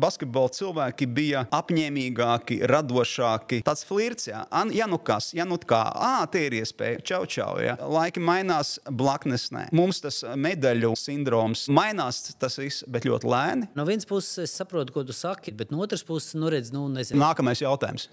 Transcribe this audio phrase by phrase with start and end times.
[0.00, 3.62] basketbola cilvēki bija apņēmīgāki, radošāki.
[3.66, 7.22] Tas flirts, jā, An, ja nu kas, ja nu kā, ah, tie ir iespēja, čau,
[7.30, 7.58] čau.
[7.62, 7.76] Jā.
[7.80, 9.66] Laiki mainās, blaknes nē.
[9.74, 13.70] Mums tas medaļu sindroms mainās, tas viss, bet ļoti lēni.
[13.78, 16.86] No vienas puses, es saprotu, ko tu saki, bet no otras puses, nu, redz, nu,
[16.92, 17.22] nezinu.
[17.24, 18.10] Nākamais jautājums.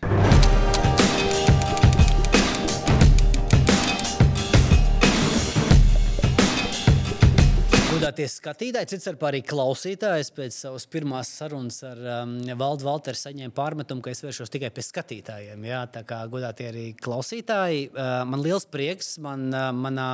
[8.11, 13.53] Godātie skatītāji, cits ar arī klausītājs pēc savas pirmās sarunas ar um, Valdu Valteru saņēma
[13.55, 15.63] pārmetumu, ka es vēršos tikai pie skatītājiem.
[15.63, 20.09] Jā, tā kā godātie arī klausītāji, uh, man liels prieks, man uh, manā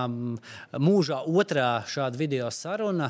[0.77, 3.07] mūžā otrā šāda video saruna,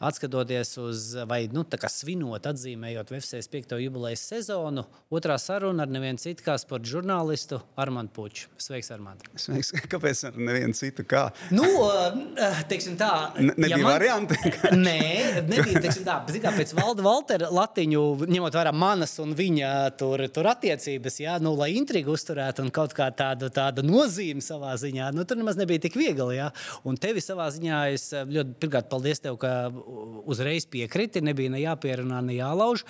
[0.00, 3.76] atskatoties uz, vai nu, tā kā svinot, atzīmējot VFCS 5.
[3.84, 8.48] jubilejas sezonu, otrā saruna ar nevienu citu kā sporta žurnālistu Armandu Puču.
[8.56, 9.28] Sveiks, Armand!
[9.36, 9.74] Sveiks!
[9.92, 11.26] Kāpēc ar nevienu citu kā?
[11.52, 14.52] Nu, uh, teiksim tā, Ne- nebija man- varianti?
[14.86, 16.18] Nē, nebija teiksim, tā.
[16.42, 21.54] Kā, pēc Valda Valtera latiņu, ņemot vērā manas un viņa tur, tur attiecības, jā, nu,
[21.58, 25.84] lai intrigu uzturētu un kaut kā tādu, tādu nozīmi savā ziņā, nu, tur nemaz nebija
[25.86, 26.38] tik viegli.
[26.38, 26.50] Jā.
[26.88, 29.70] Un tevi savā ziņā es eh, ļoti, pirmkārt, paldies tev, ka
[30.28, 32.86] uzreiz piekriti, nebija ne jāpierunā, ne jālauž.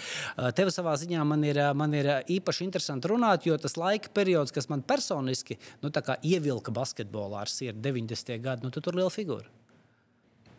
[0.56, 4.68] Tev savā ziņā man ir, man ir īpaši interesanti runāt, jo tas laika periods, kas
[4.72, 8.38] man personiski nu, ievilka basketbolā ar sirdi 90.
[8.42, 9.61] gadu, nu, tu tur liela figūra.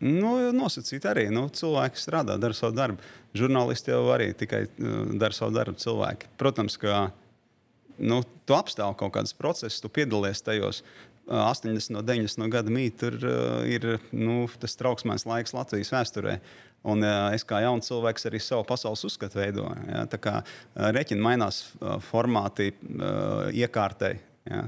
[0.02, 1.28] Nu, nosacīt arī.
[1.32, 3.12] Nu, cilvēki strādā, dara savu darbu.
[3.38, 5.78] Žurnālisti jau arī tikai uh, dara savu darbu.
[5.80, 6.30] Cilvēki.
[6.40, 7.08] Protams, ka
[7.98, 10.82] nu, tu apstāvi kaut kādus procesus, tu piedalies tajos.
[11.24, 16.38] Uh, 80 no 90 gada mītnes tur uh, ir nu, tas trauksmēns laiks Latvijas vēsturē.
[16.84, 17.00] Un
[17.32, 19.86] es kā jauns cilvēks arī savu pasaules uzskatu veidoju.
[19.88, 20.02] Ja?
[20.04, 20.34] Tā kā
[20.76, 21.62] reķina mainās
[22.10, 24.18] formāti, uh, iekārtai.
[24.44, 24.66] Ja,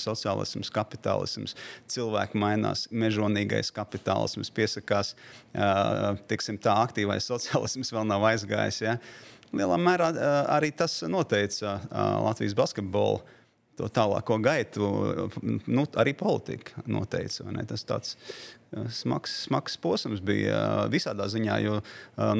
[0.00, 1.52] sociālisms, kapitālisms,
[1.92, 5.10] cilvēki mainās, mežonīgais kapitālisms piesakās,
[6.30, 8.78] tiksim, tā aktīvais sociālisms vēl nav aizgājis.
[8.86, 8.94] Ja.
[9.52, 10.08] Lielā mērā
[10.56, 11.76] arī tas noteica
[12.24, 13.20] Latvijas basketbolu.
[13.78, 14.88] To tālāko gaitu,
[15.70, 17.44] nu, arī politika noteica.
[17.68, 18.16] Tas tāds
[18.90, 21.76] smags, smags posms bija visādā ziņā, jo,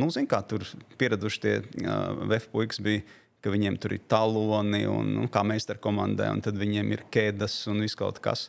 [0.01, 0.65] nu, zin, kā tur
[0.99, 3.05] pieraduši tie VF puikas bija
[3.45, 7.61] ka viņiem tur ir taloni un nu, kā meistara komandai, un tad viņiem ir ķēdes
[7.73, 8.49] un viss kaut kas.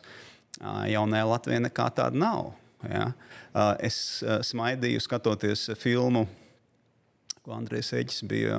[0.60, 2.52] Jaunajā Latvijā nekā tāda nav.
[2.84, 3.10] Ja?
[3.82, 4.20] Es
[4.50, 6.26] smaidīju, skatoties filmu,
[7.40, 8.58] ko Andrejs Eģis bija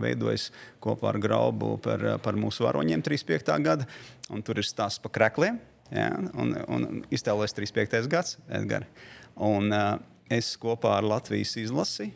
[0.00, 0.50] veidojis
[0.84, 3.56] kopā ar Graubu par, par mūsu varoņiem 35.
[3.64, 3.88] gada.
[4.34, 5.60] Un tur ir stāsts par krekliem.
[5.94, 6.10] Ja?
[6.34, 8.10] Un, un iztēlojas 35.
[8.10, 8.90] gads, Edgars.
[9.38, 9.70] Un
[10.34, 12.10] es kopā ar Latvijas izlasi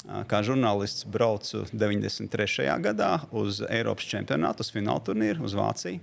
[0.00, 2.64] Kā žurnālists braucu 93.
[2.80, 6.00] gadā uz Eiropas čempionātu, uz fināla turnīru, uz Vāciju.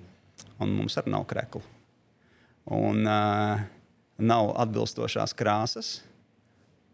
[0.61, 1.63] Mums arī nav krekla.
[2.77, 3.63] Un uh,
[4.21, 5.91] nav atbilstošās krāsas.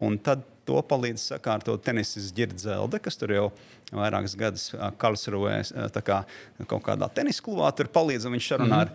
[0.00, 3.46] Un tad to palīdz sakārtot tenises ģirdzelde, kas tur jau
[3.94, 4.64] vairākus gadus
[4.98, 5.58] Karlsruhē,
[6.06, 6.22] kā
[6.66, 8.26] kaut kādā tenisa klubā tur palīdz.
[8.32, 8.92] Viņš sarunā ar,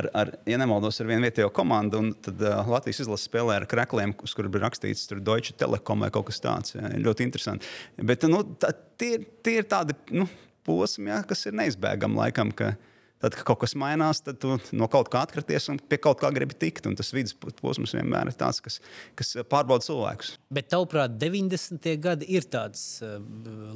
[0.00, 2.00] ar, ar, ja nemaldos, ar vienu vietējo komandu.
[2.04, 6.06] un Tad uh, Latvijas izlase spēlē ar krekliem, uz kuriem bija rakstīts tur Deutsche Telekom
[6.06, 6.76] vai kaut kas tāds.
[6.78, 7.68] Jā, ļoti interesanti.
[7.98, 10.28] Bet nu, tā, tie, ir- tie ir tādi nu,
[10.68, 12.54] posmi, jā, kas ir neizbēgami laikam.
[12.56, 12.72] Ka,
[13.18, 16.30] Tad, kad kaut kas mainās, tad tu no kaut kā atkraties un pie kaut kā
[16.34, 16.86] gribi tikt.
[16.86, 18.78] Un tas vidusposms vienmēr ir tāds, kas,
[19.18, 20.36] kas pārbauda cilvēkus.
[20.54, 21.88] Bet, tavuprāt, 90.
[22.02, 23.18] gadi ir tāds uh,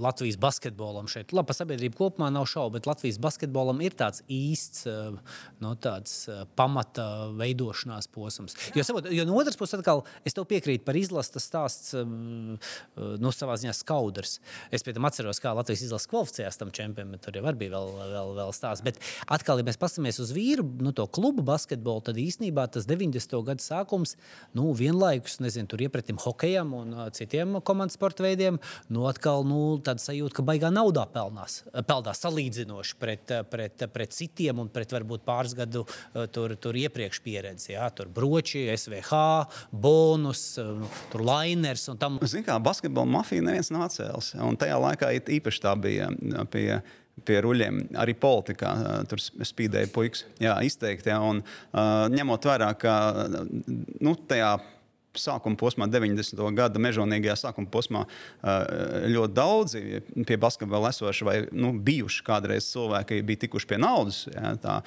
[0.02, 1.34] Latvijas basketbolam šeit.
[1.34, 5.19] Labi, par sabiedrību kopumā nav šaubu, bet Latvijas basketbolam ir tāds īsts uh,
[5.64, 7.08] no tāds, uh, pamata
[7.38, 8.54] veidošanās posms.
[8.78, 11.97] Jo, sabot, jo no otras puses, atkal, es tev piekrītu par izlases stāsts,
[12.94, 14.38] no savā ziņā skaudrs.
[14.75, 18.32] Es pēc tam atceros, kā Latvijas izlases kvalificējās tam čempionam, tur jau bija vēl, vēl,
[18.38, 18.84] vēl stāsts.
[18.86, 19.00] Bet
[19.32, 23.34] atkal, ja mēs paskatāmies uz vīru, nu, to klubu basketbolu, tad īstenībā tas 90.
[23.47, 24.16] gadu sākums,
[24.56, 28.60] nu, vienlaikus, nezinu, tur iepratim hokejam un uh, citiem komandas sporta veidiem,
[28.93, 34.16] nu, atkal, nu, tāda sajūta, ka baigā naudā pelnās, pelnās salīdzinoši pret, uh, pret, pret
[34.16, 37.72] citiem un pret varbūt pāris gadu uh, tur, tur iepriekš pieredzi.
[37.75, 39.22] Jā, tur broči, SVH,
[39.72, 42.20] bonus, uh, tur lainers un tam.
[42.22, 44.34] Ziniet, kā basketbola mafija neviens nav atcēlis.
[44.43, 46.10] Un tajā laikā it īpaši tā bija
[46.52, 46.67] pie,
[47.26, 47.81] pie ruļļiem.
[48.03, 48.73] Arī politikā
[49.11, 50.25] tur sp- spīdēja puikas.
[50.43, 51.12] Jā, izteikti.
[51.12, 51.43] Jā, un,
[51.73, 52.94] ā, ņemot vērā, ka
[54.00, 54.55] nu, tajā
[55.19, 56.41] sākuma posmā, 90.
[56.56, 58.05] gada mežonīgajā sākuma posmā,
[58.41, 58.55] ā,
[59.12, 59.82] ļoti daudzi
[60.29, 64.25] pie basketbola esoši vai nu, bijuši kādreiz cilvēki bija tikuši pie naudas.
[64.32, 64.79] Jā, tā,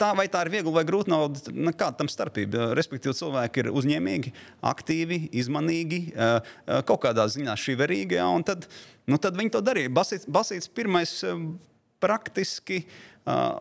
[0.00, 2.72] tā vai tā ir viegli vai grūti nauda, nu, kāda tam starpība.
[2.78, 4.34] Respektīvi, cilvēki ir uzņēmīgi,
[4.72, 8.18] aktīvi, izmanīgi, ā, ā, kaut kādā ziņā šiverīgi.
[8.18, 8.66] Jā, un tad,
[9.10, 9.92] nu, tad viņi to darīja.
[9.94, 11.20] Basīts, basīts pirmais
[12.02, 12.82] praktiski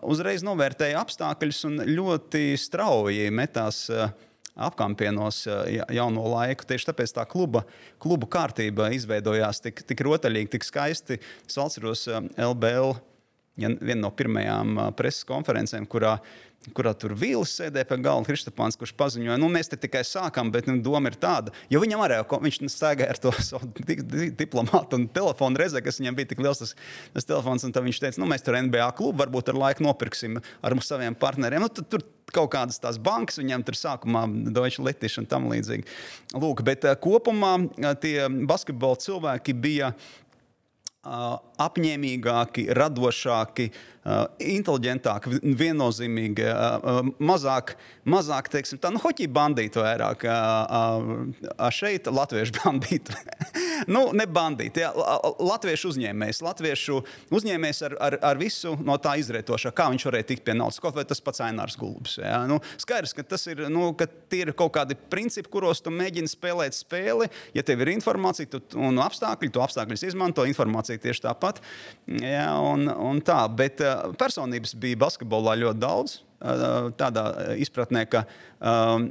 [0.10, 4.10] uzreiz novērtēja apstākļus un ļoti strauji metās uh,
[4.56, 5.44] apkampienos
[5.92, 6.68] jauno laiku.
[6.68, 7.64] Tieši tāpēc tā kluba,
[8.02, 11.20] kluba kārtība izveidojās tik, tik rotaļīgi, tik skaisti.
[11.48, 12.98] Es atceros LBL
[13.60, 16.18] vienu no pirmajām preses konferencēm, kurā
[16.76, 20.68] kurā tur Vīls sēdēja pie galda, Kristapāns, kurš paziņoja, nu, mēs te tikai sākam, bet
[20.70, 23.72] nu, doma ir tāda, jo viņam arī viņš staigāja ar to savu
[24.38, 26.76] diplomātu un telefonu reizē, kas viņam bija tik liels tas,
[27.16, 30.78] tas telefons, un viņš teica, nu, mēs tur NBA klubu varbūt ar laiku nopirksim ar
[30.86, 31.66] saviem partneriem.
[31.66, 34.24] Nu, tur kaut kādas tās bankas, viņiem tur sākumā
[34.54, 35.84] Deutsche Letiš un tam līdzīgi.
[36.38, 37.58] Lūk, bet kopumā
[38.04, 39.92] tie basketbola cilvēki bija
[41.66, 43.72] apņēmīgāki, radošāki,
[44.42, 46.46] inteliģentāki, viennozīmīgi,
[47.22, 47.76] mazāk,
[48.10, 50.26] mazāk teiksim, tā, nu, hoķī bandītu vairāk,
[51.78, 53.14] šeit latviešu bandītu.
[53.94, 54.90] nu, ne bandīti, jā,
[55.38, 56.98] latviešu uzņēmējs, latviešu
[57.30, 60.98] uzņēmējs ar, ar, ar visu no tā izrietošā, kā viņš varēja tikt pie naudas, kaut
[60.98, 62.18] vai tas pats Ainārs Gulbs.
[62.24, 62.42] Jā.
[62.50, 66.32] Nu, skaidrs, ka tas ir, nu, ka tie ir kaut kādi principi, kuros tu mēģini
[66.32, 71.51] spēlēt spēli, ja tev ir informācija tu, un apstākļi, tu apstākļus izmanto, informācija tieši tāpat.
[72.12, 73.82] Jā, un, un tā, bet
[74.20, 76.20] personības bija basketbolā ļoti daudz.
[76.98, 77.24] Tādā
[77.62, 78.24] izpratnē, ka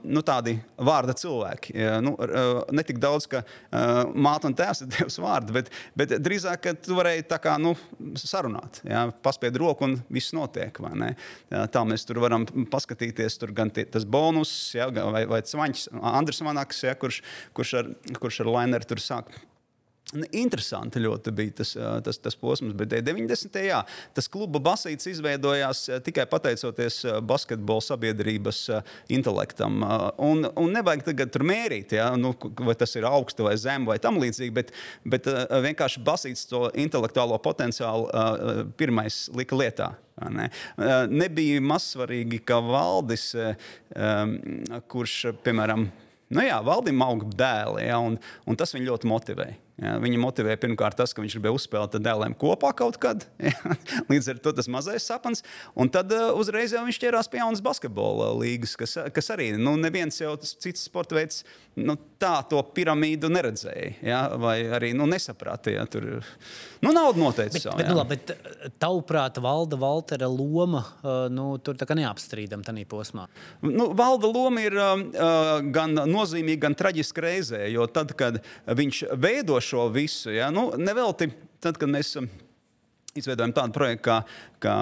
[0.02, 1.76] nu, tādi vārda cilvēki.
[2.02, 2.16] Nu,
[2.74, 3.44] ne tik daudz, ka
[4.18, 7.76] māte un tēvs ir devis vārdu, bet, bet drīzāk, ka tu varēji tā kā nu,
[8.18, 10.82] sarunāt, ja, paspied roku un viss notiek.
[11.70, 16.42] Tā mēs tur varam paskatīties, tur gan tie, tas bonus, ja, vai, vai Cvaņš, Andris
[16.42, 17.22] Vanaks, ja, kurš,
[17.54, 19.30] kurš ar, kurš ar Laineru tur sāk
[20.10, 23.58] Interesanti ļoti bija tas, tas, tas posms, bet 90.
[23.62, 23.78] Jā,
[24.16, 28.64] tas kluba basīts izveidojās tikai pateicoties basketbola sabiedrības
[29.14, 29.84] intelektam.
[30.18, 34.00] Un, un nevajag tagad tur mērīt, ja, nu, vai tas ir augsts vai zems vai
[34.02, 34.74] tam līdzīgi, bet,
[35.06, 35.30] bet
[35.68, 38.10] vienkārši basīts to intelektuālo potenciālu
[38.80, 39.92] pirmais lika lietā.
[40.34, 40.50] Ne?
[41.08, 43.30] Nebija mazsvarīgi, ka valdis,
[44.90, 45.16] kurš,
[45.46, 45.86] piemēram,
[46.34, 49.58] nu jā, valdim aug dēli, ja, un, un tas viņu ļoti motivēja.
[49.80, 53.26] Ja, viņa motivē pirmkārt tas, ka viņš gribēja uzspēlēt dēliem kopā kaut kad.
[53.50, 53.56] Ja,
[54.10, 55.40] līdz ar to tas mazais sapnis.
[55.78, 59.72] Un tad uh, uzreiz jau viņš ķērās pie jaunas basketbola līgas, kas, kas arī nu,
[59.80, 61.40] neviens jau cits sporta veids
[61.78, 63.90] nu, tā to piramīdu neredzēja.
[64.04, 65.72] Ja, vai arī nu, nesaprata.
[65.72, 66.06] Ja, tur
[66.82, 67.78] nu, nauda noteica savu.
[67.80, 73.26] Bet, nu, labi, bet tavuprāt, valda Valtera loma uh, nu, tur neapstrīdama tajā posmā?
[73.64, 77.62] Nu, valda loma ir uh, gan nozīmīga, gan traģiska reizē.
[77.72, 80.32] Jo tad, kad viņš veido šo visu.
[80.34, 80.50] Ja?
[80.54, 81.30] Nu, nevelti,
[81.62, 82.28] tad, kad mēs um,
[83.18, 84.16] izveidojam tādu projektu kā,
[84.62, 84.74] kā,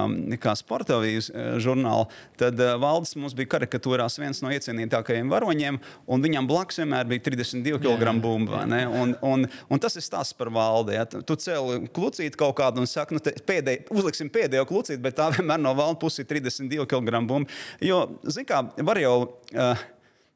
[0.42, 6.24] kā Sportavijas uh, žurnāls, tad uh, valdes mums bija karikatūrās viens no iecienītākajiem varoņiem, un
[6.24, 8.64] viņam blakus vienmēr bija 32 kg bumba.
[8.68, 10.96] Un, un, un tas ir stāsts par valdi.
[10.98, 11.06] Ja?
[11.08, 15.62] Tu cēli klucīti kaut kādu un saki, nu, pēdēj, uzliksim pēdējo klucīti, bet tā vienmēr
[15.62, 17.60] no valdes puses ir 32 kg bumba.
[17.84, 19.14] Jo, zināmā mērā, var jau.
[19.54, 19.88] Uh,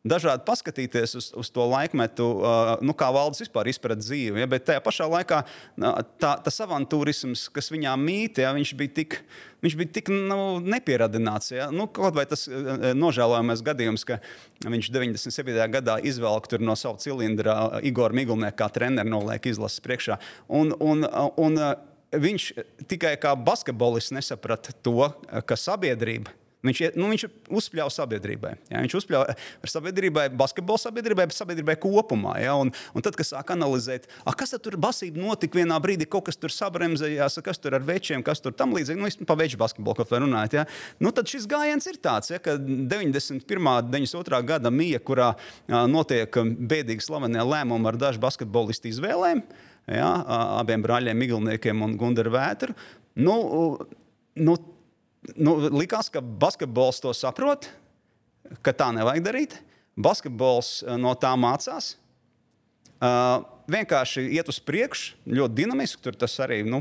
[0.06, 4.42] dažādi paskatīties uz, uz to laikmetu, uh, nu, kā valdes vispār izprat dzīvi.
[4.42, 5.42] Ja, bet tajā pašā laikā
[6.22, 9.20] tā, tas avantūrisms, kas viņā mīt, ja, viņš bija tik,
[9.62, 11.52] viņš bija tik nu, nepieradināts.
[11.54, 11.70] Ja.
[11.74, 12.48] Nu, kaut vai tas
[12.98, 14.18] nožēlojamais gadījums, ka
[14.66, 15.54] viņš 97.
[15.76, 17.56] gadā izvelk no sava cilindra
[17.86, 20.18] Igor Migulnieku kā treneru noliek izlases priekšā.
[20.50, 21.06] Un, un,
[21.38, 21.58] un,
[22.12, 22.52] viņš
[22.90, 25.12] tikai kā basketbolists nesaprata to,
[25.46, 28.52] ka sabiedrība Viņš, nu, viņš uzspļāva sabiedrībai.
[28.70, 28.82] Ja?
[28.84, 32.36] Viņš uzspļāva ar sabiedrībai, basketbola sabiedrībai, bet sabiedrībai kopumā.
[32.38, 32.54] Ja?
[32.60, 34.06] Un, un tad, kad sāk analizēt,
[34.38, 38.44] kas tur basība notika vienā brīdī, kaut kas tur sabremzējās, kas tur ar večiem, kas
[38.44, 40.58] tur tam līdzīgi, nu, pa veču basketbolu kaut vai runājot.
[40.60, 40.66] Ja?
[41.02, 43.42] Nu, tad šis gājiens ir tāds, ja, ka 91.
[43.42, 44.42] un 92.
[44.46, 45.32] gada mija, kurā
[45.90, 49.42] notiek bēdīgi slavenie lēmumi ar dažu basketbolistu izvēlēm,
[49.90, 50.12] ja,
[50.62, 52.78] abiem brāļiem, Miglniekiem un Gunteru Vētru.
[53.18, 53.34] Nu,
[54.38, 54.56] nu,
[55.36, 57.68] nu, likās, ka basketbols to saprot,
[58.64, 59.58] ka tā nevajag darīt.
[59.96, 61.96] Basketbols eh, no tā mācās.
[63.02, 65.98] Uh, vienkārši iet uz priekšu, ļoti dinamiski.
[66.04, 66.78] Tur tas arī nu,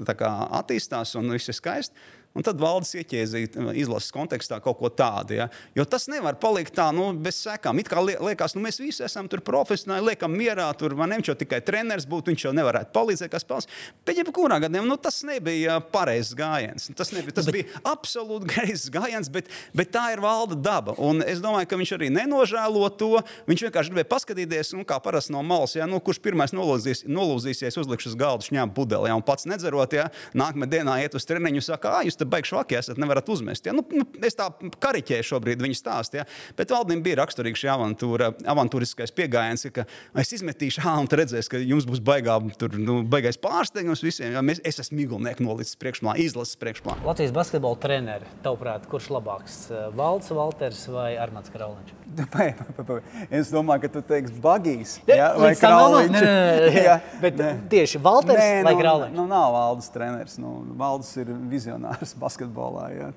[0.00, 2.06] attīstās un viss ir skaisti.
[2.34, 5.36] Un tad valdes ieķēzīt uh, izlases kontekstā kaut ko tādu.
[5.38, 5.46] Ja?
[5.76, 7.78] Jo tas nevar palikt tā, nu, bez sekām.
[7.78, 11.60] It kā liekas, nu, mēs visi esam tur profesionāli, liekam mierā, tur man jau tikai
[11.62, 13.70] treneris būtu, viņš jau nevarētu palīdzēt, kas spēlēs.
[14.02, 16.88] Bet, ja kurā gadījumā, nu, tas nebija pareizs gājiens.
[16.98, 17.60] Tas, nebija, tas bet...
[17.60, 20.96] bija absolūti greizs gājiens, bet, bet tā ir valda daba.
[20.98, 23.12] Un es domāju, ka viņš arī nenožēlo to.
[23.46, 25.86] Viņš vienkārši gribēja paskatīties, nu, kā parasti no malas, ja?
[25.86, 29.14] nu, kurš pirmais nolūzīs, nolūzīsies, uzlikšu uz galda šņām pudeli, ja?
[29.14, 30.10] un pats nedzerot, ja?
[30.34, 33.66] nākamajā dienā iet uz treniņu, saka, ah, jūs te baigi švaki esat, nevarat uzmest.
[33.66, 33.74] Ja?
[33.76, 34.48] Nu, nu, es tā
[34.82, 36.26] kariķēju šobrīd viņa stāstu, ja?
[36.58, 39.86] bet valdībai bija raksturīga šī avantūra, avantūriskais pieejams, ka
[40.20, 44.34] es izmetīšu, ah, un redzēs, ka jums būs baigā, tur, nu, baigais pārsteigums visiem.
[44.34, 44.44] Ja?
[44.44, 47.04] Mēs, es esmu Migulnieku nolicis priekšplānā, izlases priekšplānā.
[47.06, 49.58] Latvijas basketbola treneri, tavuprāt, kurš labāks?
[49.96, 52.00] Valds, Valters vai Armāns Krauliņš?
[53.34, 54.94] Es domāju, ka tu teiksi bagīs.
[55.08, 55.32] Ja?
[55.38, 55.52] Vai
[56.12, 56.22] nē,
[56.86, 57.40] jā, bet
[57.72, 59.16] tieši Valters nē, vai nu, Krauliņš?
[59.16, 60.36] Nu, nav Valdes treneris.
[60.40, 62.88] Nu, Valdes ir vizionārs basketbolā.
[62.94, 63.10] Ja?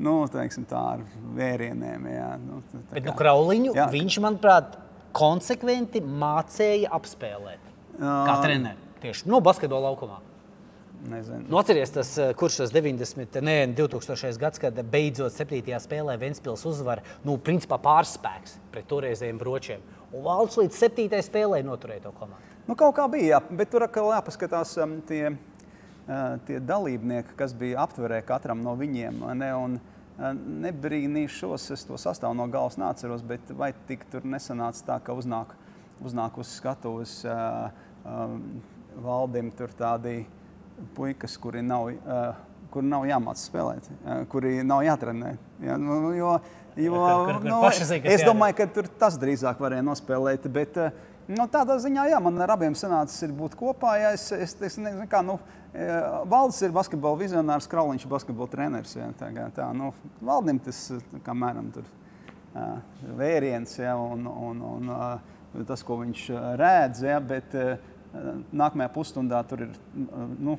[0.00, 2.06] Nu, teiksim, tā ar vērieniem.
[2.08, 2.28] Jā.
[2.40, 2.60] Nu,
[2.92, 3.88] bet nu, Krauliņu jā.
[3.92, 4.78] viņš, manuprāt,
[5.16, 7.66] konsekventi mācīja apspēlēt.
[8.00, 10.20] Kā treneris tieši no basketbola laukumā.
[11.10, 11.46] Nezinu.
[11.48, 14.36] Nu, atceries, tas, kurš tas 90, ne 2000.
[14.40, 15.62] gads, kad beidzot 7.
[15.80, 19.86] spēlē Ventspils uzvar, nu, principā pārspēks pret toreizējiem bročiem.
[20.12, 21.22] Un valsts līdz 7.
[21.24, 22.44] spēlē noturēja to komandu.
[22.68, 25.30] Nu, kaut kā bija, jā, bet tur atkal jāpaskatās um, tie,
[26.46, 29.22] tie dalībnieki, kas bija aptverē katram no viņiem.
[29.38, 30.32] Ne, un, uh,
[30.64, 35.54] Nebrīnīšos, es to sastāvu no galvas neatceros, bet vai tik tur nesanāca tā, ka uznāk,
[36.04, 37.70] uznāk uz skatuves uh,
[38.04, 38.42] um,
[39.00, 40.36] valdim tur tādi uh,
[40.94, 42.34] puikas, kuri nav, uh,
[42.70, 45.34] kuri nav jāmācās spēlēt, uh, kuri nav jātrenē.
[45.64, 45.76] Ja?
[45.80, 46.34] Nu, jo,
[46.76, 50.50] jo, kur, kur, kur nu, zin, es domāju, ka tur tas drīzāk varēja nospēlēt.
[50.52, 53.92] Bet, uh, Nu, tādā ziņā, jā, man ar abiem sanācis būt kopā.
[54.00, 55.36] Jā, es, es, es nezinu, kā, nu,
[55.70, 58.96] Valdis ir basketbola vizionārs, Krauliņš ir basketbola treneris.
[58.96, 59.92] Jā, tā, tā, nu,
[60.26, 60.88] Valdim tas
[61.26, 61.86] kā mēram tur
[63.18, 66.24] vēriens, jā, un, un, un tas, ko viņš
[66.58, 67.54] redz, jā, bet
[68.10, 69.74] Nākamajā pusstundā tur ir.
[70.42, 70.56] Nu,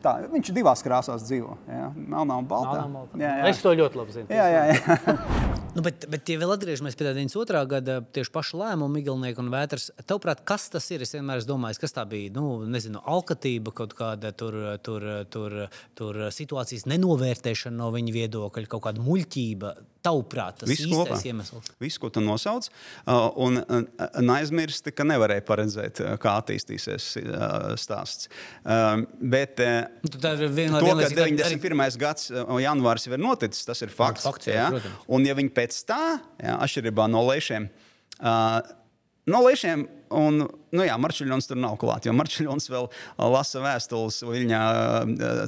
[0.00, 1.56] tā, viņš divās krāsās dzīvo.
[1.68, 1.90] Ja?
[1.92, 2.78] Melnā un baltā.
[2.78, 3.20] Melnā un baltā.
[3.20, 3.50] Jā, jā.
[3.50, 4.30] Es to ļoti labi zinu.
[4.32, 4.96] Jā, jā, jā.
[5.76, 7.62] nu, bet, bet, ja vēl atgriežamies pie tā 92.
[7.74, 11.04] gada tieši paša lēmuma, Miglnieku un Vētras, tavuprāt, kas tas ir?
[11.04, 12.32] Es vienmēr esmu domājis, kas tā bija.
[12.38, 14.56] Nu, nezinu, alkatība, kaut kāda tur,
[14.86, 15.58] tur, tur,
[15.98, 19.76] tur situācijas nenovērtēšana no viņa viedokļa, kaut kāda muļķība.
[20.04, 21.70] Tavuprāt, tas ir īstais iemesls.
[21.80, 27.06] Viss, ko tu nosauc, uh, un uh, neaizmirsti, ka nevarēja paredzēt, uh, kā attīstīsies
[27.80, 28.28] stāsts.
[28.64, 31.84] Bet nu, tā ir viena no tām, ka 91.
[31.86, 31.98] Arī...
[32.00, 32.28] gads,
[32.64, 34.26] janvārs jau ir noticis, tas ir fakts.
[34.28, 34.94] fakts jā, jā.
[35.16, 36.02] Un ja viņi pēc tā,
[36.42, 37.70] jā, atšķirībā no lēšiem,
[38.20, 40.44] no lēšiem Un,
[40.74, 42.88] nu jā, Marčuļons tur nav klāts, Marčuļons vēl
[43.34, 44.60] lasa vēstules viņa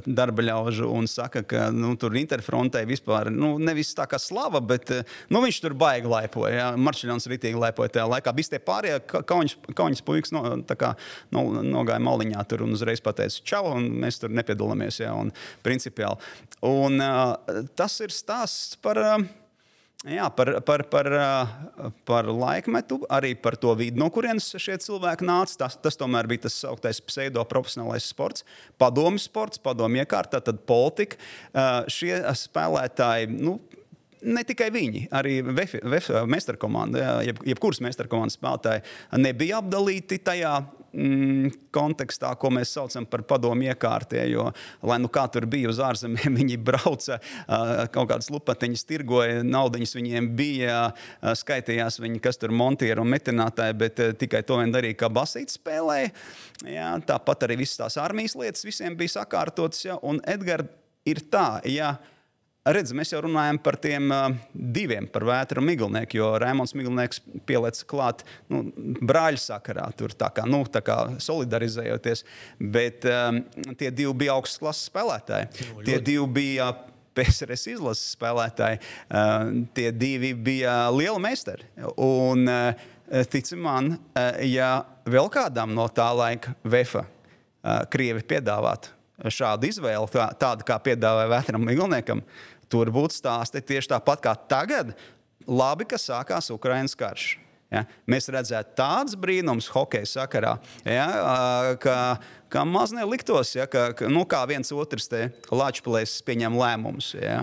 [0.07, 4.91] darba ļaužu un saka, ka nu, tur interfrontē vispār nu, nevis tā kā slava, bet
[5.33, 6.69] nu, viņš tur baigi laipoja.
[6.79, 8.35] Marčuļons ritīgi laipoja tajā laikā.
[8.37, 10.43] Visi tie pārējie kauņas, kauņas puikas no,
[10.77, 10.93] kā,
[11.35, 15.01] no, nogāja maliņā tur un uzreiz pateica čau, un mēs tur nepiedalāmies.
[15.03, 15.33] Jā, un,
[15.65, 16.19] principiāli.
[16.67, 19.03] Un, uh, tas ir stāsts par.
[20.05, 21.07] Jā, par, par, par,
[22.05, 25.55] par laikmetu, arī par to vidi, no kurienes šie cilvēki nāca.
[25.63, 28.45] Tas, tas tomēr bija tas augtais pseido-profesionālais sports,
[28.77, 31.17] padomju sports, padomju iekārta, tad politika.
[31.89, 33.55] Šie spēlētāji, nu,
[34.21, 35.39] ne tikai viņi, arī
[36.29, 38.85] meistarkomanda, jeb, jebkuras meistarkomandas spēlētāji
[39.25, 40.59] nebija apdalīti tajā
[40.97, 44.23] mm, kontekstā, ko mēs saucam par padomu iekārtē.
[44.31, 44.49] Jo,
[44.87, 47.19] lai nu kā tur bija uz ārzemēm, viņi brauca,
[47.93, 50.81] kaut kādas lupatiņas tirgoja, naudiņas viņiem bija,
[51.41, 56.11] skaitījās viņi, kas tur montieri un metinātāji, bet tikai to vien darīja, kā basīts spēlēja.
[56.67, 59.85] Jā, tāpat arī visas tās armijas lietas visiem bija sakārtotas.
[59.85, 60.71] Ja, un Edgars
[61.07, 61.95] ir tā, ja
[62.67, 67.21] Redz, mēs jau runājam par tiem uh, diviem, par vētru un miglnieku, jo Rēmons Miglnieks
[67.47, 68.65] pieliec klāt nu,
[69.07, 72.25] brāļa sakarā, tur tā kā, nu, tā kā solidarizējoties.
[72.59, 73.39] Bet um,
[73.79, 75.49] tie divi bija augstas klases spēlētāji.
[75.63, 76.71] Jo, tie divi bija.
[77.17, 81.65] PSRS izlases spēlētāji, uh, tie divi bija lieli meistari.
[81.97, 88.93] Un, uh, tici man, uh, ja vēl kādam no tā laika VFA uh, Krievi piedāvātu
[89.33, 92.21] šādu izvēli, tā, tādu kā piedāvāja Vētram Miglniekam,
[92.71, 94.95] Tur būtu stāsti tieši tāpat kā tagad.
[95.47, 97.27] Labi, ka sākās Ukraiņas karš.
[97.71, 97.83] Ja?
[98.07, 100.53] Mēs redzētu tādus brīnumus hokeja sakarā,
[100.87, 101.07] ja?
[101.83, 101.95] ka,
[102.51, 103.67] ka maz neliktos, ja?
[103.67, 107.13] ka, ka nu, viens otrs te Latvijas pieņem lēmumus.
[107.19, 107.41] Ja?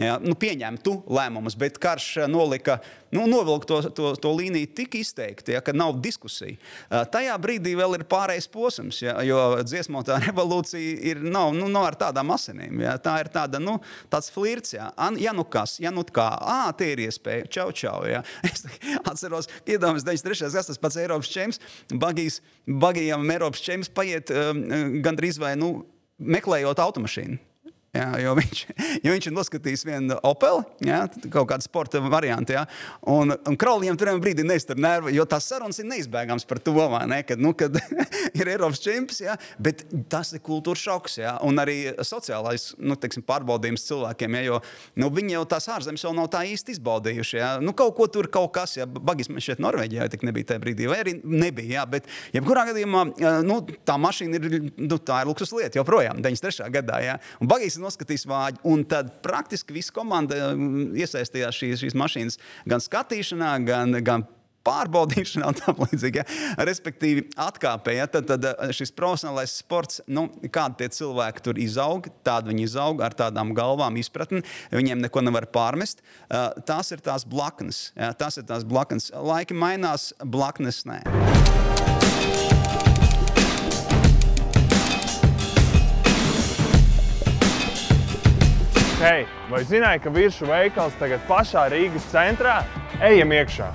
[0.00, 2.78] Ja, nu, pieņemtu lēmumus, bet karš eh, nolika,
[3.12, 6.56] nu, novilka to, to, to līniju tik izteikti, ja, ka nav diskusija.
[6.88, 11.90] Uh, tajā brīdī vēl ir pārējais posms, ja, jo dziesmotā revolūcija ir, nav, nu, nav
[11.90, 12.80] ar tādām asinīm.
[12.86, 13.76] Ja, tā ir tāda, nu,
[14.12, 14.88] tāds flirts, ja,
[15.20, 18.00] ja nu kas, ja nu kā, ah, tie ir iespēja, čau, čau.
[18.08, 18.24] Ja.
[18.50, 18.64] Es
[19.06, 20.48] atceros, iedomājos 93.
[20.54, 21.60] gads, tas pats Eiropas čempions,
[22.66, 24.64] bagijam Eiropas čempions paiet um,
[25.04, 25.74] gandrīz vai, nu,
[26.20, 27.49] meklējot automašīnu.
[27.90, 28.60] Jā, jo, viņš,
[29.04, 31.00] jo viņš ir noskatījis vienu Opeli, jā,
[31.32, 32.54] kaut kādu sporta variantu.
[32.54, 32.62] Jā,
[33.10, 36.76] un, un Krauliem tur brīdī neiztur nervi, jo tās sarunas ir neizbēgamas par to,
[37.10, 37.74] ne, kad, nu, kad
[38.38, 39.82] ir Eiropas čempions, jā, bet
[40.12, 41.18] tas ir kultūras šoks.
[41.18, 44.60] Jā, un arī sociālais nu, teiksim, pārbaudījums cilvēkiem, jā, jo
[45.02, 47.40] nu, viņi jau tās ārzemes vēl nav tā īsti izbaudījuši.
[47.42, 47.50] Jā.
[47.64, 50.86] Nu, kaut ko tur, kaut kas, ja bagis mēs šeit Norvēģijā tik nebija tajā brīdī,
[50.90, 51.80] vai arī nebija.
[51.80, 52.06] Jā, bet,
[52.38, 53.04] jebkurā gadījumā,
[53.46, 56.70] nu, tā mašīna ir, nu, tā ir luksus lieta joprojām, 93.
[56.78, 57.02] gadā.
[57.02, 57.18] Jā.
[57.42, 58.62] Un bagis noskatījis vāģi.
[58.70, 62.38] Un tad praktiski visa komanda mm, iesaistījās šīs, šīs mašīnas
[62.70, 64.28] gan skatīšanā, gan, gan
[64.66, 66.20] pārbaudīšanā un tā līdzīgi.
[66.20, 66.26] Ja.
[66.68, 72.10] Respektīvi, atkāpē, ja, tad, tad eh, šis profesionālais sports, nu, kādi tie cilvēki tur izaug,
[72.26, 74.44] tādi viņi izaug ar tādām galvām, izpratni,
[74.74, 76.04] viņiem neko nevar pārmest.
[76.28, 79.10] Uh, tās ir tās blaknes, ja, tās ir tās blaknes.
[79.14, 81.02] Laiki mainās, blaknes nē.
[89.00, 92.58] Hei, vai zināji, ka virsmu veikals tagad pašā Rīgas centrā?
[93.00, 93.68] Ejam iekšā!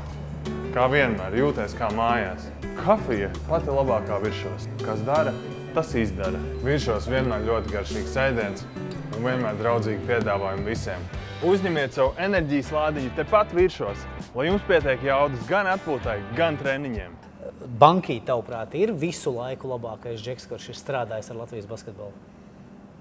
[0.75, 2.43] Kā vienmēr, jūties kā mājās.
[2.77, 4.67] Kafija pati labākā virsmas.
[4.83, 5.31] Kas dara,
[5.73, 6.37] tas izdara.
[6.61, 8.67] Virsmas vienmēr ļoti garšīgs ēdiens
[9.15, 11.07] un vienmēr draudzīgi piedāvājumi visiem.
[11.49, 14.05] Uzņemiet savu enerģijas lādiņu tepat virsmas,
[14.37, 17.17] lai jums pietiek jaudas gan atpūtai, gan treniņiem.
[17.81, 22.13] Bankī, tavuprāt, ir visu laiku labākais džeks, kurš ir strādājis ar Latvijas basketbolu?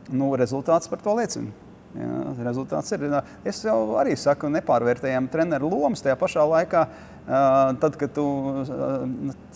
[0.08, 1.52] Nu, rezultāts par to liecina.
[1.94, 3.04] Jā, rezultāts ir.
[3.46, 6.86] Es jau arī saku, nepārvērtējam treneru lomas tajā pašā laikā.
[7.80, 8.24] Tad, kad tu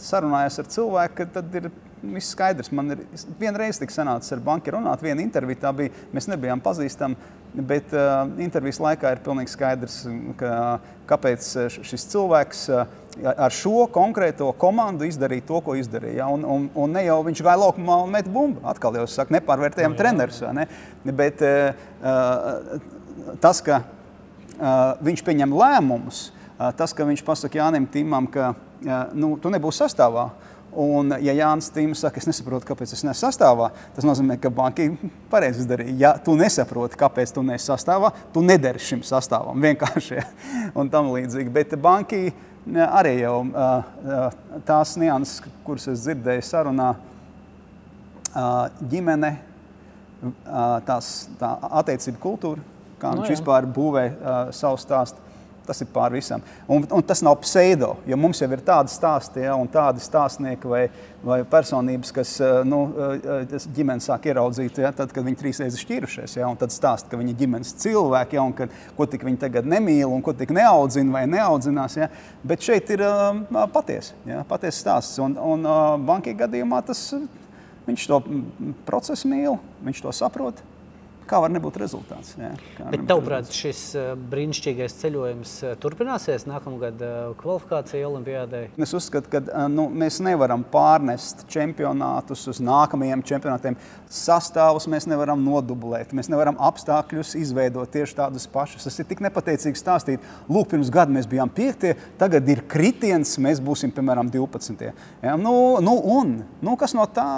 [0.00, 1.66] sarunājies ar cilvēku, tad ir
[2.02, 2.71] viss skaidrs.
[2.73, 3.02] Man ir
[3.40, 6.07] vienreiz tik sanācis ar banku runāt, viena intervija tā bija.
[6.14, 7.18] Mēs nebijām pazīstami,
[7.68, 7.92] bet
[8.38, 9.99] intervijas laikā ir pilnīgi skaidrs,
[10.38, 10.54] ka,
[11.11, 12.87] kāpēc šis cilvēks uh,
[13.25, 16.22] ar šo konkrēto komandu izdarīja to, ko izdarīja.
[16.22, 16.28] Ja?
[16.32, 18.62] Un, un, un ne jau viņš gāja laukumā un met bumbu.
[18.68, 20.40] Atkal jau saka, nepārvērtējam no, trenerus.
[20.54, 20.66] Ne?
[21.06, 22.78] Bet uh,
[23.42, 28.94] tas, ka uh, viņš pieņem lēmumus, uh, tas, ka viņš pasaka Jānim Timam, ka uh,
[29.14, 30.30] nu, tu nebūsi sastāvā.
[30.78, 34.84] Un, ja Jānis Tīms saka, es nesaprotu, kāpēc es neesmu sastāvā, tas nozīmē, ka banka
[35.32, 35.94] pareizi izdarīja.
[35.98, 40.18] Ja tu nesaproti, kāpēc tu neesi sastāvā, tu nedari šim sastāvam vienkārši.
[40.20, 40.26] Ja?
[40.78, 41.50] Un tam līdzīgi.
[41.54, 42.20] Bet banka
[42.76, 43.37] arī jau
[44.68, 46.88] tās nianses, kuras es dzirdēju sarunā,
[48.90, 49.32] ģimene,
[50.88, 52.64] tās, tā attiecība kultūra,
[52.98, 53.38] kā no, viņš jā.
[53.38, 54.04] vispār būvē
[54.56, 55.27] savu stāstu.
[55.68, 56.40] Tas ir pār visam.
[56.64, 60.70] Un, un tas nav pseido, jo mums jau ir tādi stāsti, ja, un tādi stāstnieki
[60.70, 60.80] vai,
[61.20, 62.78] vai personības, kas eh, nu,
[63.20, 67.20] eh, ģimeni sāk ieraudzīt, ja, tad, kad viņi trīs reizes šķīrušies, ja, tad stāsta, ka
[67.20, 70.57] viņi ir ģimenes cilvēki, ja, un ka, ko tik viņi tagad nemīl, un ko tik
[70.57, 71.98] neaudzina vai neaudzinās.
[72.00, 72.09] Ja.
[72.48, 75.20] Bet šeit ir uh, patiesi ja, paties stāsts.
[75.20, 77.11] Un, un uh, bankai gadījumā tas,
[77.85, 78.22] viņš to
[78.88, 80.64] procesu mīl, viņš to saprot
[81.29, 82.35] kā var nebūt rezultāts.
[82.38, 82.51] Jā,
[82.93, 88.62] Bet tavuprāt, šis eh, brīnišķīgais ceļojums eh, turpināsies nākamgad eh, kvalifikācija Olimpijādē?
[88.81, 93.79] Es uzskatu, ka nu, mēs nevaram pārnest čempionātus uz nākamajiem čempionātiem.
[94.09, 98.88] Sastāvus mēs nevaram nodublēt, mēs nevaram apstākļus izveidot tieši tādus pašus.
[98.88, 100.27] Tas ir tik nepateicīgi stāstīt.
[100.49, 104.91] Lūk, pirms gada mēs bijām piektie, tagad ir kritiens, mēs būsim piemēram 12.
[105.23, 105.38] Ja?
[105.41, 107.29] Nu, nu, un nu, kas no tā?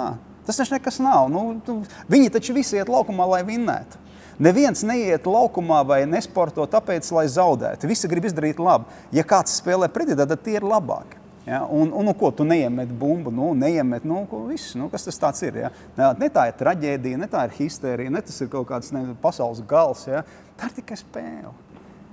[0.45, 1.29] Tas taču nekas nav.
[1.31, 3.99] Nu, viņi taču visi iet laukumā, lai vinnētu.
[4.41, 7.89] Neviens neiet laukumā vai nesporto tāpēc, lai zaudētu.
[7.89, 8.89] Visi grib izdarīt labu.
[9.13, 11.19] Ja kāds spēlē pretī, tad tie ir labāki.
[11.45, 11.65] Ja?
[11.65, 15.41] Un, un, un ko tu neiemet bumbu, nu, neiemet, nu, ko, viss, nu, kas tas
[15.45, 15.59] ir.
[15.65, 15.71] Ja?
[16.17, 19.61] Ne tā ir traģēdija, ne tā ir histērija, ne tas ir kaut kāds ne, pasaules
[19.69, 20.07] gals.
[20.09, 20.23] Ja?
[20.57, 21.53] Tā ir tikai spēle.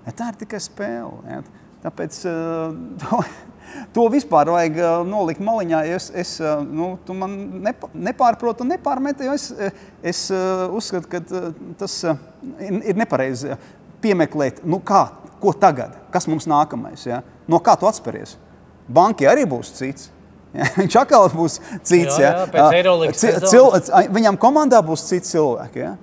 [0.05, 0.13] Ja?
[0.13, 1.23] Tā ir tikai spēle.
[1.29, 1.43] Ja?
[1.85, 3.29] Tāpēc uh,
[3.93, 5.83] To vispār vajag uh, nolikt maliņā.
[5.95, 9.29] Es, es, uh, nu, tu man nepa, nepārprotu, nepārmeti.
[9.33, 9.49] Es,
[10.03, 11.21] es uh, uzskatu, ka
[11.81, 13.57] tas ir, nepareizi
[14.03, 15.09] piemeklēt, nu kā,
[15.43, 17.07] ko tagad, kas mums nākamais.
[17.09, 17.23] Ja?
[17.51, 18.37] No kā tu atspēries?
[18.89, 20.11] Bankai arī būs cits.
[20.55, 20.69] Ja?
[20.81, 22.19] Viņš atkal būs cits.
[22.21, 22.71] Jā, jā, ja?
[23.51, 23.69] Cil,
[24.15, 25.81] viņam komandā būs cits cilvēks.
[25.83, 25.95] Ja?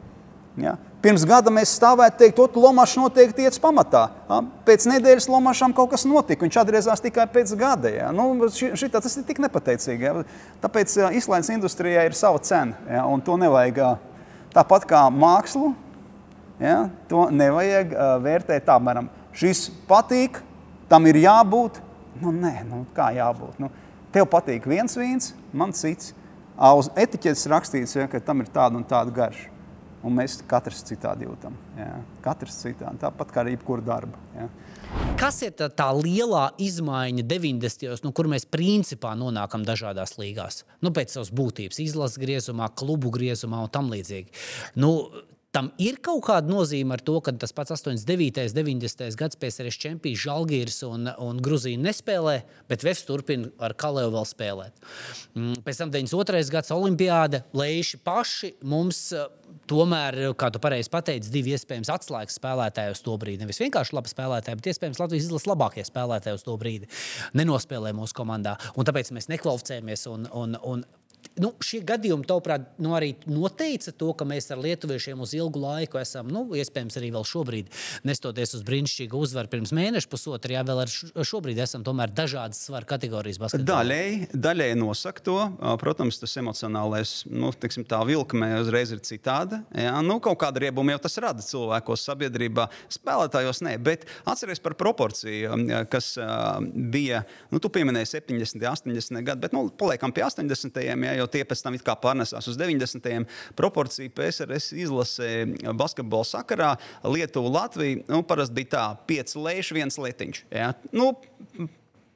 [0.62, 0.76] Ja?
[1.06, 4.08] Pirms gada mēs stāvētu teikt, ka Lomačs noteikti iet pamatā.
[4.66, 6.42] Pēc nedēļas Lomačam kaut kas notika.
[6.42, 7.92] Viņš atgriezās tikai pēc gada.
[7.94, 8.08] Ja?
[8.10, 10.02] Nu, šitā, tas ir tik nepateicīgi.
[10.02, 10.24] Ja?
[10.66, 12.74] Tāpēc izlaides industrijai ir sava cena.
[12.90, 13.06] Ja?
[13.06, 13.84] Un to nevajag
[14.58, 15.76] tāpat kā mākslu.
[16.58, 16.88] Ja?
[17.14, 17.94] To nevajag
[18.26, 20.42] vērtēt tā, piemēram, šis patīk,
[20.90, 21.84] tam ir jābūt.
[22.18, 23.62] Nu, nē, nu, kā jābūt?
[23.62, 23.70] Nu,
[24.10, 26.16] tev patīk viens vīns, man cits.
[26.58, 29.52] Uz etiķetes rakstīts, ja, ka tam ir tāda un tāda garša
[30.06, 31.56] un mēs katrs citādi jūtam.
[31.80, 31.92] Jā.
[32.26, 34.22] Katrs citādi, tāpat kā arī jebkura darba.
[34.38, 34.48] Jā.
[35.20, 37.88] Kas ir tā, tā lielā izmaiņa 90.
[37.88, 40.64] gados, nu, kur mēs principā nonākam dažādās līgās?
[40.84, 44.32] Nu, pēc savas būtības, izlases griezumā, klubu griezumā un tam līdzīgi.
[44.80, 44.92] Nu,
[45.56, 48.44] tam ir kaut kāda nozīme ar to, ka tas pats 89.
[48.44, 49.16] un 90.
[49.20, 52.42] gads PSRS čempions Žalgiris un, un Grūzija nespēlē,
[52.72, 54.84] bet Vefs turpina ar Kalēju vēl spēlēt.
[55.38, 56.44] Mm, pēc tam 92.
[56.52, 59.08] gads Olimpiāda, Leiši paši mums
[59.70, 63.44] tomēr, kā tu pareizi pateici, divi iespējams atslēgas spēlētāji uz to brīdi.
[63.44, 66.90] Nevis vienkārši labi spēlētāji, bet iespējams Latvijas izlases labākie spēlētāji uz to brīdi
[67.38, 68.58] nenospēlē mūsu komandā.
[68.76, 70.08] Un tāpēc mēs nekvalificējamies.
[70.12, 70.86] Un, un, un
[71.42, 76.00] nu, šie gadījumi, tavuprāt, nu, arī noteica to, ka mēs ar lietuviešiem uz ilgu laiku
[76.02, 77.72] esam, nu, iespējams, arī vēl šobrīd,
[78.08, 80.92] nestoties uz brīnišķīgu uzvaru pirms mēneša, pusotra, jā, vēl ar
[81.32, 83.84] šobrīd esam tomēr dažādas svaru kategorijas basketbolā.
[83.84, 85.38] Daļēji, daļēji nosaka to.
[85.82, 89.62] Protams, tas emocionālais, nu, teiksim, tā vilkme uzreiz ir citāda.
[89.76, 94.78] Jā, nu, kaut kāda riebuma jau tas rada cilvēkos, sabiedrībā, spēlētājos nē, bet atcerieties par
[94.80, 95.60] proporciju,
[95.92, 96.14] kas
[96.96, 100.82] bija, nu, tu pieminēji 70, 80 gadi, bet, nu, paliekam pie 80.
[100.86, 103.26] Jā, jo tie pēc tam pārnesās uz 90.
[103.58, 105.32] proporciju PSRS izlasē
[105.78, 106.76] basketbola sakarā.
[107.04, 110.44] Lietuva, Latvija nu, parasti bija tā, 5 lēši, 1 letiņš.
[110.54, 110.74] Ja?
[110.96, 111.14] Nu,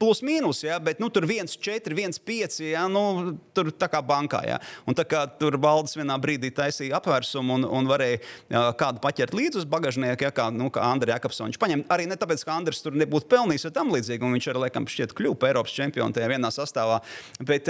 [0.00, 2.62] plus mīnus, ja, bet nu, tur 1,4, 1,5.
[2.64, 4.40] Ja, nu, tur kā bankā.
[4.48, 4.56] Ja.
[4.88, 9.36] Un tā kā tur valdes vienā brīdī taisīja apvērsumu un, un varēja ja, kādu paķert
[9.36, 11.50] līdzi uz bagāžnieku, ja, kā, nu, kā Andrija Jakobsons.
[11.52, 14.48] Viņš paņem arī ne tāpēc, ka Andris tur nebūtu pelnījis vai tam līdzīgi, un viņš
[14.52, 17.00] arī, laikam, šķiet kļuva par Eiropas čempionu tajā vienā sastāvā.
[17.44, 17.68] Bet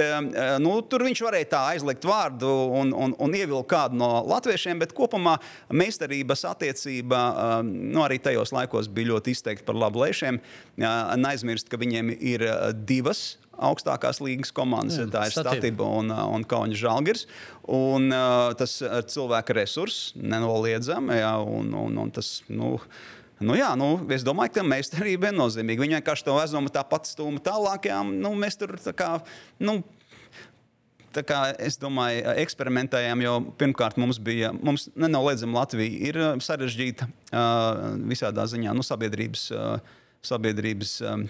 [0.62, 4.94] nu, tur viņš varēja tā aizliegt vārdu un, un, un ievilkt kādu no latviešiem, bet
[4.94, 5.34] kopumā
[5.74, 7.24] meistarības attiecība
[7.66, 10.38] nu, arī tajos laikos bija ļoti izteikti par labu lēšiem.
[10.80, 14.96] Neaizmirst, ka viņiem ir eh, divas augstākās līnijas komandas.
[15.00, 17.26] Jā, tā ir Statība un, eh, un Kaunis Žalgiris.
[17.70, 21.20] Un, uh, tas ir cilvēka resurss, nenoliedzami.
[21.20, 22.76] Jā, un, un, un tas, nu,
[23.40, 25.80] Nu, jā, nu, es domāju, ka meistarība ir nozīmīga.
[25.80, 27.88] Viņa vienkārši to aizdomā tāpat stūma tālāk.
[27.88, 29.14] Jā, nu, mēs tur tā kā.
[29.56, 29.78] Nu,
[31.10, 37.96] Tā kā es domāju, eksperimentējām, jo pirmkārt mums bija, mums nenoliedzami Latvija ir sarežģīta uh,
[38.06, 41.24] visādā ziņā, nu, sabiedrības uh, sabiedrības um,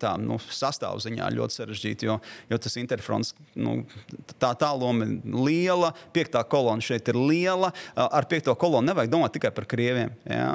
[0.00, 2.18] tā, nu, sastāvziņā ļoti sarežģīti, jo,
[2.50, 3.82] jo tas interfronts, nu,
[4.42, 7.72] tā, tā loma ir liela, piektā kolona šeit ir liela.
[7.94, 10.12] Ar piekto kolonu nevajag domāt tikai par krieviem.
[10.28, 10.48] Ja?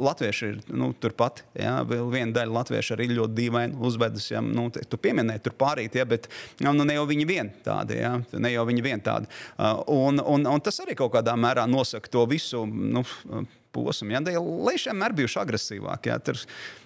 [0.00, 1.44] Latvieši ir nu, turpat.
[1.56, 1.80] Ja?
[1.86, 4.28] Viena daļa latviešu arī ļoti dīvaini uzvedas.
[4.32, 4.42] Ja?
[4.44, 6.06] Nu, tu pieminēji tur pārīt, ja?
[6.08, 6.28] bet
[6.64, 8.00] nu, ne jau viņi vien tādi.
[8.02, 8.16] Ja?
[8.36, 9.30] Ne jau viņi vien tādi.
[9.90, 12.66] Un, un, un tas arī kaut kādā mērā nosaka to visu.
[12.68, 13.04] Nu,
[13.74, 14.14] posmu.
[14.14, 14.22] Ja?
[14.70, 16.12] Lēšiem vienmēr bijuši agresīvāki.
[16.12, 16.18] Ja?
[16.18, 16.38] Tur,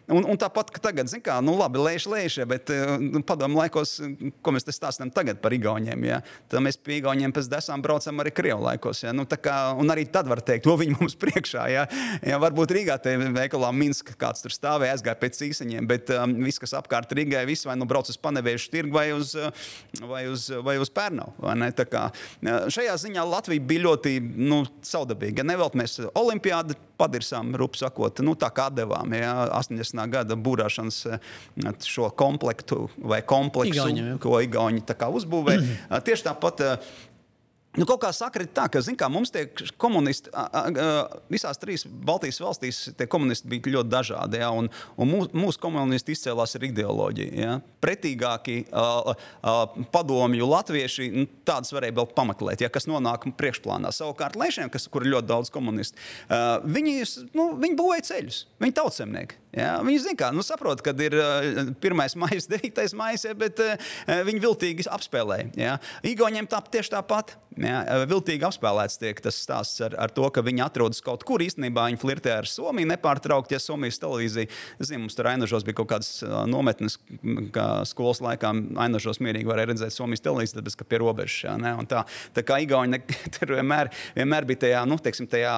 [0.04, 3.56] Un, un tāpat, ka tagad, zinām, kā, nu, labi, lēš, lēš, bet eh, nu, padomu
[3.56, 3.94] laikos,
[4.44, 6.18] ko mēs te stāstām tagad par Igauniem, ja?
[6.52, 9.00] tad mēs pie Igauniem pēc desām braucam arī Krievu laikos.
[9.06, 9.14] Ja?
[9.16, 11.64] Nu, kā, un arī tad var teikt, to viņi mums priekšā.
[11.72, 11.86] Ja?
[12.20, 16.60] Ja, varbūt Rīgā te veikalā Minsk kāds tur stāvēja, aizgāja pēc īsiņiem, bet um, viss,
[16.60, 19.32] kas apkārt Rīgai, viss vai nu brauc uz Paneviešu tirgu vai uz,
[20.04, 21.32] vai uz, vai uz Pērnavu.
[21.88, 22.04] Kā,
[22.44, 25.40] šajā ziņā Latvija bija ļoti nu, saudabīga.
[25.40, 29.14] Ja neveltamies Olimpiādu, padirsām, rupu sakot, nu, tā kā devām.
[29.16, 30.04] Ja, 80.
[30.12, 31.32] gada būrāšanas eh,
[31.86, 36.00] šo komplektu vai kompleksu, Igauņu, ko Igauni uzbūvēja.
[36.06, 36.64] Tieši tāpat
[37.74, 39.48] Nu, kaut kā sakrit tā, ka kā, mums tie
[39.82, 40.92] komunisti, a, a,
[41.32, 44.38] visās trīs Baltijas valstīs, tie komunisti bija ļoti dažādi.
[44.38, 47.34] Ja, un, un mūs, mūsu komunisti izcēlās ar ideoloģiju.
[47.34, 47.56] Ja.
[47.82, 48.86] Pretīgāki a,
[49.42, 49.56] a,
[49.94, 53.90] padomju latvieši, nu, tādas varēja vēl pameklēt, ja, kas nonāk priekšplānā.
[53.94, 57.00] Savukārt Lēšiem, kas, kur ir ļoti daudz komunistu, a, viņi,
[57.34, 59.43] nu, viņi būvēja ceļus, viņi tautsemnieki.
[59.54, 59.76] Ja.
[59.84, 61.96] Viņi zina, kā, nu, saprot, kad ir 1.
[62.18, 62.84] maija, 9.
[62.98, 63.62] maija, bet
[64.26, 65.50] viņi viltīgi apspēlēja.
[65.58, 65.78] Ja.
[66.06, 67.36] Igauniem tā tieši tāpat.
[67.60, 71.42] Ja, viltīgi apspēlēts tiek tas stāsts ar, ar to, ka viņi atrodas kaut kur.
[71.44, 73.54] Īstenībā viņi flirtē ar Somiju nepārtraukti.
[73.54, 76.98] Ja Somijas televīzija, zinu, mums tur Ainažos bija kaut kādas nometnes,
[77.54, 78.50] kā skolas laikā
[78.82, 81.38] Ainažos mierīgi varēja redzēt Somijas televīziju, tāpēc, ka pie robežas.
[81.46, 82.02] Ja, ne, tā,
[82.34, 83.04] tā kā Igauni
[83.38, 85.54] tur vienmēr, vienmēr bija tajā, nu, teiksim, tajā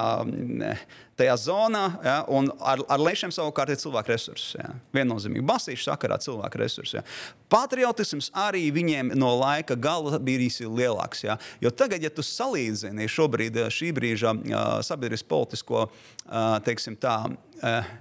[1.17, 4.57] tajā zonā, ja, un ar, ar lēšiem savukārt ir cilvēku resursi.
[4.59, 4.71] Ja.
[4.95, 6.97] Viennozīmīgi basīšu sakarā cilvēku resursi.
[6.99, 7.03] Ja.
[7.51, 11.23] Patriotisms arī viņiem no laika gala bija lielāks.
[11.25, 11.37] Ja.
[11.63, 17.95] Jo tagad, ja tu salīdzini šobrīd šī brīža uh, sabiedrības politisko uh, teiksim, tā, uh,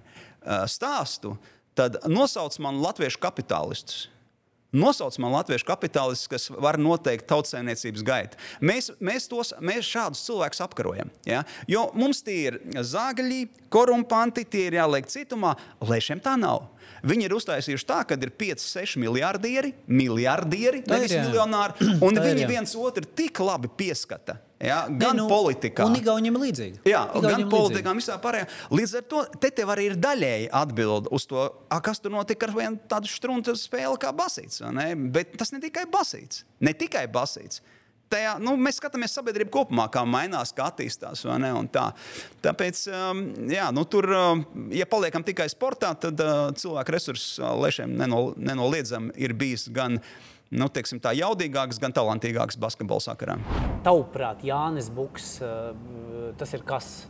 [0.70, 1.36] stāstu,
[1.76, 4.06] tad nosauc man latviešu kapitālistus.
[4.76, 8.40] Nosauc man latviešu kapitālistus, kas var noteikt tautsēmniecības gaitu.
[8.60, 11.12] Mēs, mēs, tos, mēs šādus cilvēkus apkarojam.
[11.28, 11.42] Ja?
[11.70, 15.54] Jo mums tie ir zāģi, korumpanti, tie ir jāliek citumā,
[15.88, 16.68] lai šiem tā nav.
[17.06, 22.50] Viņi ir uztaisījuši tā, ka ir 5, 6 miljardieri, miljardieri, nevis miljonāri, un viņi jā.
[22.50, 24.40] viens otru tik labi pieskata.
[24.62, 26.80] Ja, gan ne, nu, politikā, gan Igaunijam līdzīgi.
[26.88, 28.48] Jā, Igaunijam gan politikā, gan visā pārējā.
[28.72, 32.48] Līdz ar to te tev arī ir daļēji atbild uz to, a, kas tur notika
[32.48, 34.62] ar vienu tādu strunku spēli kā basīts.
[35.12, 36.46] Bet tas ne tikai basīts.
[36.64, 37.60] Ne tikai basīts.
[38.08, 41.24] tajā, nu, mēs skatāmies sabiedrību kopumā, kā mainās, kā attīstās.
[41.74, 41.86] Tā.
[42.44, 47.52] Tāpēc, um, jā, nu, tur, um, ja paliekam tikai sportā, tad uh, cilvēku resursu uh,
[47.66, 49.98] lešiem nenol, nenoliedzami ir bijis gan
[50.50, 53.38] nu, teiksim, tā jaudīgāks, gan talantīgāks basketbola sakarā.
[53.86, 57.06] Tavuprāt, Jānis Buks, uh, tas ir kas?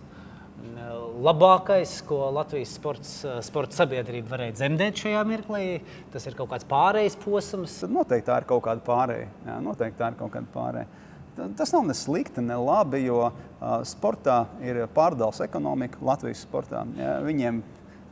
[1.22, 3.12] labākais, ko Latvijas sports,
[3.44, 5.64] sporta sabiedrība varēja dzemdēt šajā mirklī.
[6.12, 7.79] Tas ir kaut kāds pārējais posms.
[7.90, 9.29] Noteikti tā ir kaut kāda pārējai.
[9.46, 10.87] Jā, noteikti tā ir kaut kāda pārējai.
[11.59, 13.33] Tas nav ne slikti, ne labi, jo uh,
[13.85, 16.87] sportā ir pārdales ekonomika Latvijas sportā.
[16.96, 17.61] Jā, viņiem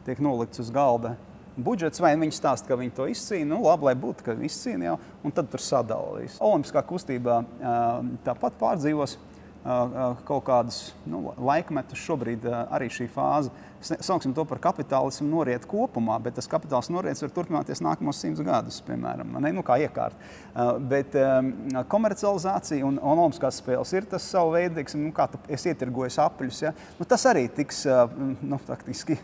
[0.04, 1.14] tiek nolikts uz galda
[1.56, 3.50] budžets, vai viņi stāsta, ka viņi to izcīna.
[3.54, 6.40] Nu, labi, lai būtu, ka izcīna jau, un tad tur sadalīs.
[6.42, 7.42] Olimpiskā kustībā
[8.26, 9.18] tāpat pārdzīvos
[9.64, 12.02] kaut kādus nu, laikmetus.
[12.04, 17.32] Šobrīd arī šī fāze, sauksim to par kapitālismu, noriet kopumā, bet tas kapitāls noriets var
[17.32, 20.20] turpināties nākamos simtus gadus, piemēram, ne, nu, kā iekārt.
[20.90, 21.16] Bet
[21.88, 26.62] komercializācija un olimpiskās spēles ir tas savu veidu, nu, kā es ietirgoju apļus.
[26.66, 26.76] Ja?
[27.00, 27.86] Nu, tas arī tiks
[28.44, 29.16] nu, faktiski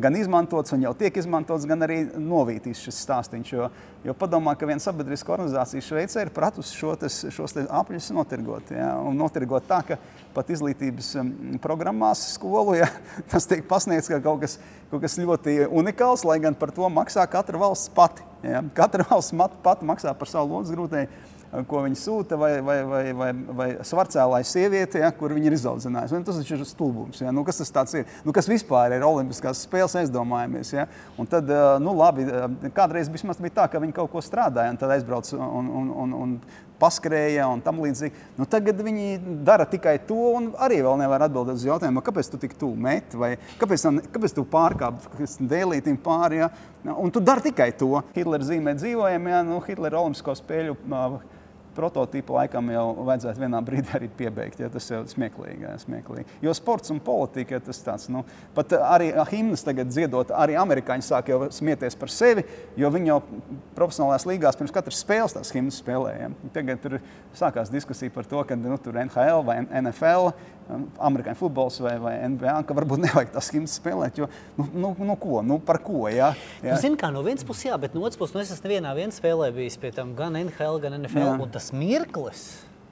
[0.00, 3.52] gan izmantots, un jau tiek izmantots, gan arī novītīs šis stāstījums.
[3.52, 3.68] Jo,
[4.06, 8.72] jo padomā, ka viena sabiedriska organizācija Šveicē ir pratusi šo tes, šos apļus notirgot.
[8.74, 9.98] Ja, un notirgot tā, ka
[10.34, 11.12] pat izglītības
[11.62, 12.88] programmās skolu ja,
[13.32, 14.58] tas tiek pasniegts kā kaut kas,
[14.90, 18.26] kaut kas ļoti unikāls, lai gan par to maksā katra valsts pati.
[18.44, 18.64] Ja.
[18.76, 21.32] Katra valsts pati maksā par savu lodziņu grūtību
[21.68, 26.22] ko viņi sūta, vai, vai, vai, vai, vai svarcēlāja sieviete, ja, kur viņi ir izaudzinājusi.
[26.26, 27.22] Tas taču ir stulbums.
[27.22, 27.32] Ja.
[27.34, 28.08] Nu, kas tas ir?
[28.26, 30.74] Nu, kas vispār ir Olimpiskās spēles, aizdomājamies.
[30.74, 30.88] Ja.
[31.20, 31.50] Un tad,
[31.84, 32.26] nu, labi,
[32.76, 36.36] kādreiz bija tā, ka viņi kaut ko strādāja, un tad aizbrauc un, un, un, un
[36.80, 38.14] paskrēja un tam līdzīgi.
[38.38, 42.40] Nu, tagad viņi dara tikai to, un arī vēl nevar atbildēt uz jautājumu, kāpēc tu
[42.42, 46.42] tik tuvu meti, vai kāpēc, kāpēc tu pārkāpi dēlītim pāri.
[46.42, 46.50] Ja?
[46.96, 47.92] Un tu dari tikai to.
[48.16, 50.76] Hitlera zīmē dzīvojam, ja nu, Hitlera Olimpisko spēļu.
[50.84, 51.33] Uh,
[51.76, 54.62] prototipu laikam jau vajadzētu vienā brīdī arī piebeigt.
[54.62, 56.38] Ja, tas jau ir smieklīgi, ja, smieklīgi.
[56.44, 58.24] Jo sports un politika tas tāds, nu,
[58.56, 62.46] pat arī himnas tagad dziedot, arī amerikāņi sāk jau smieties par sevi,
[62.80, 63.20] jo viņi jau
[63.76, 66.28] profesionālās līgās pirms katras spēles tās himnas spēlēja.
[66.28, 66.50] Ja.
[66.54, 66.98] Tagad tur
[67.36, 70.32] sākās diskusija par to, ka nu, tur NHL vai NFL
[71.04, 74.20] amerikāņu futbols vai, vai NBA, ka varbūt nevajag tās himnas spēlēt.
[74.22, 76.06] Jo, nu, nu, nu, ko, nu, par ko?
[76.12, 76.32] Ja?
[76.64, 76.78] Ja.
[76.80, 79.50] Zinu, kā no vienas puses, jā, bet no otras puses, nu, es esmu nevienā spēlē
[79.54, 81.26] bijis pie tam gan NHL, gan NFL.
[81.26, 81.36] Jā.
[81.44, 82.44] Un tas mirklis,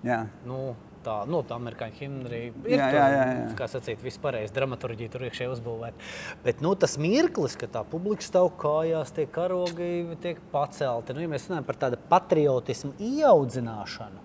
[0.06, 0.22] jā.
[0.48, 0.72] nu,
[1.04, 2.76] tā, nu, tā amerikāņu himna arī ir.
[2.76, 3.48] Jā, jā, jā, jā.
[3.58, 6.08] Kā sacīt, vispārējais dramaturģija tur iekšē uzbūvēta.
[6.46, 9.90] Bet nu, tas mirklis, ka tā publika stāv kājās, tie karogi
[10.22, 11.16] tiek pacelti.
[11.16, 14.22] Nu, ja mēs runājam par tādu patriotismu ieaudzināšanu,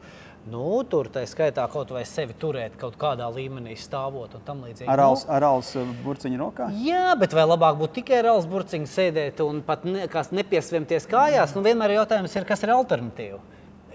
[0.47, 4.88] Nu, tur tā skaitā kaut vai sevi turēt kaut kādā līmenī, stāvot un tam līdzīgi.
[4.88, 6.69] Ar alus, nu, ar alus uh, burciņu rokā?
[6.86, 11.55] Jā, bet vai labāk būtu tikai ar alus burciņu sēdēt un pat ne, nepiesviemties kājās?
[11.57, 13.41] Nu, vienmēr jautājums, ir, kas ir alternatīva.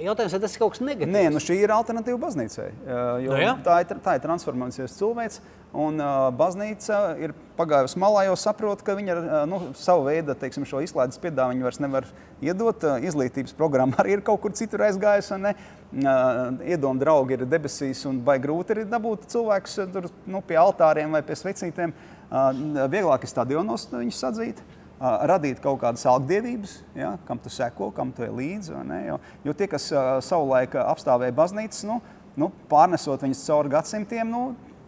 [0.02, 1.12] Jautājums, vai tas ir kaut kas negatīvs?
[1.12, 2.68] Nē, nu šī ir alternatīva baznīcai.
[2.86, 5.42] No, nu tā, ir, tā ir transformācijas cilvēks.
[5.82, 10.66] Un uh, baznīca ir pagājusi malā, jau saprot, ka viņa uh, nu, savu veidu teiksim,
[10.68, 12.08] šo izklaides piedāvājumu vairs nevar
[12.44, 12.84] iedot.
[12.84, 15.38] Uh, izglītības programma arī ir kaut kur citur aizgājusi.
[15.38, 15.54] Uh,
[16.02, 21.24] Iedomājieties, draugi ir debesīs, un vai grūti ir dabūt cilvēkus tur, nu, pie altāriem vai
[21.24, 21.96] pie svecītēm.
[22.32, 24.60] Uh, vieglāk ir stadionos viņus atzīt.
[24.60, 28.74] Uh, radīt kaut kādas algdievības, ja, kam tu seko, kam tu ej līdzi.
[29.08, 29.88] Jo, jo tie, kas
[30.26, 32.00] savulaik apstāvēja baznīcas, nu,
[32.38, 34.42] nu, pārnesot viņus cauri gadsimtiem, nu,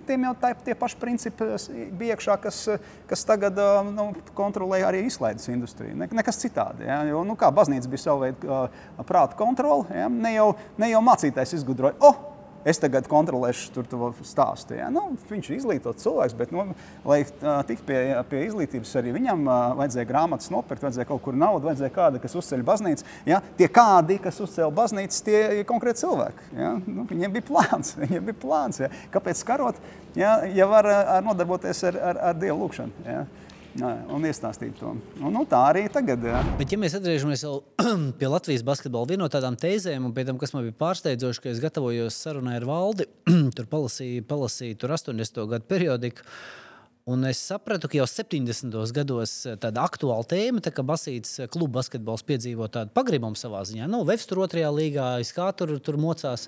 [0.07, 1.49] tiem jau tā, tie paši principi
[1.99, 2.61] bija iekšā, kas,
[3.11, 3.59] kas tagad
[3.91, 5.97] nu, kontrolē arī izklaides industriju.
[5.99, 6.87] Ne, nekas citādi.
[6.89, 7.01] Ja?
[7.09, 8.61] Jo, nu, kā baznīca bija sava veida
[9.09, 10.11] prāta kontrole, ja?
[10.13, 11.99] ne, jau, ne jau mācītājs izgudroja.
[12.05, 12.34] Oh!
[12.69, 14.77] Es tagad kontrolēšu to stāstu.
[14.79, 14.89] Ja?
[14.93, 16.67] Nu, viņš ir izglītots cilvēks, bet, nu,
[17.07, 17.21] lai
[17.69, 17.99] tiktu pie,
[18.31, 22.37] pie izglītības, arī viņam uh, vajadzēja grāmatas nopirkt, vajadzēja kaut kur naudu, vajadzēja kāda, kas
[22.41, 23.09] uzceļ baznīcu.
[23.29, 23.41] Ja?
[23.59, 26.51] Tie kādi, kas uzceļ baznīcas, tie ir konkrēti cilvēki.
[26.59, 26.75] Ja?
[26.87, 27.95] Nu, viņiem bija plāns.
[28.05, 28.91] Viņiem bija plāns ja?
[29.15, 29.79] Kāpēc karot,
[30.19, 33.09] ja, ja var uh, nodarboties ar, ar, ar dievu lūgšanu?
[33.09, 33.25] Ja?
[33.83, 34.95] Un iestāstīt to.
[35.19, 36.23] Un, nu, tā arī tagad.
[36.29, 36.41] Jā.
[36.59, 37.45] Bet, ja mēs atgriežamies
[38.21, 41.51] pie Latvijas basketbola, viena no tādām tēzēm, un pēc tam, kas man bija pārsteidzoši, ka
[41.53, 43.09] es gatavojos sarunai ar valdi,
[43.57, 45.43] tur palasīju, palasīju tur 80.
[45.55, 46.29] gadu periodiku.
[47.05, 48.73] Un es sapratu, ka jau 70.
[48.97, 53.91] gados tāda aktuāla tēma, tā, ka Basītas kluba basketbols piedzīvo tādu pagribumu savā ziņā.
[53.93, 56.47] Nu, Vēstures tur otrajā līgā, kā tur, tur mocās.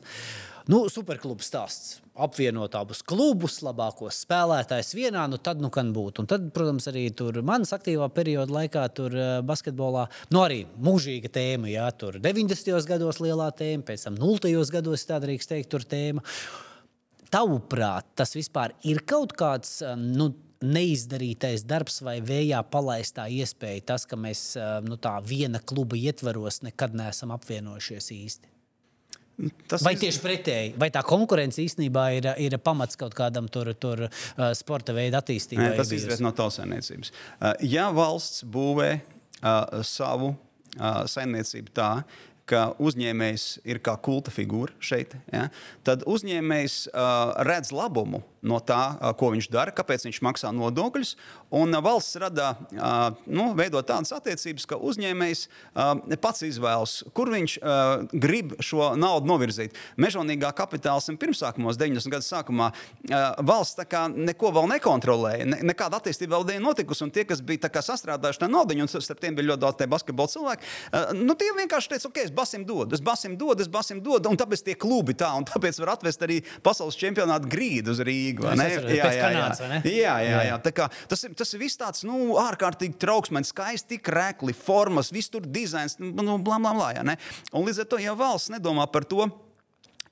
[0.66, 6.22] Nu, superklubs stāsts apvienot abus klubus, labākos spēlētājus vienā, nu tad nu kan būt.
[6.22, 11.31] Un tad, protams, arī tur manas aktīvā perioda laikā, tur uh, basketbolā, nu arī mūžīga
[11.37, 12.72] tēma, jā, tur 90.
[12.88, 14.64] gados lielā tēma, pēc tam 0.
[14.72, 16.24] gados, tā drīkst teikt, tur tēma.
[17.31, 20.33] Tavuprāt, tas vispār ir kaut kāds, uh, nu,
[20.66, 26.62] neizdarītais darbs vai vējā palaistā iespēja, tas, ka mēs uh, nu, tā viena kluba ietvaros
[26.64, 28.56] nekad neesam apvienojušies īsti?
[29.68, 30.70] Tas vai tieši pretēji?
[30.81, 35.75] Vai tā konkurence īstenībā ir, ir pamats kaut kādam tur, tur uh, sporta veidu attīstībai?
[35.75, 37.12] Nē, tas izriet no tautsēmniecības.
[37.12, 41.90] Uh, ja valsts būvē uh, savu uh, saimniecību tā,
[42.46, 45.48] ka uzņēmējs ir kā kulta figūra šeit, ja,
[45.87, 51.16] tad uzņēmējs uh, redz labumu no tā, uh, ko viņš dara, kāpēc viņš maksā nodokļus.
[51.59, 57.32] Un uh, valsts rada, uh, nu, veido tādas attiecības, ka uzņēmējs uh, pats izvēlas, kur
[57.35, 59.74] viņš uh, grib šo naudu novirzīt.
[59.98, 62.12] Mežonīgā kapitālisma pirmsākumos, 90.
[62.14, 63.82] gadu sākumā, uh, valsts
[64.14, 65.48] neko vēl nekontrolēja.
[65.50, 67.11] Ne, nekāda attīstība vēl nebija notikusi.
[67.14, 71.35] Tie, kas bija sastrādājuši naudu, un starp tiem bija ļoti daudz basketbola cilvēku, uh, nu,
[71.38, 74.31] tie vienkārši teica, ok, es basim dodu, es basim dodu, es basim dodu.
[74.31, 78.46] Un tāpēc tie klubi tā, un tāpēc var atvest arī pasaules čempionātu grīdu uz Rīgu.
[78.46, 79.81] Jā, jā, jā, jā.
[79.90, 80.61] jā, jā, jā.
[80.77, 85.33] Kā, tas, ir, tas ir viss tāds nu, ārkārtīgi trauksmīgs, skaisti, tik rēkli, formas, viss
[85.33, 86.92] tur dizains, nu, bla, bla, bla.
[86.96, 87.07] Ja,
[87.53, 89.29] un līdz ar to, ja valsts nedomā par to,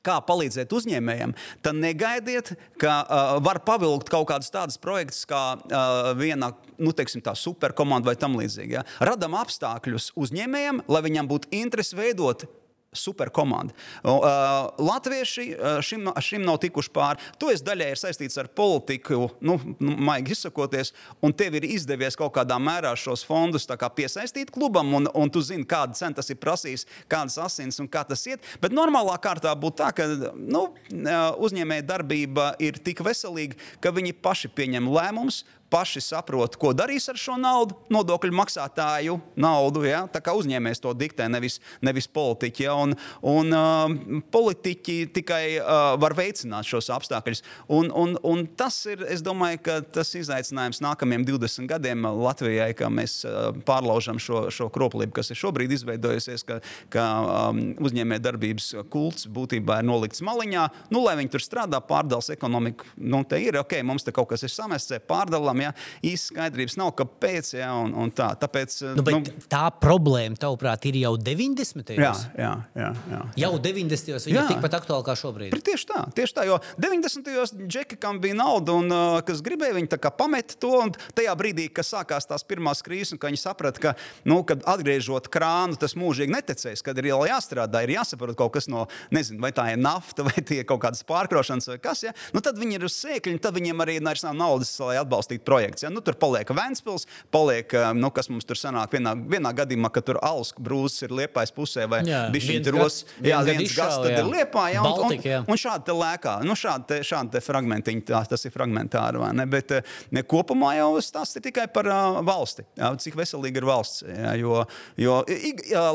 [0.05, 6.11] kā palīdzēt uzņēmējiem, tad negaidiet, ka uh, var pavilkt kaut kādus tādus projektus, kā uh,
[6.19, 8.79] viena nu, teiksim, superkomanda vai tam līdzīgi.
[8.79, 8.85] Ja?
[9.05, 12.47] Radam apstākļus uzņēmējiem, lai viņam būtu interesi veidot
[12.95, 13.75] superkomanda.
[14.03, 15.47] Uh, Latvieši
[15.85, 17.23] šim, šim nav tikuši pāri.
[17.43, 20.93] To es daļai ir saistīts ar politiku, nu, nu, maigi izsakoties,
[21.25, 25.67] un tev ir izdevies kaut kādā mērā šos fondus piesaistīt klubam, un, un tu zini,
[25.69, 28.45] kāda cena tas ir prasījis, kādas asins un kā tas iet.
[28.63, 34.51] Bet normālā kārtā būtu tā, ka nu, uzņēmēja darbība ir tik veselīga, ka viņi paši
[34.55, 39.85] pieņem lēmumus paši saprot, ko darīs ar šo naudu, nodokļu maksātāju naudu.
[39.89, 40.05] Ja?
[40.11, 42.67] Tā kā uzņēmējs to diktē, nevis, nevis politiķi.
[42.67, 42.77] Ja?
[42.79, 42.95] Un,
[43.27, 47.43] un, uh, politiķi tikai uh, var veicināt šos apstākļus.
[47.75, 52.91] Un, un, un tas ir, es domāju, ka tas izaicinājums nākamajiem 20 gadiem Latvijai, ka
[52.93, 56.61] mēs uh, pārlaužam šo, šo kroplību, kas ir šobrīd izveidojusies, ka,
[56.93, 57.09] ka
[57.51, 60.69] um, uzņēmējdarbības kults būtībā ir nolikts maliņā.
[60.95, 64.47] Nu, lai viņi tur strādā, pārdals ekonomiku, nu, te ir ok, mums te kaut kas
[64.47, 65.73] ir samests, pārdalām ja
[66.05, 67.53] īsti skaidrības nav, kāpēc.
[67.59, 68.31] Ja, un, un tā.
[68.41, 71.95] Tāpēc, nu, nu, tā problēma, tavuprāt, ir jau 90.
[71.95, 72.25] gados.
[72.35, 73.21] Jā, jā, jā, jā.
[73.45, 74.11] Jau 90.
[74.11, 75.57] gados viņa ir tikpat aktuāla kā šobrīd.
[75.65, 77.31] Tieši tā, tieši tā jo 90.
[77.31, 80.73] gados džeki, kam bija nauda un uh, kas gribēja, viņi pameta to.
[81.17, 83.95] Tajā brīdī, kad sākās tās pirmās krīzes, un viņi saprata, ka,
[84.29, 88.87] nu, kad atgriežot krānu, tas mūžīgi neticēs, kad ir jāstrādā, ir jāsaprot kaut kas no,
[89.15, 92.05] nezinu, vai tā ir nafta, vai tie ir kaut kādas pārkraušanas, vai kas.
[92.07, 92.15] Ja?
[92.35, 95.87] Nu, tad viņi ir uz sēkļa, tad viņiem arī nav naudas, lai atbalstītu projekts.
[95.87, 95.93] Ja?
[95.93, 100.03] Nu, tur paliek Vēnspils, paliek, eh, nu, kas mums tur sanāk, vienā, vienā gadījumā, ka
[100.05, 102.99] tur alus brūzes ir liepais pusē vai bišķiņos.
[103.25, 104.21] Jā, viens gads tad jā.
[104.23, 105.41] ir liepā, jā, un, Baltika, jā.
[105.45, 106.37] un, un šādi te lēkā.
[106.47, 109.47] Nu, šādi te, šādi te fragmentiņi, tā, tas ir fragmentāri, vai ne?
[109.51, 109.77] Bet
[110.15, 112.65] ne, kopumā jau tas ir tikai par uh, valsti.
[112.81, 114.05] Jā, cik veselīga ir valsts.
[114.09, 114.65] Jā, jo
[115.01, 115.21] jo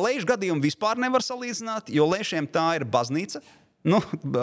[0.03, 3.41] lēšu gadījumu vispār nevar salīdzināt, jo lēšiem tā ir baznīca.
[3.87, 4.01] Nu,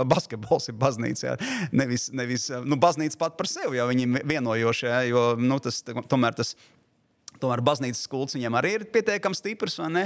[0.09, 1.27] basketbols ir baznīca.
[1.27, 1.35] Jā.
[1.77, 4.92] Nevis, nevis nu, baznīca pat par sevi, jau viņi ir vienojošie.
[5.11, 6.76] Jo nu, tas tomēr tas ir
[7.40, 10.05] Tomēr baznīcas kults viņam arī ir pietiekami stiprs, vai ne?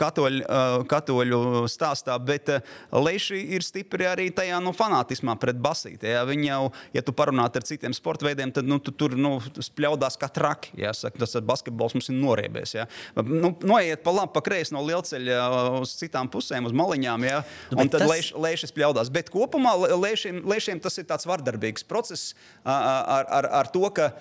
[0.00, 0.44] Katoļu,
[0.90, 2.50] katoļu stāstā, bet
[2.94, 6.10] leši ir stipri arī tajā nu, fanātismā pret basīti.
[6.14, 6.24] Ja?
[6.28, 6.60] Viņi jau,
[6.96, 10.74] ja tu parunātu ar citiem sporta veidiem, tad nu, tu tur nu, spļaudās kā traki.
[10.80, 12.76] Jāsaka, tas basketbols mums ir noriebies.
[12.76, 12.88] Ja?
[13.20, 15.40] Nu, noiet pa labi, pa kreisi no lielceļa
[15.80, 17.42] uz citām pusēm, uz maliņām, ja?
[17.72, 18.32] Nu, un tad tas...
[18.34, 19.12] lēšas spļaudās.
[19.14, 24.12] Bet kopumā lēšiem, lēšiem tas ir tāds vardarbīgs process ar, ar, ar to, ka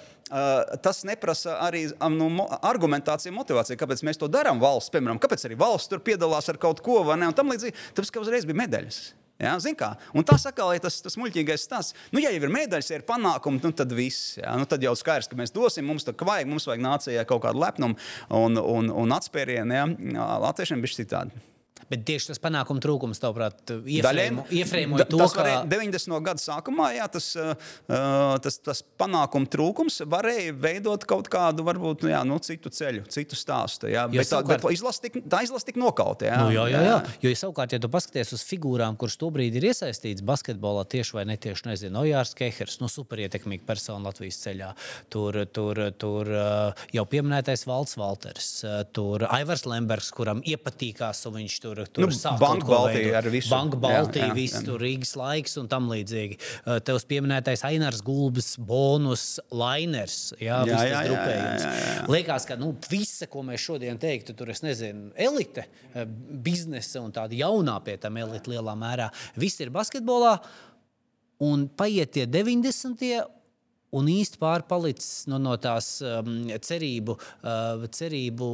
[0.83, 4.93] tas neprasa arī nu, argumentāciju, motivāciju, kāpēc mēs to darām valsts.
[4.93, 7.29] Piemēram, kāpēc arī valsts tur piedalās ar kaut ko vai ne?
[7.29, 9.03] Un tam līdzīgi, tāpēc, ka uzreiz bija medaļas.
[9.41, 9.57] Ja,
[10.13, 11.97] un tas atkal ir tas, tas muļķīgais stāsts.
[12.13, 14.37] Nu, ja jau ir medaļas, ja ir panākumi, nu, tad viss.
[14.39, 17.43] Ja, nu, tad jau skaidrs, ka mēs dosim, mums tā vajag, mums vajag nācijai kaut
[17.43, 17.97] kādu lepnumu
[18.29, 19.75] un, un, un atspērienu.
[19.75, 20.29] Ja.
[20.45, 21.43] Latviešiem bija citādi.
[21.89, 26.19] Bet tieši tas panākuma trūkums, tavuprāt, iefrēmoja to, ka 90.
[26.25, 27.53] gada sākumā jā, tas, uh,
[28.43, 33.37] tas, tas panākuma trūkums varēja veidot kaut kādu, varbūt, nu, jā, nu, citu ceļu, citu
[33.39, 33.89] stāstu.
[33.91, 34.63] Jā, jo bet savukārt...
[34.63, 36.27] tā, izlase tik, tā izlase tik nokauta.
[36.29, 36.97] Jā, nu, jā, jā, jā.
[37.23, 41.25] Jo, ja savukārt, ja tu paskaties uz figūrām, kuras tobrīd ir iesaistītas basketbolā, tieši vai
[41.33, 44.71] netieši, nezinu, Ojārs Kehers, nu, superietekmīga persona Latvijas ceļā.
[45.13, 46.31] Tur, tur, tur
[46.93, 48.49] jau pieminētais Valds Valters,
[48.95, 53.27] tur Aivars Lembergs, kuram iepatīkās, un viņš tur tur, tur nu, sāk Banka Baltija ar
[53.33, 53.51] visu.
[53.53, 56.39] Banka Baltija, viss tur Rīgas laiks un tam līdzīgi.
[56.63, 60.17] Uh, Tevs pieminētais Ainārs Gulbis, bonus lainers.
[60.39, 62.07] Jā, jā, jā, jā, jā, jā, jā.
[62.13, 66.03] Liekas, ka nu, visa, ko mēs šodien teiktu, tur es nezinu, elite, uh,
[66.45, 69.09] biznesa un tāda jaunā pie tam elite lielā mērā.
[69.39, 70.38] Viss ir basketbolā
[71.43, 73.42] un paiet tie 90.
[73.93, 78.49] Un īsti pārpalicis no, no tās um, cerību, uh, cerību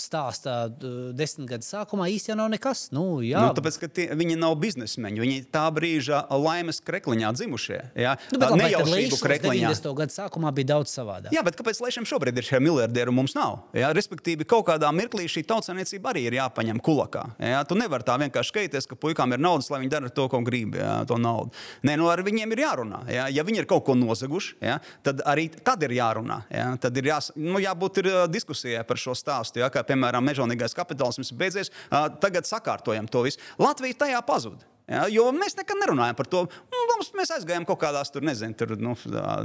[0.00, 2.86] stāstā uh, desmit gadu sākumā īstenībā jau nav nekas.
[2.94, 3.40] Nu, jā.
[3.46, 7.80] nu, tāpēc, ka tie, viņi nav biznesmeņi, viņi tā brīža laimes krekliņā dzimušie.
[7.96, 9.70] Jā, Nu, bet, nejaušību krekliņā.
[9.70, 9.92] 90.
[10.00, 11.34] gada sākumā bija daudz savādāk.
[11.34, 13.60] Jā, bet kāpēc Lēšam šobrīd ir šie miljardieri un mums nav?
[13.76, 17.24] Jā, respektīvi, kaut kādā mirklī šī tautsāniecība arī ir jāpaņem kulakā.
[17.40, 20.42] Jā, tu nevari tā vienkārši skatīties, ka puikām ir naudas, lai viņi dara to, ko
[20.46, 21.54] grib, jā, to naudu.
[21.86, 23.02] Nē, nu ar viņiem ir jārunā.
[23.12, 23.28] Jā.
[23.36, 26.42] Ja viņi ir kaut ko nozaguši, jā, tad arī tad ir jārunā.
[26.52, 26.68] Jā.
[26.82, 29.62] Tad ir jās, nu, jābūt ir, diskusijai par šo stāstu.
[29.62, 31.74] Jā, kā piemēram, mežonīgais kapitālisms ir beidzies,
[32.22, 33.42] tagad sakārtojam to visu.
[33.62, 34.66] Latvija tajā pazuda.
[34.86, 36.44] Ja, jo mēs nekad nerunājam par to.
[36.92, 38.94] Mums, mēs aizgājām kaut kādās tur, nezinu, tur, nu,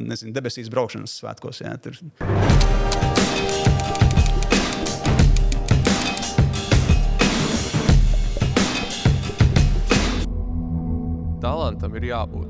[0.06, 1.64] nezinu debesīs braukšanas svētkos.
[1.66, 1.98] Ja, tur.
[11.42, 12.50] Talantam ir jābūt.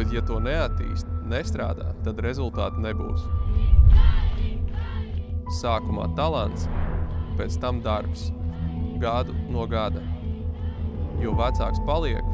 [0.00, 3.24] Bet, ja to neattīst, nestrādā, tad rezultātu nebūs.
[5.60, 6.66] Sākumā talants,
[7.38, 8.28] pēc tam darbs,
[9.02, 10.02] gadu no gada.
[11.20, 12.24] Jo vecāks paliek,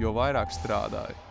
[0.00, 1.29] jo vairāk strādāja.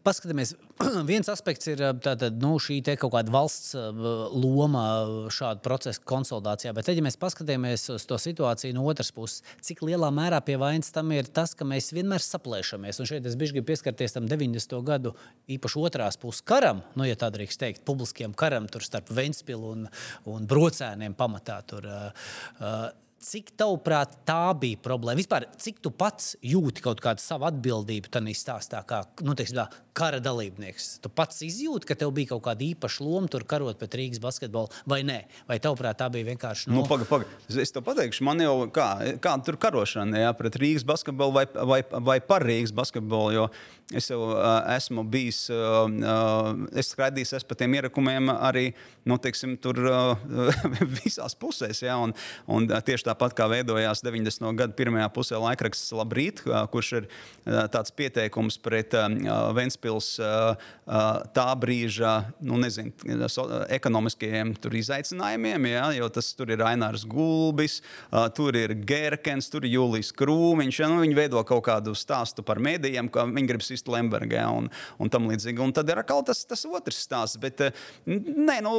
[0.00, 0.54] Paskatāmies,
[1.10, 4.84] viens aspekts ir tātad, nu, šī kaut kāda valsts loma
[5.32, 6.72] šāda procesa konsolidācijā.
[6.76, 10.88] Bet, ja mēs paskatāmies uz to situāciju no otras puses, cik lielā mērā pie vainas
[10.94, 13.02] tam ir tas, ka mēs vienmēr saplēšamies.
[13.02, 14.78] Un šeit es gribu pieskarties tam 90.
[14.88, 15.12] gadu
[15.52, 19.86] īpaši otrās puses karam, nu, ja tā drīkst teikt, publiskiem karam starp Ventspilu un,
[20.32, 21.60] un Brocēniem pamatā.
[21.68, 22.88] Tur, uh,
[23.20, 25.20] Cik tavuprāt, tā bija problēma?
[25.20, 29.66] Vispār, cik tu pats jūti kaut kādu savu atbildību tajā stāstā, kā nu, teiksim, tā,
[29.92, 30.86] kara dalībnieks?
[31.04, 34.72] Tu pats izjūti, ka tev bija kaut kāda īpaša loma tur karot pret Rīgas basketbolu,
[34.88, 35.18] vai nē?
[35.50, 36.72] Vai tavuprāt, tā bija vienkārši.
[36.72, 37.28] Nu, nu paga, paga.
[37.52, 38.88] Es tev pateikšu, man jau kā,
[39.20, 41.44] kāda tur karošana jā, pret Rīgas basketbolu vai,
[41.74, 43.36] vai, vai par Rīgas basketbolu.
[43.36, 43.50] Jo
[43.96, 48.70] es jau uh, esmu bijis, uh, uh, es skraidīju pa tiem ierakumiem arī
[49.08, 50.20] nu, teiksim, tur, uh,
[51.00, 51.82] visās pusēs.
[51.82, 52.12] Jā, un,
[52.50, 54.46] un tieši tāpat kā veidojās 90.
[54.58, 59.08] gada pirmajā pusē laikraksts Labrīt, uh, kurš ir uh, tāds pieteikums pret uh,
[59.56, 60.52] Ventspils uh,
[60.86, 62.14] uh, tā brīža
[62.46, 62.94] nu, nezinu,
[63.32, 65.70] so, ekonomiskajiem izaicinājumiem.
[65.72, 67.80] Jā, jo tas tur ir Ainārs Gulbis,
[68.10, 70.82] uh, tur ir Gerkens, tur ir Jūlijs Krūmiņš.
[70.82, 74.48] Jā, nu, viņi veido kaut kādu stāstu par mēdījiem, ka viņi grib sist Lembergā ja,
[74.52, 74.68] un,
[75.00, 75.60] un tam līdzīgi.
[75.64, 77.38] Un tad ir atkal tas, tas otrs stāsts.
[77.40, 77.62] Bet,
[78.06, 78.74] nē, nu,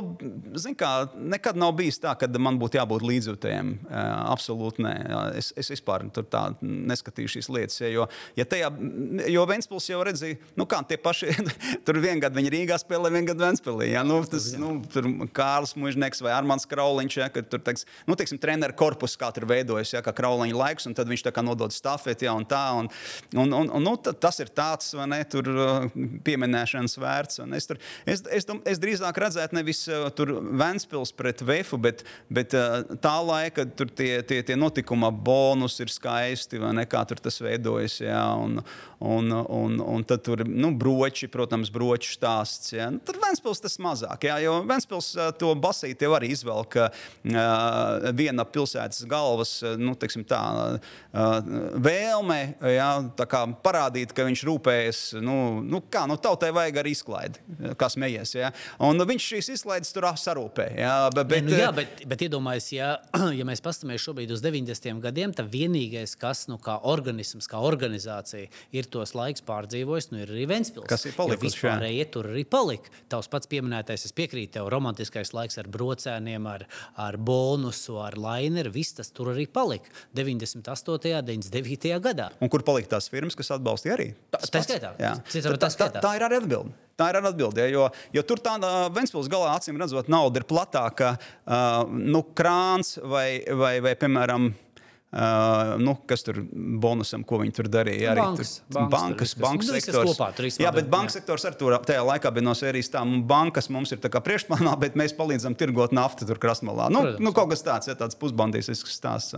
[0.59, 3.71] zin kā, nekad nav bijis tā, ka man būtu jābūt līdzjūtējiem.
[3.91, 4.93] Absolūti nē.
[5.39, 7.81] Es, es vispār tā neskatīju šīs lietas.
[7.81, 8.69] Jo, ja tajā,
[9.31, 11.33] jo Ventspils jau redzēja, nu kā tie paši,
[11.87, 13.91] tur vienā gadā viņi Rīgā spēlē, vienā gadā Ventspilī.
[13.93, 14.05] Ja?
[14.07, 18.39] Nu, tas, nu, tur Kārlis Mužnieks vai Armāns Krauliņš, ja, kad tur, teiks, nu, teiksim,
[18.41, 21.73] treneru korpus kā tur veidojas, ja, kā Krauliņa laiks, un tad viņš tā kā nodod
[21.75, 22.63] stafeti, ja, un tā.
[22.77, 22.89] Un,
[23.35, 25.87] un, un, un, nu, tas ir tāds vai ne, tur uh,
[26.25, 27.41] pieminēšanas vērts.
[27.57, 32.55] Es, tur, es, es, es drīzāk redzētu nevis uh, tur Ventspils pret Vēfu, bet, bet
[32.57, 37.41] uh, tā laika tie, tie, tie notikuma bonus ir skaisti, vai ne, kā tur tas
[37.43, 37.99] veidojas.
[38.03, 38.61] Jā, un,
[38.99, 42.73] un, un, un tad tur nu, broči, protams, broču stāsts.
[42.75, 42.89] Jā.
[42.93, 46.77] Nu, tad Ventspils tas mazāk, jā, jo Ventspils to basīti jau arī izvelk
[48.17, 49.95] viena pilsētas galvas, nu,
[50.27, 50.41] tā,
[50.77, 51.01] uh,
[51.81, 52.39] vēlme
[52.75, 52.89] jā,
[53.63, 54.43] parādīt, ka viņš
[54.81, 57.39] rūpējas nu, nu, kā nu, tautai vajag arī izklaidi,
[57.77, 58.33] kas mējies.
[58.35, 58.51] Ja?
[58.83, 60.71] Un viņš šīs izklaides tur sarūpē.
[60.77, 61.09] Ja?
[61.13, 62.91] Bet, bet, nu, jā, bet, bet iedomājieties, ja,
[63.39, 65.01] ja mēs paskatāmies šobrīd uz 90.
[65.03, 70.33] gadiem, tad vienīgais, kas nu, kā organisms, kā organizācija ir tos laikus pārdzīvojis, nu, ir
[70.33, 70.89] arī Ventspils.
[70.89, 71.55] Kas ir palicis?
[71.55, 72.91] Vispārējie tur arī palika.
[73.11, 76.65] Tavs pats pieminētais, es piekrītu tev, romantiskais laiks ar brocēniem, ar,
[77.01, 80.91] ar bonusu, ar laineru, viss tas tur arī palika 98.
[80.91, 81.93] un 99.
[82.03, 82.29] gadā.
[82.41, 84.07] Un kur palika tās firmas, kas atbalstīja arī?
[84.33, 84.93] Tā, tā skaitā.
[85.01, 85.13] Jā.
[85.25, 86.73] Tā, tā, tā, ir arī atbilde.
[86.99, 87.67] Tā ir atbilde.
[87.71, 88.57] Jo, jo tur tā
[88.93, 91.15] Vēnspils galā, acīm redzot, nauda ir platāka.
[91.45, 94.51] Uh, nu, krāns vai, vai, vai piemēram,
[95.11, 96.37] Uh, nu, kas tur
[96.79, 98.13] bonusam, ko viņi tur darīja?
[98.13, 100.11] Arī bankas, tur, bankas, bankas, bankas nu, sektors.
[100.13, 100.29] Kopā,
[100.63, 103.99] jā, bet bankas sektors arī tur tajā laikā bija no sērijas tā, bankas mums ir
[103.99, 106.87] priekšplānā, bet mēs palīdzam tirgot naftu tur krasmalā.
[106.95, 107.25] Nu, Protams.
[107.27, 109.35] nu, kaut kas tāds, ja tāds pusbandīsisks stāsts.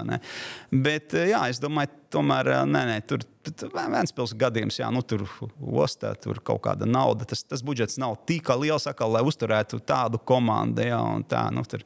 [0.70, 5.26] Bet jā, es domāju, tomēr nē, nē, tur Vēnspils gadījums, jā, nu, tur
[5.60, 7.26] ostā, tur kaut kāda nauda.
[7.28, 10.86] Tas, tas budžets nav tik liels, akal, lai uzturētu tādu komandu.
[10.86, 11.84] Jā, tā, nu, tur,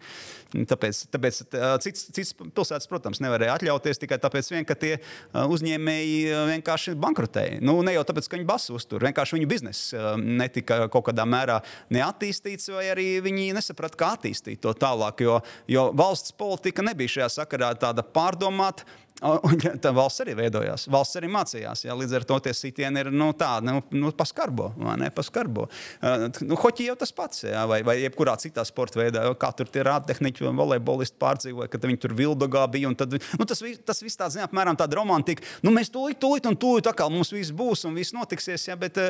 [0.53, 1.39] tāpēc tāpēc
[1.81, 4.93] cits, cits pilsētas, protams, nevarēja atļauties tikai tāpēc, vien, ka tie
[5.33, 6.19] uzņēmēji
[6.51, 7.57] vienkārši bankrotēja.
[7.65, 11.57] Nu, ne jau tāpēc, ka viņi basu uztur, vienkārši viņu biznesa netika kaut kādā mērā
[11.93, 15.25] neattīstīts, vai arī viņi nesaprata, kā attīstīt to tālāk.
[15.25, 18.85] Jo, jo valsts politika nebija šajā sakarā tāda pārdomāta
[19.25, 20.85] Un tā valsts arī veidojās.
[20.93, 21.81] Valsts arī mācījās.
[21.87, 24.69] Jā, līdz ar to tie sitieni ir nu, tādi, nu, nu, paskarbo.
[24.77, 25.65] Ne, paskarbo.
[25.97, 29.71] Uh, nu, Hoķi jau tas pats, jā, vai, vai jebkurā citā sporta veidā, kā tur
[29.73, 32.91] tie rādtehniķi un volejbolisti pārdzīvoja, kad viņi tur vildogā bija.
[32.97, 35.45] Tad, nu, tas, tas viss tāds, zināmā mērā, tāda romantika.
[35.65, 38.69] Nu, mēs tūlīt, tūlīt un tūlīt atkal mums viss būs un viss notiksies.
[38.69, 39.01] Jā, bet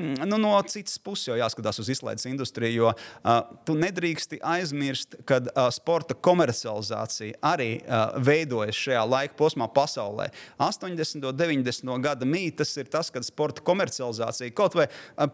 [0.00, 5.42] nu, no citas puses jau jāskatās uz izlaides industriju, jo uh, tu nedrīksti aizmirst, ka
[5.44, 10.30] uh, sporta komercializācija arī uh, veidojas šajā laika posmā posmā pasaulē.
[10.58, 11.24] 80.
[11.26, 12.00] un 90.
[12.02, 14.86] gada mītas ir tas, ka sporta komercializācija kaut vai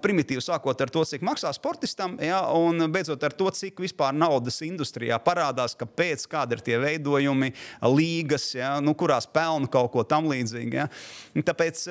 [0.02, 4.62] primitīvi sākot ar to, cik maksā sportistam, ja, un beidzot ar to, cik vispār naudas
[4.64, 7.52] industrijā parādās, kāpēc, kādi ir tie veidojumi,
[7.84, 10.80] līgas, ja, nu, kurās pelna kaut ko tam līdzīgu.
[10.80, 10.88] Ja.
[11.36, 11.84] Tāpēc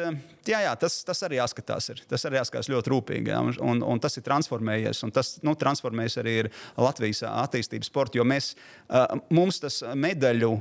[0.50, 1.90] jā, jā, tas, tas arī jāskatās.
[1.94, 2.02] Ir.
[2.10, 3.34] Tas arī jāskatās ļoti rūpīgi.
[3.34, 5.04] Ja, un, un tas ir transformējies.
[5.08, 6.36] Un tas nu, transformējies arī
[6.82, 8.20] Latvijas attīstības sporta.
[8.20, 8.54] Jo mēs,
[9.34, 10.52] mums tas medaļu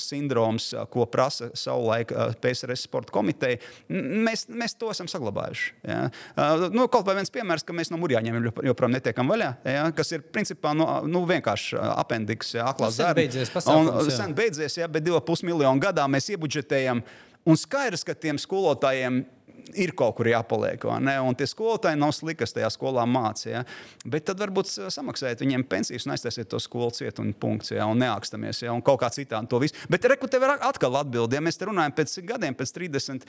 [0.00, 2.12] sindroms, ko prasa savulaik
[2.42, 5.72] PSRS sporta komiteja, mēs, mēs to esam saglabājuši.
[5.88, 6.00] Ja.
[6.74, 10.24] Nu, kaut vai viens piemērs, ka mēs no mūrjāņiem joprojām netiekam vaļā, ja, kas ir
[10.34, 13.18] principā nu, nu, vienkārši apendiks, aklās zārnas.
[13.18, 17.02] Beidzies, pasākums, un, sen beidzies, ja, bet 2,5 miljonu gadā mēs iebudžetējam.
[17.48, 19.22] Un skaidrs, ka tiem skolotājiem
[19.76, 20.84] ir kaut kur jāpaliek.
[20.88, 23.62] Un tie skolotāji nav slikti, kas tajā skolā mācīja.
[23.62, 24.08] Ja?
[24.08, 27.86] Bet tad varbūt samaksājiet viņiem pensijas un aiztaisiet to skolu cietu un punkts, ja?
[27.90, 28.72] un neākstamies, ja?
[28.74, 29.76] un kaut kā citādi to visu.
[29.90, 33.28] Bet rekrutē var atkal atbildēt, ja mēs te runājam pēc gadiem, pēc 30,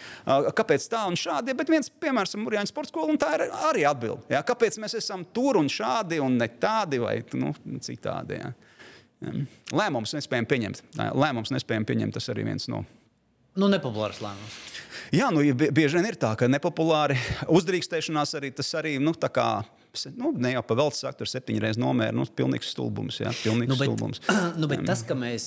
[0.60, 1.58] kāpēc tā un šādi.
[1.60, 4.28] Bet viens piemērs ir Mūrjāņu sporta skola, un tā ir arī atbilde.
[4.32, 4.44] Ja?
[4.48, 7.54] Kāpēc mēs esam tur un šādi un ne tādi vai nu,
[7.84, 8.40] citādi?
[8.40, 8.54] Ja?
[9.76, 10.86] Lēmums nespējam pieņemt.
[10.96, 12.16] Lēmums nespējam pieņemt.
[12.16, 12.86] Tas arī viens no.
[13.60, 14.58] Nu, nepopulārs lēmums.
[15.12, 17.18] Jā, nu, bieži vien ir tā, ka nepopulāri
[17.58, 19.12] uzdrīkstēšanās arī tas arī nu,
[20.16, 22.14] nu, ne jau pa veltes saktu, tur septiņas reizes nomēra.
[22.16, 23.20] Nu, pilnīgs stulbums.
[23.24, 24.22] Jā, pilnīgs nu, bet, stulbums.
[24.60, 25.46] Nu, bet tas, ka mēs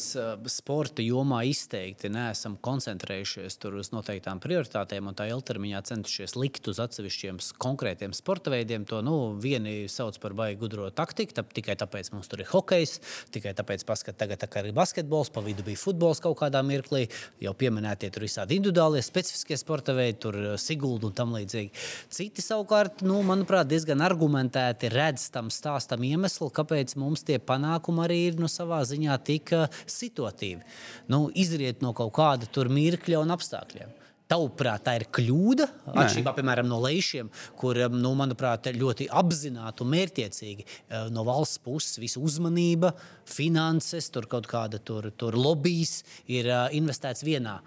[0.50, 7.38] sporta jomā izteikti neesam koncentrējušies uz noteiktām prioritātēm un tā ilgtermiņā centušies likt uz atsevišķiem
[7.62, 12.30] konkrētiem sporta veidiem, to nu, vieni sauc par baigi gudro taktiku, tā, tikai tāpēc mums
[12.30, 12.98] tur ir hokejs,
[13.34, 17.04] tikai tāpēc, ka tagad tā ir basketbols, pa vidu bija futbols kaut kādā mirklī,
[17.42, 21.72] jau pieminētie tur visādi individuālie, specifiskie sporta veidi, tur siguldu un tam līdzīgi.
[22.12, 28.04] Citi savukārt, nu, manuprāt, diezgan argumentēti argumentēti redz tam stāstam iemeslu, kāpēc mums tie panākumi
[28.06, 29.52] arī ir nu, savā ziņā tik
[29.86, 30.62] situatīvi.
[31.08, 33.98] Nu, izriet no kaut kāda mirkļa un apstākļiem.
[34.32, 37.28] Tavuprāt, tā ir kļūda, atšķirībā piemēram, no lejšiem,
[37.58, 40.64] kur, nu, manuprāt, ļoti apzināti un mērķiecīgi
[41.12, 42.94] no valsts puses visa uzmanība,
[43.28, 45.98] finanses, tur kaut kāda tur, tur lobbyis
[46.32, 47.58] ir investēts vienā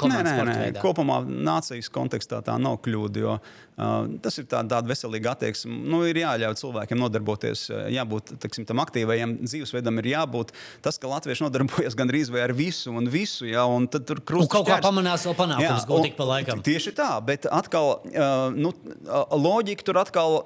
[0.00, 0.80] komandas veidā.
[0.80, 3.36] Kopumā nācijas kontekstā tā nav kļūda, jo
[3.76, 5.74] tas ir tā, tāda veselīga attieksme.
[5.90, 10.54] Nu, ir jāļauj cilvēkiem nodarboties, jābūt teksim, tam aktīvajam dzīvesveidam, ir jābūt
[10.84, 14.54] tas, ka latvieši nodarbojas gandrīz vai ar visu un visu, ja, un tad tur krustveida.
[14.56, 16.62] Kaut kā pamanās vēl panākums, gūt tik pa laikam.
[16.64, 18.72] Tieši tā, bet atkal uh, nu,
[19.36, 20.38] loģika tur atkal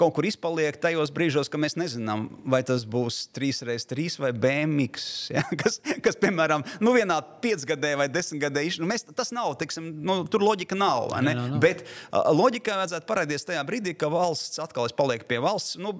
[0.00, 5.06] kaut kur izpaliek tajos brīžos, ka mēs nezinām, vai tas būs 3x3 vai BMX,
[5.36, 10.22] ja, kas, kas, piemēram, nu, vienā piecgadē vai desmitgadē, nu, mēs, tas nav, teiksim, nu,
[10.30, 11.12] tur loģika nav.
[11.22, 11.36] Ne?
[11.36, 11.62] No, no, no.
[11.62, 12.32] Bet uh,
[12.72, 15.94] loģikai vajadzētu parādīties tajā brīdī, ka valsts atkal paliek pie valsts, nu,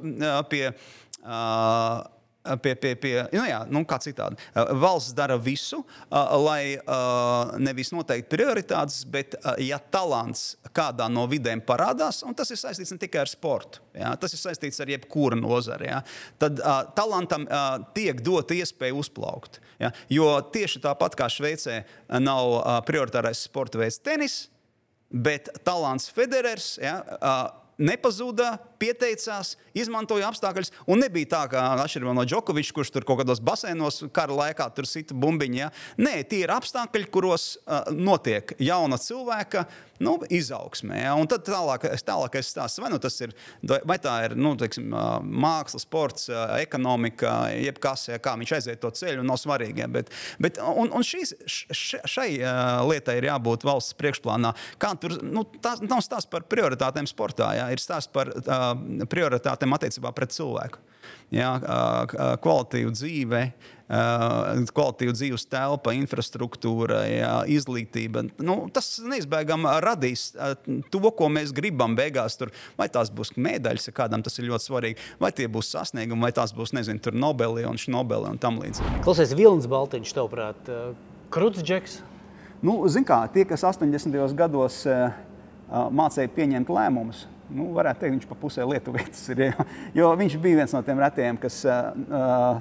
[0.48, 0.72] pie.
[1.22, 2.02] Uh,
[2.42, 4.34] Pie, pie, pie, nu jā, nu kā citādi.
[4.82, 5.78] Valsts dara visu,
[6.10, 6.74] lai
[7.62, 12.98] nevis noteikti prioritātes, bet ja talants kādā no vidēm parādās, un tas ir saistīts ne
[12.98, 16.00] tikai ar sportu, jā, tas ir saistīts ar jebkuru nozari, jā,
[16.42, 16.58] tad
[16.98, 17.46] talantam
[17.94, 19.62] tiek dota iespēja uzplaukt.
[19.78, 21.84] Jā, jo tieši tāpat kā Šveicē
[22.18, 22.58] nav
[22.90, 24.48] prioritārais sporta veids tenis,
[25.12, 26.74] bet talants Federers.
[26.82, 27.00] Jā,
[27.82, 30.72] nepazuda, pieteicās, izmantoja apstākļus.
[30.90, 34.88] Un nebija tā, ka atšķirībā no Džokoviča, kurš tur kaut kādos basēnos kara laikā tur
[34.88, 35.58] sita bumbiņu.
[35.58, 35.70] Ja?
[36.00, 37.56] Nē, tie ir apstākļi, kuros
[37.96, 39.66] notiek jauna cilvēka
[40.02, 40.98] nu, izaugsmē.
[41.04, 41.14] Ja?
[41.18, 43.34] Un tad tālākais, tālākais stāsts, vai, nu, ir,
[43.88, 44.92] vai tā ir nu, teiksim,
[45.44, 46.28] māksla, sports,
[46.58, 49.84] ekonomika, jebkas, ja, kā viņš aiziet to ceļu, nav svarīgi.
[49.84, 49.90] Ja?
[49.92, 54.54] Bet, bet, un, un šīs, šai uh, lietai ir jābūt valsts priekšplānā.
[54.82, 57.68] Kā tur, nu, tā nav stāsts par prioritātēm sportā, ja?
[57.72, 58.72] ir stāsts par uh,
[59.10, 60.82] prioritātēm attiecībā pret cilvēku.
[61.32, 61.54] Ja?
[61.58, 63.46] Uh, kvalitīvu dzīvi
[63.92, 68.24] kvalitīva dzīves telpa, infrastruktūra, jā, izglītība.
[68.40, 70.30] Nu, tas neizbēgami radīs
[70.90, 72.38] to, ko mēs gribam beigās.
[72.40, 76.24] Tur, vai tās būs medaļas, ja kādam tas ir ļoti svarīgi, vai tie būs sasniegumi,
[76.24, 79.02] vai tās būs, nezinu, tur Nobeli un Šnobeli un tam līdzīgi.
[79.04, 80.72] Klausies, Vilnis Baltiņš, tavuprāt,
[81.32, 82.00] Krutsģeks?
[82.62, 84.14] Nu, Ziniet, kā tie, kas 80.
[84.38, 85.10] gados uh,
[85.92, 89.48] mācīja pieņemt lēmumus, nu, varētu teikt, viņš pa pusē lietuvietis ir.
[89.98, 92.60] Jo viņš bija viens no tiem retiem, kas uh,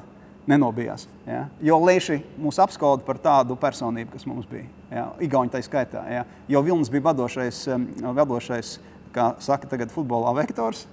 [0.49, 1.07] nenobijās.
[1.27, 1.45] Ja?
[1.63, 4.67] Jo Lieši mūs apskauda par tādu personību, kas mums bija.
[4.91, 5.05] Ja?
[5.23, 6.03] Igauni tā skaitā.
[6.11, 6.25] Ja?
[6.51, 8.77] Jo Vilnis bija vadošais, um, vadošais
[9.15, 10.88] kā saka tagad futbolā, vektors.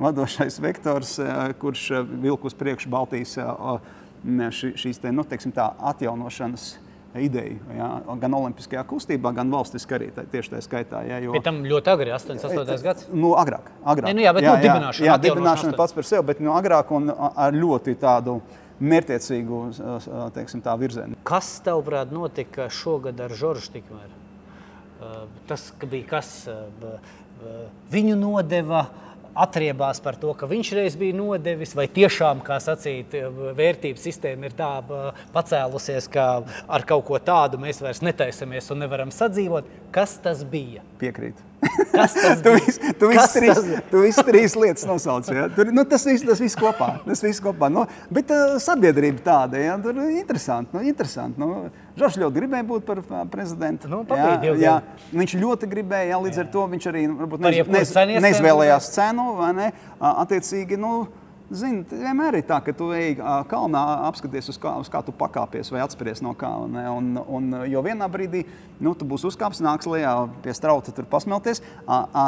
[0.00, 3.76] Vadošais vektors, uh, kurš uh, vilk uz priekšu Baltijas uh,
[4.24, 6.72] šīs te, nu, teiksim, tā, atjaunošanas
[7.20, 7.58] ideju.
[7.76, 7.88] Ja,
[8.20, 11.04] gan olimpiskajā kustībā, gan valstiski arī tā, tieši tā skaitā.
[11.06, 12.82] Ja, jo, Pie tam ļoti agri, 88.
[12.82, 13.06] gads.
[13.12, 13.70] Nu, agrāk.
[13.84, 14.08] agrāk.
[14.10, 16.90] Ne, nu, jā, bet jā, nu, dibināšana, jā, dibināšana pats par sevi, bet nu, agrāk
[16.96, 18.40] un ar ļoti tādu
[18.82, 19.60] mērķiecīgu
[20.34, 21.18] teiksim, virzienu.
[21.26, 24.10] Kas tavuprāt notika šogad ar Žoržu tikmēr?
[25.48, 26.34] Tas bija kas?
[27.92, 28.86] Viņu nodeva
[29.34, 33.16] atriebās par to, ka viņš reiz bija nodevis, vai tiešām, kā sacīt,
[33.58, 34.70] vērtības sistēma ir tā
[35.34, 36.28] pacēlusies, ka
[36.68, 39.68] ar kaut ko tādu mēs vairs netaisamies un nevaram sadzīvot.
[39.94, 40.84] Kas tas bija?
[41.00, 41.38] Piekrīt.
[41.94, 45.30] Kas tas tu vis, tu viss trīs, tu vis trīs lietas nosauc.
[45.34, 45.46] Ja?
[45.54, 46.96] Tur, nu, tas viss tas vis kopā.
[47.06, 47.70] Tas viss kopā.
[47.72, 49.78] Nu, bet uh, sabiedrība tāda, ja?
[49.82, 50.74] tur ir interesanti.
[50.76, 53.00] Nu, interesanti nu, Žoržs ļoti gribēja būt par
[53.30, 53.86] prezidentu.
[53.90, 54.72] Nu, jā, jā,
[55.14, 56.42] viņš ļoti gribēja, jā, līdz jā.
[56.42, 57.92] ar to viņš arī varbūt, neiz, neiz,
[58.24, 59.28] neizvēlējās cenu.
[59.54, 59.68] Ne?
[60.02, 61.04] Attiecīgi, nu,
[61.54, 63.14] Zini, vienmēr ir tā, ka tu ej
[63.50, 66.86] kalnā, apskaties, uz kā, uz kā tu pakāpies vai atspēries no kalna.
[66.90, 68.42] Un, un, jo vienā brīdī
[68.82, 71.62] nu, tu būsi uzkāpis, nāks lejā pie strauta, tur pasmelties.
[71.86, 72.24] A, a,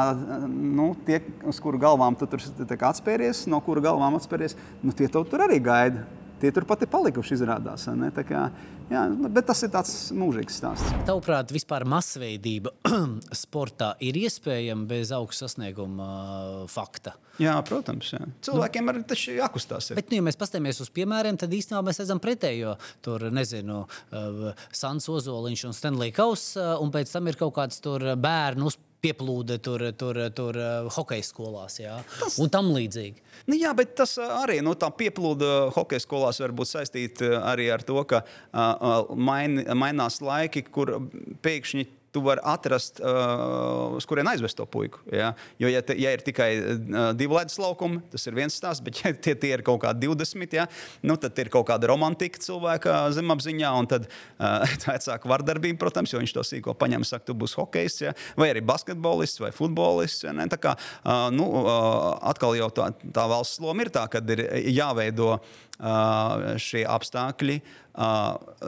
[0.46, 2.42] nu, tie, uz kuru galvām tu tur
[2.90, 4.54] atspēries, no kura galvām atspēries,
[4.84, 6.06] nu, tie tur arī gaida.
[6.37, 7.87] Tie turpat ir palikuši, izrādās.
[8.28, 8.43] Kā,
[8.91, 10.91] jā, bet tas ir tāds mūžīgs stāsts.
[11.09, 12.74] Tavuprāt, vispār masveidība
[13.45, 17.14] sportā ir iespējama bez augsta sasnieguma uh, fakta?
[17.41, 18.12] Jā, protams.
[18.12, 18.20] Jā.
[18.49, 19.91] Cilvēkiem nu, arī tas ir jākustās.
[19.97, 22.76] Bet, nu, ja mēs paskatāmies uz piemēriem, tad īstenībā mēs redzam pretējo.
[23.05, 27.80] Tur, nezinu, uh, Sans Ozoliņš un Stanley Kaus, uh, un pēc tam ir kaut kāds
[28.20, 28.68] bērnu
[29.05, 33.22] pieplūde tur, tur, tur uh, hokeja skolās jā, tas, un tam līdzīgi.
[33.47, 37.99] Nu, jā, bet tas arī nu, plūde hokeja skolās var būt saistīta arī ar to,
[38.09, 40.97] ka uh, main, mainās laiki, kur
[41.44, 41.86] pēkšņi
[42.16, 45.02] tu vari atrast, uh, uz kurien aizvest to puiku.
[45.12, 45.34] Ja?
[45.60, 49.02] Jo, ja, te, ja ir tikai uh, divi ledus laukumi, tas ir viens stāsts, bet,
[49.04, 50.64] ja tie, tie ir kaut kādi 20, ja?
[51.04, 56.22] nu, tad ir kaut kāda romantika cilvēka zemapziņā, un tad uh, vecāka vardarbība, protams, jo
[56.22, 58.16] viņš to sīko paņem, saka, tu būsi hokejs, ja?
[58.40, 60.24] vai arī basketbolists vai futbolists.
[60.24, 60.32] Ja?
[60.36, 60.48] Ne?
[60.52, 64.46] Tā kā uh, nu, uh, atkal jau tā, tā valsts loma ir tā, ka ir
[64.72, 67.60] jāveido uh, šie apstākļi.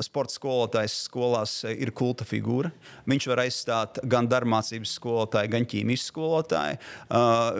[0.05, 2.71] Sporta skolotājs skolās ir kulta figūra.
[3.09, 6.79] Viņš var aizstāt gan darbmācības skolotāju, gan ķīmijas skolotāju.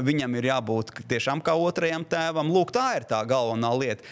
[0.07, 2.49] Viņam ir jābūt tiešām kā otrajam tēvam.
[2.55, 4.05] Lūk, tā ir tā galvenā lieta.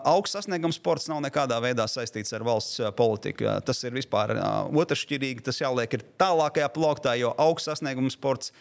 [0.00, 3.48] Augsts sasniegums sports nav nekādā veidā saistīts ar valsts politiku.
[3.64, 4.36] Tas ir vispār
[4.72, 5.44] otršķirīgi.
[5.44, 8.52] Tas jāliek tālākajā plauktā, jo augsts sasniegums sports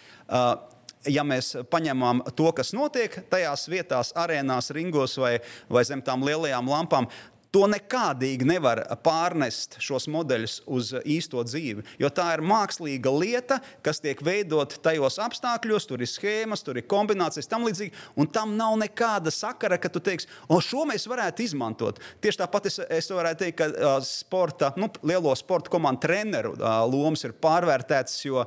[1.08, 5.38] ja mēs paņemam to, kas notiek tajās vietās, arēnās, ringos vai,
[5.72, 7.08] vai zem tām lielajām lampām,
[7.50, 11.82] To nekādīgi nevar pārnest šos modeļus uz īsto dzīvi.
[11.98, 16.86] Jo tā ir mākslīga lieta, kas tiek veidota tajos apstākļos, tur ir schēmas, tur ir
[16.90, 17.96] kombinācijas, tam līdzīgi.
[18.22, 21.98] Un tam nav nekāda sakara, ka tu teiksi, o, šo mēs varētu izmantot.
[22.22, 26.54] Tieši tāpat es, es varētu teikt, ka sporta, nu, lielo sporta komandu treneru
[26.92, 28.46] lomas ir pārvērtētas, jo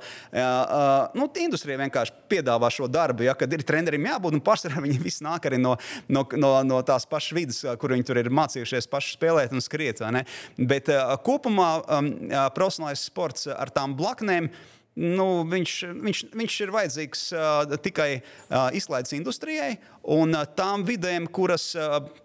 [1.18, 3.26] nu, industrija vienkārši piedāvā šo darbu.
[3.26, 5.74] Ja, kad ir trenerim jābūt, un pārsvarā viņi visi nāk arī no,
[6.07, 10.03] no, no, no tās pašas vidas, kur viņi tur ir mācījušies paši spēlēt un skriet.
[10.59, 12.12] Bet uh, kopumā um,
[12.57, 14.53] profesionālais sports ar tām blaknēm.
[14.93, 15.74] Nu, viņš,
[16.05, 21.68] viņš, viņš ir vajadzīgs uh, tikai uh, izklaides industrijai, Un tām vidēm, kuras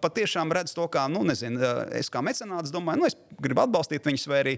[0.02, 1.60] patiešām redz to, kā, nu, nezinu,
[1.94, 4.54] es kā mecenāts domāju, nu, es gribu atbalstīt viņus, vai arī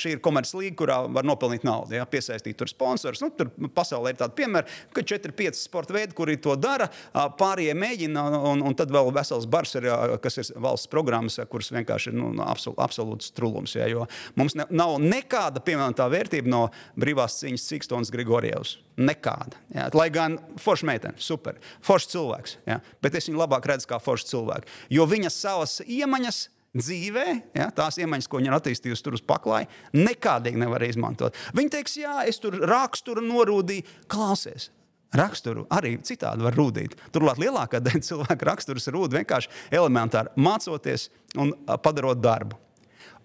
[0.00, 3.20] šī ir komerclīga, kurā var nopelnīt naudu, ja, piesaistīt tur sponsors.
[3.20, 8.24] Nu, tur pasaulē ir tādi piemēri, ka 4-5 sporta veidi, kuri to dara, pārējie mēģina,
[8.54, 9.90] un, un tad vēl vesels bars ir,
[10.24, 13.76] kas ir valsts programmas, kuras vienkārši ir nu, absol, absolūts trulums.
[13.76, 14.08] Ja, jo
[14.40, 16.64] mums ne, nav nekāda pievienotā vērtība no
[16.96, 18.78] brīvās cīņas Cikstons Grigorievs.
[18.96, 19.58] Nekāda.
[19.74, 19.90] Jā.
[19.92, 22.58] Lai gan forša meitene, super, foršs cilvēks.
[22.68, 22.78] Jā.
[23.04, 24.70] Bet es viņu labāk redzu kā foršu cilvēku.
[24.92, 27.26] Jo viņa savas iemaņas dzīvē,
[27.56, 31.36] ja, tās iemaņas, ko viņa ir attīstījusi tur uz paklāja, nekādīgi nevar izmantot.
[31.56, 34.70] Viņa teiks, jā, es tur raksturu norūdīju, klausies.
[35.16, 36.96] Raksturu arī citādi var rūdīt.
[37.14, 41.08] Turklāt lielākā daļa cilvēku raksturus rūd vienkārši elementāri mācoties
[41.40, 42.58] un padarot darbu.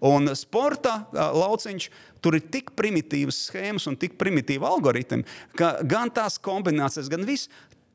[0.02, 1.88] Un sporta lauciņš
[2.22, 5.26] tur ir tik primitīvas schēmas un tik primitīvi algoritmi,
[5.58, 7.50] ka gan tās kombinācijas, gan viss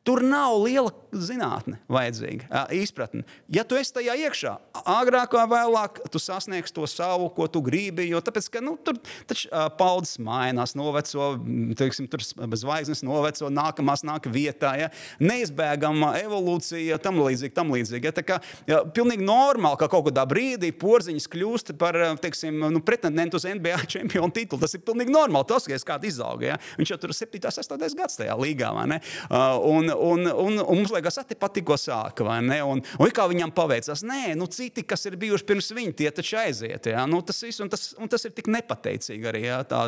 [0.07, 3.25] Tur nav liela zinātne vajadzīga, izpratne.
[3.51, 4.53] Ja tu esi tajā iekšā,
[4.87, 8.05] agrāk vai vēlāk, tu sasniegsi to savu, ko tu gribi.
[8.07, 9.49] Jo tāpēc, ka, nu, tur taču
[9.79, 11.33] paudzes mainās, noveco,
[11.79, 14.73] teiksim, tur zvaigznes noveco, nākamās nāk vietā.
[14.79, 14.89] Ja?
[15.23, 17.55] Neizbēgama evolūcija, tam līdzīgi.
[17.57, 18.15] Tam līdzīgi ja?
[18.15, 18.39] Tā kā
[18.69, 23.83] ja, pilnīgi normāli, ka kaut kādā brīdī porziņš kļūst par teiksim, nu, pretendentu uz NBA
[23.91, 24.63] čempionu titulu.
[24.63, 25.49] Tas ir pilnīgi normāli.
[25.51, 26.59] Tas, ka es kādu izaugu, ja?
[26.79, 28.73] viņš jau tur ir 7, 8 gads tajā līgā.
[28.77, 32.59] Uh, un, un, un, un mums liekas, ka tas tikko sāka, vai ne?
[32.65, 34.03] Un, un kā viņam paveicās?
[34.07, 36.89] Nē, nu, citi, kas ir bijuši pirms viņa, tie taču aiziet.
[36.93, 37.05] Ja?
[37.09, 39.61] Nu, tas, viss, un tas, un tas ir tik nepateicīgi arī ja?
[39.67, 39.87] tā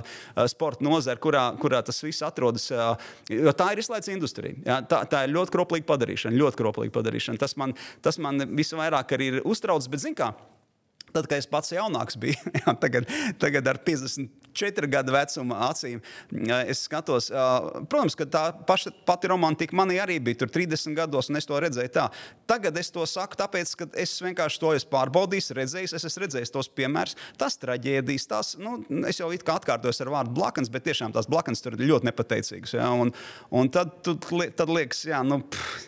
[0.51, 2.70] sporta nozare, kurā, kurā tas viss atrodas.
[3.30, 4.57] Jo tā ir izlaists industrija.
[4.66, 4.80] Ja?
[4.84, 6.39] Tā, tā ir ļoti kroplīga padarīšana.
[6.39, 7.41] Ļoti kroplīga padarīšana.
[7.41, 9.91] Tas man, tas man visvairāk arī ir uztraucis.
[9.91, 10.59] Bet, zināmā mērā,
[11.14, 13.10] Tad, kad es pats jaunāks biju, jā, tagad,
[13.41, 16.01] tagad ar 54 gadu vecumu acīm,
[16.62, 17.30] es skatos,
[17.89, 21.60] protams, ka tā paša, pati romantika manī arī bija tur 30 gados, un es to
[21.62, 22.07] redzēju tā.
[22.49, 26.55] Tagad es to saku, tāpēc, ka es vienkārši to esmu pārbaudījis, redzējis, es esmu redzējis
[26.55, 28.80] tos piemērus, tas traģēdijas, tas, nu,
[29.10, 32.10] es jau it kā atkārtojos ar vārdu blakans, bet tiešām tās blakans tur ir ļoti
[32.10, 32.76] nepateicīgas.
[32.80, 33.14] Ja, un,
[33.53, 35.41] un tad, tad, tad liekas, jā, nu.
[35.49, 35.88] Pff,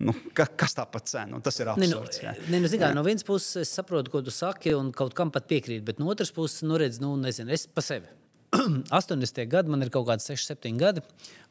[0.00, 1.42] Nu, ka, kas tā par cenu?
[1.44, 2.22] Tas ir absurds.
[2.24, 4.94] Ne, nu, ne, nu, zin, kā, no vienas puses, es saprotu, ko tu saki, un
[4.96, 8.08] kaut kam pat piekrītu, bet no otras puses, nu, redz, nu, nezinu, es pa sevi.
[8.90, 9.46] 80.
[9.46, 11.02] gadi, man ir kaut kādi 6, 7 gadi,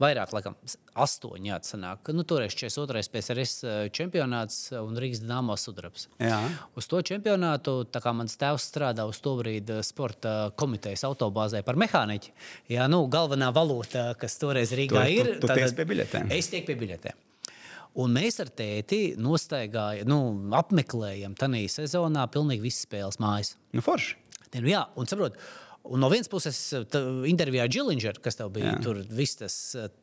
[0.02, 0.58] vairāk, laikam,
[1.00, 1.38] 8.
[1.48, 2.12] jāatsanāk.
[2.16, 3.06] Nu, toreiz 42.
[3.14, 6.10] PSRS eh, čempionāts un Rīgas dīnāmo sudrabs.
[6.20, 6.42] Jā.
[6.80, 11.64] Uz to čempionātu, tā kā mans tēvs strādā uz to brīdi eh, sporta komitejas autobāzē
[11.68, 12.36] par mehāniķi,
[12.76, 15.34] jā, nu, galvenā valūta, kas toreiz Rīgā tu, ir.
[15.38, 16.36] Tu, tu tiec pie biļetēm.
[16.36, 17.29] Es tiek pie biļetēm.
[18.00, 20.20] Un mēs ar tēti nostaigājam, nu,
[20.56, 23.56] apmeklējam tādā sezonā pilnīgi visas spēles mājas.
[23.76, 24.16] Nu, forši.
[24.56, 25.42] Nu, jā, un saprotu.
[25.90, 26.58] Un no vienas puses,
[27.30, 28.80] intervijā Džilingers, kas tev bija, Jā.
[28.84, 29.54] tur viss tas,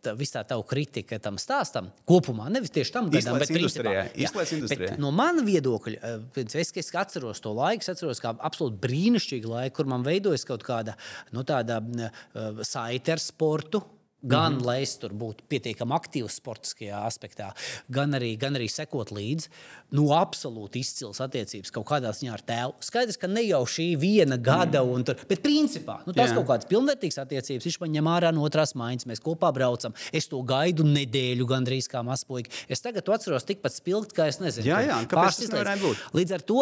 [0.03, 4.07] tā, vis tā tava kritika tam stāstam, kopumā, nevis tieši tam gadam, bet industrijā.
[4.17, 4.97] industrijā.
[5.03, 9.93] No manas viedokļa, es, es atceros to laiku, es atceros kā absolūti brīnišķīgu laiku, kur
[9.93, 10.97] man veidojas kaut kāda
[11.37, 13.85] nu, tāda uh, saite ar sportu
[14.27, 14.67] Gan mm -hmm.
[14.67, 17.53] lai es tur būtu pietiekami aktīvs sportiskajā aspektā,
[17.89, 19.49] gan arī, gan arī sekot līdzi.
[19.91, 22.75] Nu, absolūti izcils attiecības kaut kādā ziņā ar tēvu.
[22.81, 25.05] Skaidrs, ka ne jau šī viena gada, mm.
[25.05, 27.65] tur, bet principā nu, tas kaut kādas pilnvērtīgas attiecības.
[27.65, 29.95] Viņš man ņem ārā no otrās mājas, mēs kopā braucam.
[30.13, 32.51] Es to gaidu nedēļu, gandrīz kā mazpuika.
[32.69, 35.97] Es tagad to atceros tikpat spilgt, kā es nezinu, jā, jā, kāpēc tas nevarēja būt.
[36.19, 36.61] Līdz ar to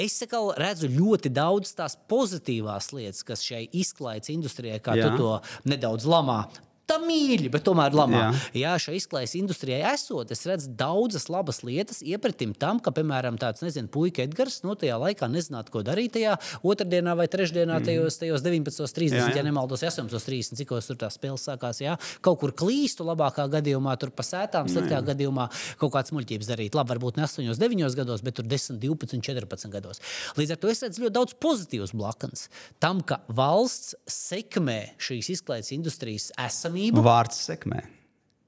[0.00, 0.16] es
[0.56, 5.10] redzu ļoti daudz tās pozitīvās lietas, kas šai izklaides industrijai, kā Jā.
[5.10, 5.32] tu to
[5.68, 6.44] nedaudz lamā,
[6.90, 8.22] tā mīļi, bet tomēr lamā.
[8.50, 13.38] Jā, Jā šai izklaides industrijai esot, es redzu daudzas labas lietas, iepratim tam, ka, piemēram,
[13.40, 16.36] tāds, nezinu, puika Edgars, no tajā laikā nezinātu, ko darīt tajā
[16.66, 17.86] otrdienā vai trešdienā, mm.
[17.86, 19.36] tajos, tajos 19.30, jā, jā.
[19.38, 21.82] ja nemaldos, 18.30, cikos tur tā spēle sākās.
[21.84, 25.48] Jā, kaut kur klīstu, labākā gadījumā, tur pa sētām, sliktākā gadījumā
[25.80, 26.78] kaut kādas muļķības darīt.
[26.78, 30.02] Labi, varbūt ne 8, 9 gados, bet tur 10, 12, 14 gados.
[30.40, 32.48] Līdz ar to es redzu ļoti daudz pozitīvas blaknes
[32.82, 37.04] tam, ka valsts sekmē šīs izklaides industrijas esamību uzmanību.
[37.04, 37.82] Vārds sekmē.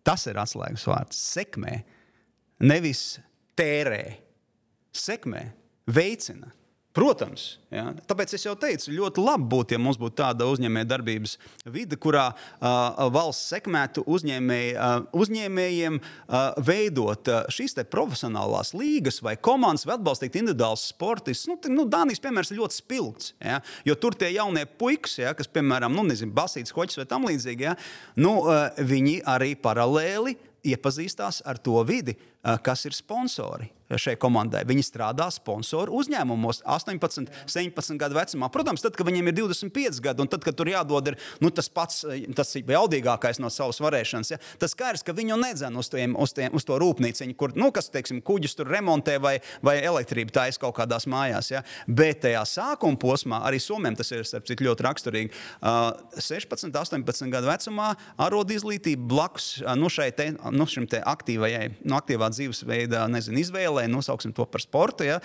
[0.02, 1.18] Tas ir atslēgas vārds.
[1.36, 1.82] Sekmē.
[2.62, 3.20] Nevis
[3.58, 4.18] tērē.
[4.92, 5.52] Sekmē.
[5.86, 6.52] Veicina.
[6.92, 7.86] Protams, ja?
[8.04, 11.38] tāpēc es jau teicu, ļoti labi būtu, ja mums būtu tāda uzņēmējdarbības
[11.72, 19.38] vide, kurā uh, valsts sekmētu uzņēmēj, uh, uzņēmējiem uh, veidot uh, šīs profesionālās līgas vai
[19.40, 21.48] komandas, vai atbalstīt individuālus sportistus.
[21.48, 23.62] Nu, nu, Dānijas piemērs ir ļoti spilgts, ja?
[23.88, 27.70] jo tur tie jaunie puikas, ja, kas, piemēram, nu, nezinu, basīts, hoķis vai tam līdzīgi,
[27.70, 27.76] ja?
[28.20, 30.36] nu, uh, viņi arī paralēli
[30.68, 34.64] iepazīstās ar to vidi, uh, kas ir sponsori šai komandai.
[34.68, 38.50] Viņi strādā sponsoru uzņēmumos 18, 17 gadu vecumā.
[38.52, 41.68] Protams, tad, kad viņiem ir 25 gadi, un tad, kad tur jādod ir, nu, tas
[41.72, 42.04] pats,
[42.36, 46.52] tas jaudīgākais no savas varēšanas, ja, tas skaidrs, ka viņu nedzen uz, tiem, uz, tiem,
[46.56, 50.76] uz to rūpnīciņu, kur, nu, kas, teiksim, kuģus tur remontē vai, vai elektrību taisa kaut
[50.78, 51.52] kādās mājās.
[51.52, 51.62] Ja.
[51.86, 55.32] Bet tajā sākuma posmā arī Somijam tas ir citu, ļoti raksturīgi.
[55.60, 61.64] Uh, 16, 18 gadu vecumā arod izglītība blakus uh, nu, šai te, nu, te aktīvajai,
[61.82, 65.20] nu, aktīvā dzīvesveida nezinu, izvēlei spēlē, nosauksim to par sportu, ja,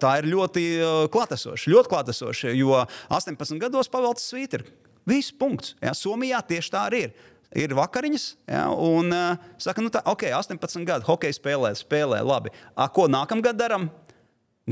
[0.00, 0.64] tā ir ļoti
[1.12, 1.70] klātesoša.
[1.70, 4.64] Ļoti klātesoša, jo 18 gados pavelcis svītri.
[5.06, 5.74] Viss punkts.
[5.82, 7.12] Ja, Somijā tieši tā arī ir
[7.52, 12.48] ir vakariņas, ja, un uh, saka, nu tā, ok, 18 gadu hokeja spēlē, spēlē labi.
[12.72, 13.90] A, ko nākamgad darām?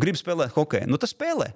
[0.01, 0.89] Gribu spēlēt hokeju.
[0.89, 1.51] Nu, tas spēlē,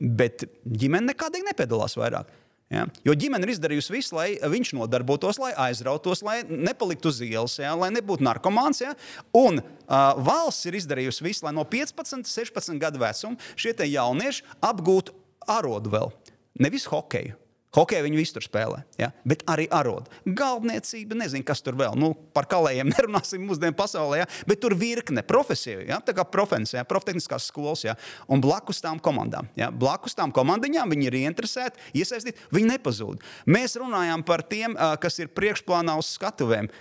[0.00, 2.32] bet ģimene nekādīgi nepiedalās vairāk.
[2.70, 2.84] Ja?
[3.02, 7.74] Jo ģimene ir izdarījusi visu, lai viņš nodarbotos, lai aizrautos, lai nepaliktu uz ielas, ja?
[7.78, 8.82] lai nebūtu narkomāns.
[8.84, 8.94] Ja?
[9.36, 15.16] Un uh, valsts ir izdarījusi visu, lai no 15, 16 gadu vecuma šie jaunieši apgūtu
[15.50, 16.14] arodu vēl.
[16.62, 17.34] Nevis hokeju,
[17.76, 19.12] Hokeju viņi visur spēlē, ja?
[19.28, 20.10] bet arī arodu.
[20.26, 21.94] Galvniecība, nezinu, kas tur vēl.
[21.98, 24.26] Nu, par kalējiem nerunāsim mūsdienu pasaulē, ja?
[24.50, 26.00] bet tur virkne profesiju, ja?
[26.02, 26.88] tā kā profesija, ja?
[26.90, 27.84] profitehniskās skolas.
[27.86, 27.94] Ja?
[28.26, 29.70] Un blakus tām komandām, ja?
[29.70, 33.22] blakus tām komandiņām viņi ir ieinteresēti, iesaistīti, viņi nepazūd.
[33.46, 36.72] Mēs runājam par tiem, kas ir priekšplānā uz skatuvēm.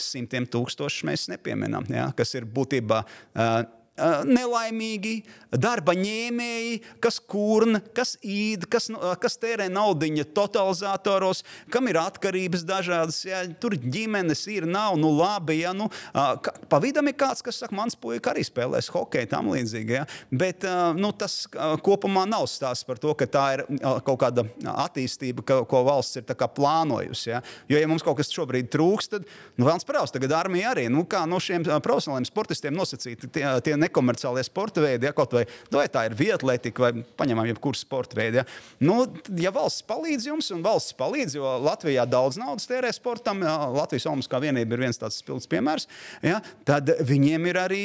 [0.00, 2.08] Simtiem tūkstošus mēs nepieminam, ja?
[2.16, 3.04] kas ir būtībā.
[3.36, 3.66] Uh,
[3.96, 5.14] nelaimīgi,
[5.56, 8.90] darba ņēmēji, kas kurna, kas īd, kas,
[9.22, 11.42] kas tērē naudu totalizatoros,
[11.72, 13.22] kam ir atkarības dažādas.
[13.26, 15.60] Ja, tur ģimenes ir, nav, nu labi.
[15.62, 19.96] Ja, nu, pa vidam ir kāds, kas saka, mans puika arī spēlēs hokeju, tam līdzīgi.
[19.96, 20.66] Ja, bet
[20.98, 21.44] nu, tas
[21.86, 23.64] kopumā nav stāsts par to, ka tā ir
[24.06, 24.46] kaut kāda
[24.86, 27.30] attīstība, ka, ko valsts ir plānojusi.
[27.32, 27.42] Ja.
[27.70, 29.26] Jo, ja mums kaut kas šobrīd trūkst, tad
[29.56, 30.86] nu, vēlams praus, tagad armija arī.
[30.92, 35.44] Nu, kā no šiem profesionāliem sportistiem nosacīti tie, tie nekomerciālie sporta veidi, ja kaut vai,
[35.70, 38.42] nu, vai tā ir vietletika vai paņemam jebkuru sporta veidu.
[38.42, 38.46] Ja.
[38.84, 38.98] Nu,
[39.40, 44.08] ja valsts palīdz jums, un valsts palīdz, jo Latvijā daudz naudas tērē sportam, ja, Latvijas
[44.10, 45.88] Olimpiskā vienība ir viens tāds spilgts piemērs,
[46.26, 47.82] ja, tad viņiem ir arī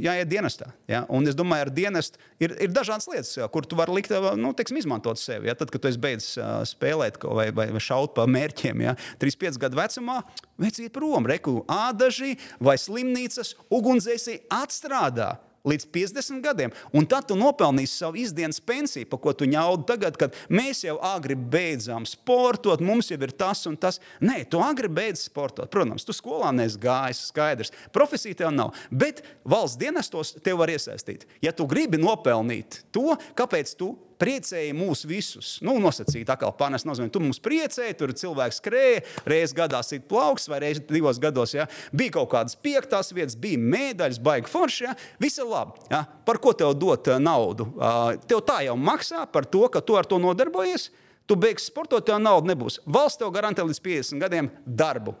[0.00, 0.72] jāiet dienestā.
[0.90, 1.04] Ja.
[1.12, 4.52] Un es domāju, ar dienestu ir, ir dažādas lietas, ja, kur tu vari likt, nu,
[4.56, 5.50] teiksim, izmantot sevi.
[5.50, 5.56] Ja.
[5.58, 6.38] Tad, kad tu esi beidzis
[6.72, 10.20] spēlēt vai, vai, vai šaut pa mērķiem, ja, 3-5 gadu vecumā,
[10.60, 15.36] veciet prom, reku ādaži vai slimnīcas, ugunsdzēsī atstrādā
[15.66, 16.72] līdz 50 gadiem.
[16.96, 20.96] Un tad tu nopelnīsi savu izdienas pensiju, par ko tu ņaudi tagad, kad mēs jau
[21.04, 24.00] agri beidzām sportot, mums jau ir tas un tas.
[24.24, 25.70] Nē, tu agri beidz sportot.
[25.72, 27.74] Protams, tu skolā neesi gājis, skaidrs.
[27.94, 31.28] Profesija tev nav, bet valsts dienestos tev var iesaistīt.
[31.44, 35.54] Ja tu gribi nopelnīt to, kāpēc tu priecēja mūs visus.
[35.64, 40.48] Nu, nosacīt, atkal pārnest nozīmē, tu mums priecēji, tur cilvēks skrēja, reizes gadā sit plauks,
[40.50, 41.54] vai reizes divos gados.
[41.56, 41.66] Ja?
[41.96, 44.88] Bija kaut kādas piektās vietas, bija medaļas, baigi forši.
[44.88, 44.96] Ja?
[45.22, 45.80] Viss ir labi.
[45.92, 46.04] Ja?
[46.26, 47.70] Par ko tev dot uh, naudu?
[47.76, 50.90] Uh, tev tā jau maksā par to, ka tu ar to nodarbojies.
[51.30, 52.80] Tu beigsi sportot, tev nauda nebūs.
[52.90, 55.14] Valsts tev garantē līdz 50 gadiem darbu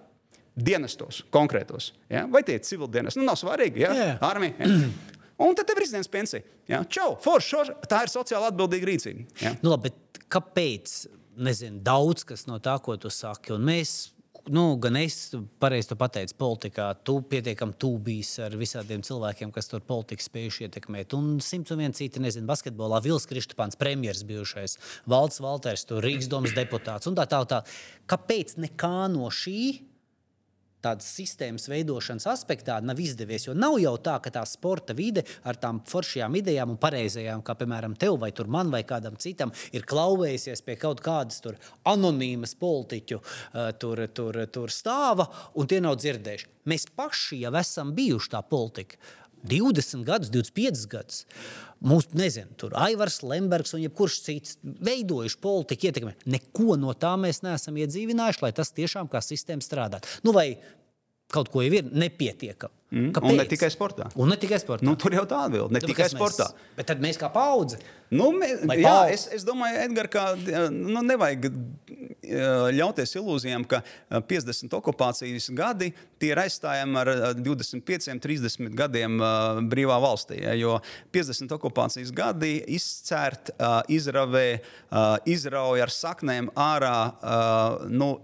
[0.60, 1.92] dienestos, konkrētos.
[2.10, 2.26] Ja?
[2.30, 3.16] Vai tie ir civildienas?
[3.18, 3.84] Nu, nav svarīgi.
[3.84, 3.94] Ja?
[3.94, 4.20] Yeah.
[4.26, 4.56] Armija.
[4.58, 5.09] Ja?
[5.40, 6.44] Un tad tev ir izdevums pensija.
[6.68, 6.82] Ja?
[6.84, 9.26] Čau, forši, tā ir sociāli atbildīga rīcība.
[9.40, 9.54] Ja?
[9.64, 9.94] Nu, labi,
[10.32, 11.02] kāpēc?
[11.40, 13.54] Nezinu, daudz kas no tā, ko tu saki.
[13.54, 14.10] Un mēs
[14.48, 15.30] nu, gan es
[15.62, 21.14] pareizi pateicu, politikā, tu pietiekami tūbīs ar visādiem cilvēkiem, kas tur politiku spējuši ietekmēt.
[21.16, 24.76] Un simts un viens citi, nezinu, basketbolā Vils Kristapāns, premjeras bijušais,
[25.10, 27.50] Valds Valters, Rīgas domas deputāts un tā tālāk.
[27.50, 27.62] Tā.
[28.10, 29.60] Kāpēc nekā no šī
[30.84, 33.46] tādas sistēmas veidošanas aspektā nav izdevies.
[33.48, 37.56] Jo nav jau tā, ka tā sporta vide ar tām foršajām idejām un pareizajām, kā
[37.58, 41.42] piemēram tev vai man vai kādam citam, ir klauvējusies pie kaut kādas
[41.84, 46.48] anonīmas politiķu uh, tur, tur, tur stāva, un tie nav dzirdējuši.
[46.70, 48.96] Mēs paši jau esam bijuši tā politika.
[49.46, 51.24] 20 gadus, 25 gadus.
[51.80, 56.12] Mūsu, nezinu, tur Aivars Lembergs un jebkurš cits veidojuši politiku ietekmi.
[56.28, 60.20] Neko no tā mēs neesam iedzīvinājuši, lai tas tiešām kā sistēma strādātu.
[60.26, 60.58] Nu, vai
[61.30, 62.76] kaut ko jau ir nepietiekami.
[62.90, 63.10] Mm.
[63.14, 63.30] Kāpēc?
[63.30, 64.08] Un ne tikai sportā.
[64.18, 64.82] Un ne tikai sportā.
[64.86, 65.70] Nu, tur jau tā atbilde.
[65.70, 66.48] Ne nu, tikai sportā.
[66.50, 67.78] Mēs, bet tad mēs kā paudze.
[68.10, 69.12] Nu, mē, jā, paudze.
[69.14, 70.24] es, es domāju, Edgars, ka
[70.74, 71.46] nu, nevajag
[72.74, 75.92] ļauties ilūzijām, ka 50 okupācijas gadi
[76.26, 79.22] ir aizstājami ar 25, 30 gadiem
[79.70, 80.40] brīvā valstī.
[80.58, 80.80] Jo
[81.14, 83.52] 50 okupācijas gadi izcērt,
[83.86, 84.48] izravē,
[85.30, 86.96] izrauja ar saknēm ārā
[87.86, 88.16] nu,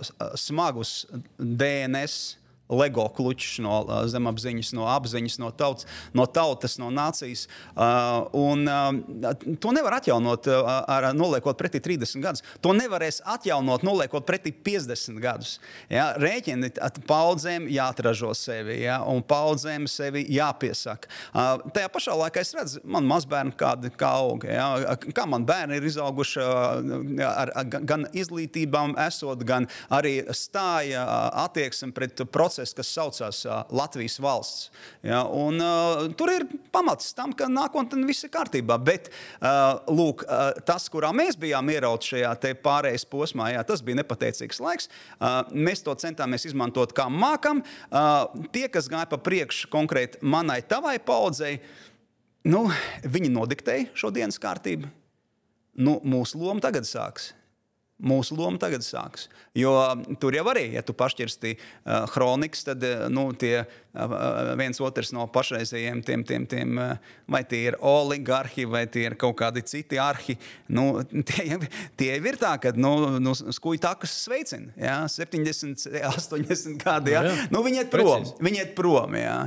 [0.43, 1.05] smagus
[1.39, 5.87] DNS LEGO klučs no uh, zemapziņas, no apziņas, no tautas,
[6.17, 7.47] no, tautas, no nācijas.
[7.75, 12.45] Uh, un, uh, to nevar atjaunot, uh, ar, noliekot pretī 30 gadus.
[12.65, 15.57] To nevarēs atjaunot, noliekot pretī 50 gadus.
[15.93, 16.09] Ja?
[16.21, 16.73] Rēķini
[17.07, 18.99] paudzēm jāatražo sevi, ja?
[19.07, 21.11] un paudzēm sevi jāpiesaka.
[21.31, 24.47] Uh, tajā pašā laikā es redzu, man mazbērni kādi kā aug.
[24.51, 24.97] Ja?
[25.15, 31.45] Kā man bērni ir izauguši uh, ar, ar, gan izglītībām, esot, gan arī stāja uh,
[31.47, 34.71] attieksme pret procesu procesu, kas saucās Latvijas valsts.
[35.05, 35.61] Ja, un,
[36.17, 38.79] tur ir pamats tam, ka nākotnē viss ir kārtībā.
[38.83, 39.11] Bet
[39.89, 40.25] lūk,
[40.67, 42.35] tas, kurā mēs bijām ierauti šajā
[42.65, 44.91] pārējais posmā, jā, tas bija nepateicīgs laiks.
[45.53, 47.63] Mēs to centāmies izmantot kā mākam.
[48.53, 51.59] Tie, kas gāja pa priekšu konkrēti manai, tavai paudzei,
[52.49, 52.67] nu,
[53.05, 54.89] viņi nodiktēja šo dienas kārtību.
[55.77, 57.36] Nu, mūsu loma tagad sāksies.
[57.97, 59.25] Mūsu loma tagad sāks.
[59.57, 59.73] Jo
[60.21, 64.17] tur jau arī, ja tu pašķirsti uh, kronikas, tad uh, nu, tie uh,
[64.61, 69.17] viens otrs no pašreizējiem tiem, tiem, tiem uh, vai tie ir oligarhi, vai tie ir
[69.17, 70.37] kaut kādi citi arhi,
[70.69, 70.91] nu,
[71.31, 71.57] tie,
[71.97, 74.77] tie ir tā, ka nu, nu, skuju takus sveicina.
[74.77, 74.99] Ja?
[75.09, 77.17] 70, 80 gadi.
[77.17, 77.25] Ja?
[77.49, 78.29] Nu, viņi iet prom.
[78.45, 79.47] Viņi iet prom ja?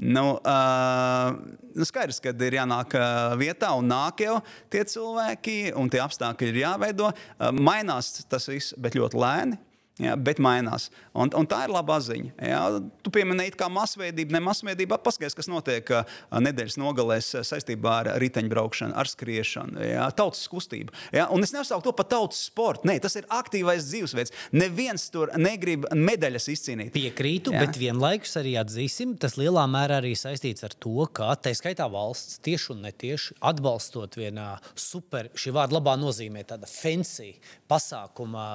[0.00, 1.34] Nu, uh,
[1.76, 2.94] nu skaidrs, ka ir jānāk
[3.40, 4.38] vietā un nāk jau
[4.72, 7.10] tie cilvēki, un tie apstākļi ir jāveido.
[7.12, 9.60] Uh, mainās tas viss, bet ļoti lēni.
[10.00, 10.88] Jā, bet mainās.
[11.12, 12.32] Un, un tā ir laba ziņa.
[12.48, 12.60] Jā.
[13.04, 14.96] Tu pieminēji, kā masveidība, ne masveidība.
[15.04, 15.90] Paskaties, kas notiek
[16.32, 20.94] nedēļas nogalēs saistībā ar riteņbraukšanu, ar skriešanu, jā, tautas kustību.
[21.16, 21.26] Jā.
[21.34, 22.88] Un es nesaucu to par tautas sportu.
[22.88, 24.32] Nē, tas ir aktīvais dzīvesveids.
[24.56, 26.94] Neviens tur negrib medaļas izcīnīt.
[26.96, 27.66] Piekrītu, jā.
[27.66, 32.40] bet vienlaikus arī atzīsim, tas lielā mērā arī saistīts ar to, ka tā skaitā valsts
[32.46, 37.34] tieši un netieši atbalstot vienā super, šī vārda labā nozīmē, tāda fancy
[37.70, 38.46] pasākuma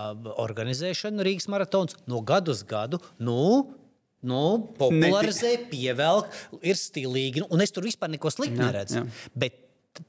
[0.41, 3.01] organizēšanu Rīgas maratons no gadu uz gadu.
[3.19, 3.73] Nu,
[4.25, 6.31] Nu, popularizē, pievelk,
[6.65, 7.43] ir stilīgi.
[7.53, 9.03] Un es tur vispār neko sliktu neredzu.
[9.37, 9.59] Bet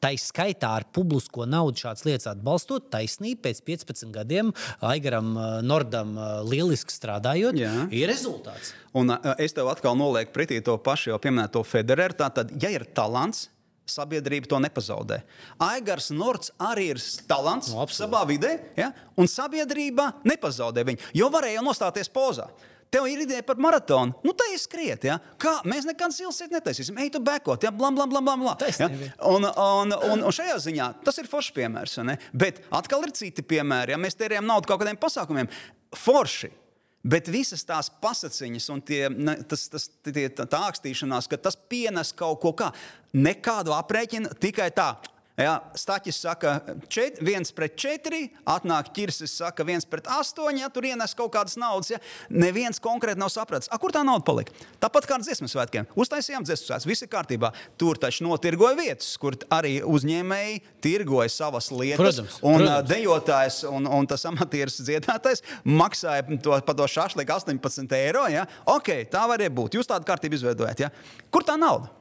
[0.01, 5.35] tā skaitā ar publisko naudu šādas lietas atbalstot, taisnība pēc 15 gadiem Aigaram
[5.69, 6.17] Nordam
[6.49, 7.75] lieliski strādājot, Jā.
[7.93, 8.73] ir rezultāts.
[8.97, 12.17] Un es tev atkal nolieku pretī to pašu jau pieminēto Federeru.
[12.17, 13.51] Tātad, ja ir talants,
[13.87, 15.21] sabiedrība to nepazaudē.
[15.63, 18.93] Aigars Nords arī ir talants no, savā vidē, ja?
[19.17, 22.51] un sabiedrība nepazaudē viņu, jo varēja nostāties pozā.
[22.91, 24.15] Tev ir ideja par maratonu.
[24.23, 25.05] Nu, tā ir skriet.
[25.09, 25.17] Ja?
[25.43, 26.97] Kā mēs nekad silsiet netaisīsim.
[27.03, 27.73] Ej, tu bekot, ja?
[27.75, 28.45] blam, blam, blam, blam.
[28.45, 28.61] blam.
[28.79, 28.89] Ja?
[29.27, 31.99] Un, un, un, un šajā ziņā tas ir foršs piemērs.
[32.31, 33.97] Bet atkal ir citi piemēri.
[33.97, 35.51] Ja mēs tērējam naudu kaut kādiem pasākumiem,
[35.99, 36.53] forši.
[37.07, 39.03] Bet visas tās pasakiņas un tie,
[39.47, 42.73] tas, tas, tie, tā, ākstīšanās, ka tas pienes kaut ko kā,
[43.15, 44.89] nekādu aprēķinu, tikai tā
[45.37, 46.55] Ja, Staķis saka,
[46.89, 51.59] čet, viens pret četri, atnāk ķirsis, saka, viens pret astoņi, ja tur ienes kaut kādas
[51.61, 51.91] naudas.
[51.93, 51.99] Ja.
[52.33, 54.55] Neviens konkrēti nav sapratis, A, kur tā nauda palika.
[54.81, 55.91] Tāpat kā ar dziesmu svētkiem.
[55.93, 57.51] Uztaisījām dziesmu svētkus, viss ir kārtībā.
[57.77, 62.01] Tur taču notirgoja vietas, kur arī uzņēmēji tirgoja savas lietas.
[62.01, 62.89] Protams, un protams.
[62.95, 68.25] dejotājs un, un tas amatieris dziedātājs maksāja to, par to šāšliku 18 eiro.
[68.33, 68.49] Ja.
[68.73, 69.77] Ok, tā varēja būt.
[69.77, 70.87] Jūs tādu kārtību izveidojat.
[70.87, 70.93] Ja.
[71.29, 71.93] Kur tā nauda?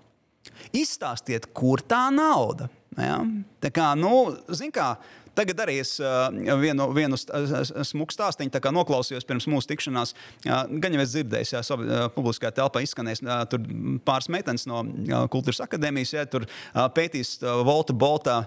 [0.76, 2.70] Izstāstiet, kur tā nauda.
[2.98, 3.20] Ja?
[3.64, 4.12] Tā kā, nu,
[4.56, 4.94] zin kā,
[5.36, 10.14] Tagad arī es vienu, vienu smuku stāstu noklausījos pirms mūsu tikšanās.
[10.46, 13.64] Gan jau es dzirdēju, ja uh, publiskajā telpā izskanēs tur
[14.06, 14.84] pāris meitenes no
[15.32, 16.48] Kultūras akadēmijas, ja tur
[16.96, 18.38] pētīs Volta Bolta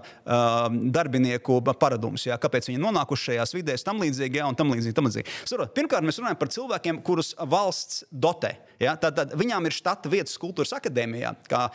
[0.69, 4.95] darbinieku paradumus, ja, kāpēc viņi nonākuši šajās vidēs, tam līdzīgi, ja, un tam līdzīgi.
[4.97, 5.35] Tam līdzīgi.
[5.49, 8.55] Sarot, pirmkārt, mēs runājam par cilvēkiem, kurus valsts dotē.
[8.79, 11.65] Ja, tad, tad viņām ir štata vietas kultūras akadēmijā, kā,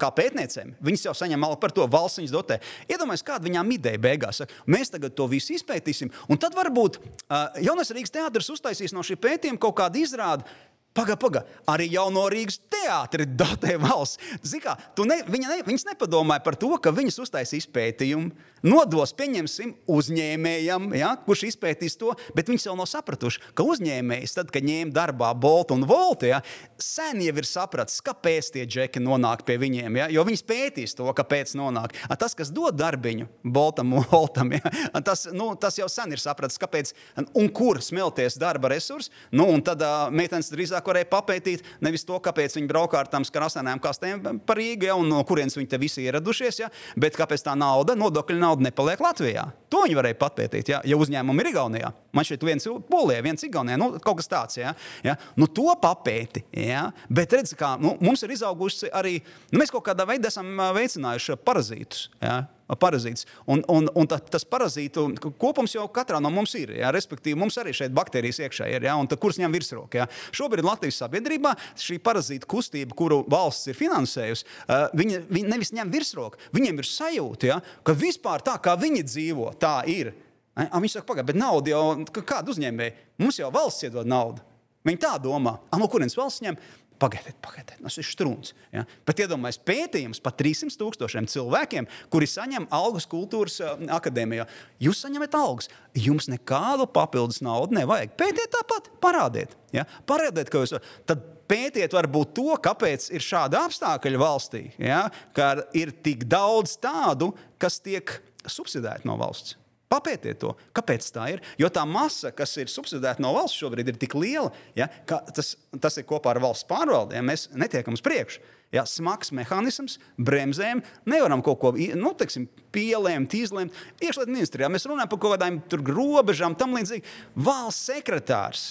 [0.00, 0.74] kā pētniecēm.
[0.82, 2.58] Viņas jau saņem algu par to, valsts viņas dotē.
[2.90, 4.42] Iedomājieties, kāda viņām ideja beigās.
[4.70, 9.18] Mēs tagad to visu izpētīsim, un tad varbūt uh, Jaunais Rīgas teātris uztaisīs no šī
[9.20, 10.46] pētījuma kaut kādu izrādi.
[10.90, 14.18] Pagaid, pagaid, arī jauno Rīgas teātris dotē valsts.
[14.58, 14.74] Kā,
[15.06, 18.32] ne, viņa ne, viņas nepadomāja par to, ka viņas uztaisīs izpētījumu,
[18.66, 24.50] nodos, pieņemsim, uzņēmējam, ja, kurš izpētīs to, bet viņi jau nav sapratuši, ka uzņēmējs, tad,
[24.50, 26.40] kad ņēma darbā Boltu un Voltu, ja,
[26.82, 30.00] sen jau ir sapratis, kāpēc tie džeki nonāk pie viņiem.
[30.02, 31.94] Ja, jo viņi pētīs to, kāpēc nonāk.
[32.10, 34.74] A, tas, kas dod darbiņu Boltam un Voltam, ja,
[35.06, 36.92] tas, nu, tas jau sen ir sapratis, kāpēc
[37.38, 39.14] un kur smelties darba resursi.
[39.30, 43.24] Nu, un tad uh, meitenes drīzāk varēja papētīt nevis to, kāpēc viņi braukā ar tām
[43.24, 46.70] krāsainām kastēm pa Rīgu, ja, un no kurienes viņi te visi ieradušies, ja,
[47.00, 49.46] bet kāpēc tā nauda, nodokļu nauda nepaliek Latvijā.
[49.70, 51.92] To viņi varēja papētīt, ja, ja uzņēmumi ir Igaunijā.
[52.16, 54.58] Man šeit viens Polijā, viens Igaunijā, nu, kaut kas tāds.
[54.58, 54.74] Ja,
[55.06, 55.16] ja.
[55.38, 56.44] Nu, to papēti.
[56.66, 56.88] Ja.
[57.08, 59.20] Bet redz, kā nu, mums ir izaugusi arī,
[59.52, 62.08] nu, mēs kaut kādā veidā esam veicinājuši parazītus.
[62.22, 62.42] Ja
[62.80, 63.26] parazīts.
[63.50, 65.06] Un, un, un tā, tas parazītu
[65.40, 66.74] kopums jau katrā no mums ir.
[66.78, 68.86] Jā, respektīvi, mums arī šeit baktērijas iekšā ir.
[68.86, 70.00] Jā, un tā, kuras ņem virsroku?
[70.00, 70.06] Jā.
[70.36, 74.48] Šobrīd Latvijas sabiedrībā šī parazīta kustība, kuru valsts ir finansējusi,
[74.96, 79.50] viņi, viņi nevis ņem virsroku, viņiem ir sajūta, jā, ka vispār tā, kā viņi dzīvo,
[79.60, 80.12] tā ir.
[80.60, 81.82] Viņi saka, pagaidi, bet nauda jau
[82.20, 82.96] kāda uzņēmēja?
[83.22, 84.42] Mums jau valsts iedod naudu.
[84.86, 86.56] Viņi tā domā, no kurienes valsts ņem?
[87.00, 88.52] Pagaidiet, pagaidiet, tas ir strūns.
[88.74, 88.82] Ja?
[89.08, 94.44] Bet iedomājieties, pētījums par 300 tūkstošiem cilvēkiem, kuri saņem algas kultūras uh, akadēmijā.
[94.84, 98.12] Jūs saņemat algas, jums nekādu papildus naudu nevajag.
[98.20, 99.56] Pētiet tāpat, parādiet.
[99.72, 99.86] Ja?
[100.08, 100.76] Parādiet, ka jūs
[101.08, 105.06] tad pētiet varbūt to, kāpēc ir šādi apstākļi valstī, ja?
[105.36, 109.56] ka ir tik daudz tādu, kas tiek subsidēti no valsts.
[109.90, 111.40] Papētiet to, kāpēc tā ir.
[111.58, 115.56] Jo tā masa, kas ir subsidēta no valsts šobrīd, ir tik liela, ja, ka tas,
[115.82, 117.16] tas ir kopā ar valsts pārvaldi.
[117.18, 118.44] Ja, mēs netiekam uz priekšu.
[118.70, 123.74] Ja, smags mehānisms, bremzēm, nevaram kaut ko nu, teiksim, pielēmt, izlemt.
[123.98, 125.58] Iekšlietu ministrijā mēs runājam par kaut kādām
[125.90, 127.02] robežām, tam līdzīgi.
[127.34, 128.68] Valsts sekretārs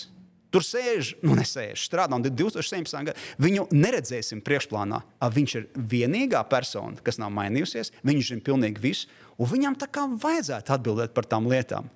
[0.50, 2.96] Tur sēž, nu, nesēž, strādā no 2017.
[3.06, 3.26] gada.
[3.42, 5.04] Viņu neredzēsim priekšplānā.
[5.36, 7.94] Viņš ir vienīgā persona, kas nav mainījusies.
[8.02, 11.90] Viņš zina pilnīgi visu, un viņam tā kā vajadzētu atbildēt par tām lietām.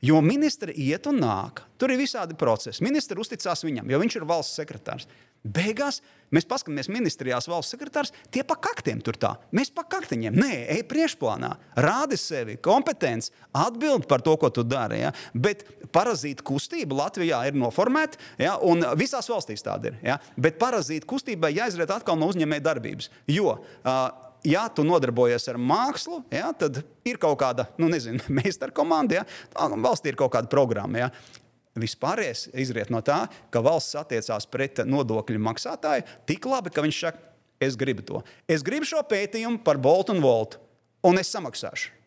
[0.00, 1.60] Jo ministri iet un nāk.
[1.76, 2.80] Tur ir visādi procesi.
[2.84, 5.04] Ministri uzticās viņam, jo viņš ir valsts sekretārs.
[5.40, 9.34] Beigās mēs paskatāmies ministrijās, valsts sekretārs, tie pa kaktiem tur tā.
[9.56, 10.36] Mēs pa kaktiņiem.
[10.36, 15.02] Nē, ej priekšplānā, rādi sevi, kompetence, atbild par to, ko tu dari.
[15.02, 15.12] Ja?
[15.32, 18.56] Bet parazīta kustība Latvijā ir noformēta, ja?
[18.60, 20.00] un visās valstīs tāda ir.
[20.12, 20.18] Ja?
[20.36, 23.12] Bet parazīta kustībai jāizriet atkal no uzņēmēja darbības.
[23.28, 28.74] Jo, uh, ja tu nodarbojies ar mākslu, ja, tad ir kaut kāda, nu, nezinu, meistara
[28.74, 31.06] komanda, ja, valstī ir kaut kāda programma.
[31.06, 31.10] Ja.
[31.80, 33.22] Vispārējais izriet no tā,
[33.54, 37.22] ka valsts attiecās pret nodokļu maksātāju tik labi, ka viņš saka,
[37.62, 38.24] es gribu to.
[38.50, 40.58] Es gribu šo pētījumu par Boltu un Voltu,
[41.06, 41.99] un es samaksāšu.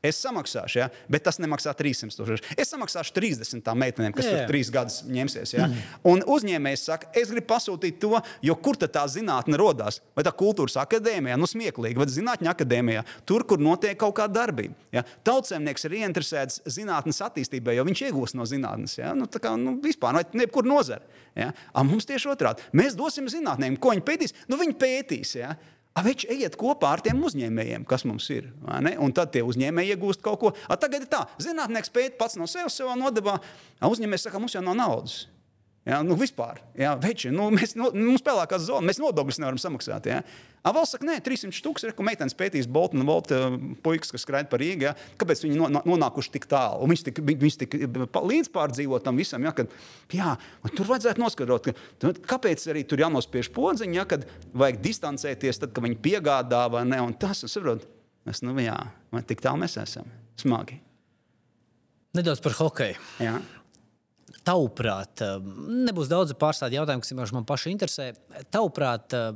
[0.00, 0.86] Es samaksāšu, ja?
[1.12, 2.54] bet tas nemaksā 300 tūkstoši.
[2.56, 4.38] Es samaksāšu 30 tām meitenēm, kas jā, jā.
[4.40, 5.50] tur trīs gadus ņemsies.
[5.52, 5.66] Ja?
[5.68, 5.82] Mm.
[6.08, 8.14] Un uzņēmējs saka, es gribu pasūtīt to,
[8.46, 10.00] jo kur tā zinātne radās?
[10.16, 14.72] Vai tā kultūras akadēmijā, nu smieklīgi, vai zinātņu akadēmijā, tur, kur notiek kaut kāda darbība.
[14.96, 15.04] Ja?
[15.28, 18.96] Tautsēmnieks ir ieinteresēts zinātnes attīstībā, jo viņš iegūst no zinātnes.
[19.02, 19.12] Ja?
[19.18, 21.04] Nu, kā, nu, vispār, vai nebkur nozara.
[21.36, 21.50] Ja?
[21.74, 22.64] A, mums tieši otrādi.
[22.72, 24.36] Mēs dosim zinātnēm, ko viņi pētīs.
[24.48, 25.36] Nu, viņi pētīs.
[25.42, 25.52] Ja?
[25.98, 28.46] Viņš ejiet kopā ar tiem uzņēmējiem, kas mums ir.
[29.02, 30.52] Un tad tie uzņēmēji iegūst kaut ko.
[30.70, 33.36] A, tagad ir tā, zinātnēks pēt pats no sevis savā nodevā.
[33.84, 35.24] Uzņēmējs saka, mums jau nav naudas.
[35.88, 40.08] Ja, nu, vispār, ja, veči, nu, mēs, nu, mums pelēkās zonas, mēs nodokļus nevaram samaksāt.
[40.10, 40.18] Ja.
[40.60, 44.12] A, valsts saka, nē, 300 stūks ir, ko meitenes pētīs Bolta un Volta uh, puikas,
[44.12, 44.90] kas skraida par Rīgā.
[44.90, 45.08] Ja.
[45.20, 46.84] Kāpēc viņi no, nonākuši tik tālu?
[46.90, 47.76] Viņas tik, viņas tik
[48.12, 49.46] līdz pārdzīvot tam visam.
[49.48, 49.72] Ja, kad,
[50.12, 50.34] jā,
[50.74, 55.88] tur vajadzētu noskaidrot, ka, kāpēc arī tur jānospiež podziņa, ja, kad vajag distancēties, tad, kad
[55.88, 57.00] viņi piegādā vai ne.
[57.08, 57.88] Un tas, saprot,
[58.28, 58.76] es, nu, jā,
[59.32, 60.12] tik tālu mēs esam.
[60.40, 60.76] Smagi.
[62.20, 63.00] Nedaudz par hokeju.
[63.22, 63.38] Jā.
[64.50, 65.38] Tavuprāt, eh,
[65.86, 68.10] nebūs daudz pārstāvju jautājumu, kas man paši interesē.
[68.50, 69.32] Tavuprāt, eh,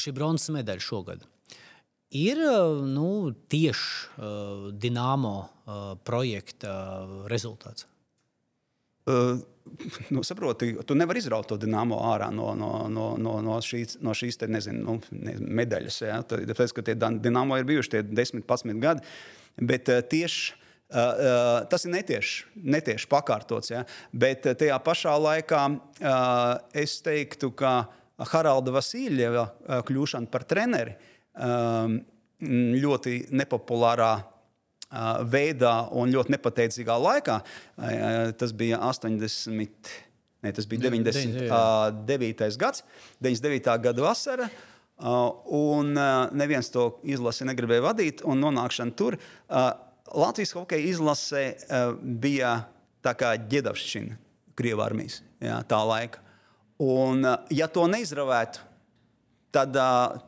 [0.00, 1.26] šī bronzas medaļa šogad
[2.16, 5.36] ir eh, nu, tieši Dienāmo
[6.04, 6.72] projekta
[7.30, 7.86] rezultāts.
[9.10, 9.38] Uh,
[10.14, 14.12] nu, saproti, tu nevari izraut to dīnāmo ārā no, no, no, no, no šīs, no
[14.14, 16.00] šīs te, nezinu, nu, medaļas.
[16.04, 16.18] Ja?
[16.26, 19.06] Tāpēc, ka tie dīnāmo ir bijuši tie 10, 11 gadi.
[19.56, 20.59] Bet tieši
[20.90, 23.70] Uh, tas ir netieši, netieši pakārtots.
[23.70, 23.84] Ja?
[24.10, 27.84] Bet uh, tajā pašā laikā uh, es teiktu, ka
[28.32, 29.46] Haralda Vasiljeva
[29.86, 31.94] kļūšana par treneri uh,
[32.82, 37.38] ļoti nepopulārā uh, veidā un ļoti nepateicīgā laikā.
[38.40, 39.92] Tas bija 80.
[40.42, 42.58] Ne, tas bija 99.
[42.58, 42.82] gads,
[43.22, 43.76] 99.
[43.84, 44.48] gada vasara.
[45.00, 45.94] Un
[46.36, 49.16] neviens to izlasi negribēja vadīt, un nonākšana tur.
[49.48, 49.70] Uh,
[50.14, 52.56] Latvijas hokeja izlasē uh, bija
[53.04, 54.18] tā kā ģedavšķina
[54.58, 56.22] Krievijas armijas jā, tā laika.
[56.80, 58.64] Un, uh, ja to neizravētu,
[59.54, 59.74] tad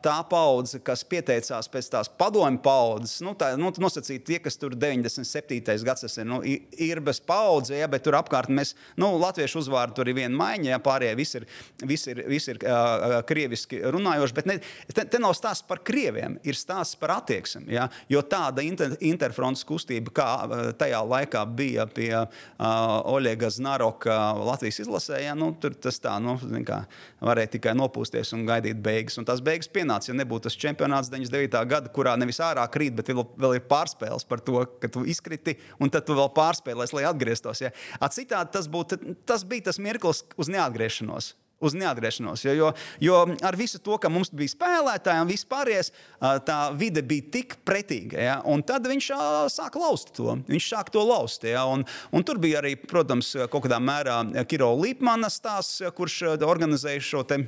[0.03, 4.75] tā paudze, kas pieteicās pēc tās padomju paudzes, nu, tā nu, nosacīta tie, kas tur
[4.75, 5.77] 97.
[5.87, 10.11] gadsimta ir, nu, ir bez paudzes, ja, bet tur apkārt mēs, nu, latviešu uzvārdu tur
[10.11, 11.47] ir viena maiņa, ja pārējie visi ir,
[11.87, 14.57] visi ir, visi ir uh, krieviski runājoši, bet ne,
[14.91, 19.63] te, te nav stāsts par krieviem, ir stāsts par attieksmi, ja, jo tāda inter, interfronts
[19.67, 20.27] kustība, kā
[20.79, 22.27] tajā laikā bija pie uh,
[23.13, 26.35] Oļega Znaroka Latvijas izlasē, ja, nu, tur tas tā, nu,
[26.67, 26.83] kā,
[27.23, 29.17] varēja tikai nopūsties un gaidīt beigas beigas.
[29.21, 31.67] Un tās beigas pienāca, ja nebūtu tas čempionāts 99.
[31.67, 35.57] gada, kurā nevis ārā krīt, bet vēl, vēl ir pārspēles par to, ka tu izkriti
[35.79, 37.61] un tad tu vēl pārspēlēsi, lai atgrieztos.
[37.61, 37.71] Ja.
[38.09, 42.41] Citādi tas, būtu, tas bija tas mirklis uz neatgriešanos uz neatgriešanos.
[42.43, 45.93] Jo, jo, jo ar visu to, ka mums bija spēlētāji un vispārējais,
[46.43, 48.19] tā vide bija tik pretīga.
[48.19, 48.33] Ja?
[48.43, 49.07] Un tad viņš
[49.53, 50.35] sāka laust to.
[50.49, 51.47] Viņš sāka to laust.
[51.47, 51.63] Ja?
[51.71, 57.23] Un, un tur bija arī, protams, kaut kādā mērā Kiro Līpmana stāsts, kurš organizēja šo
[57.31, 57.45] te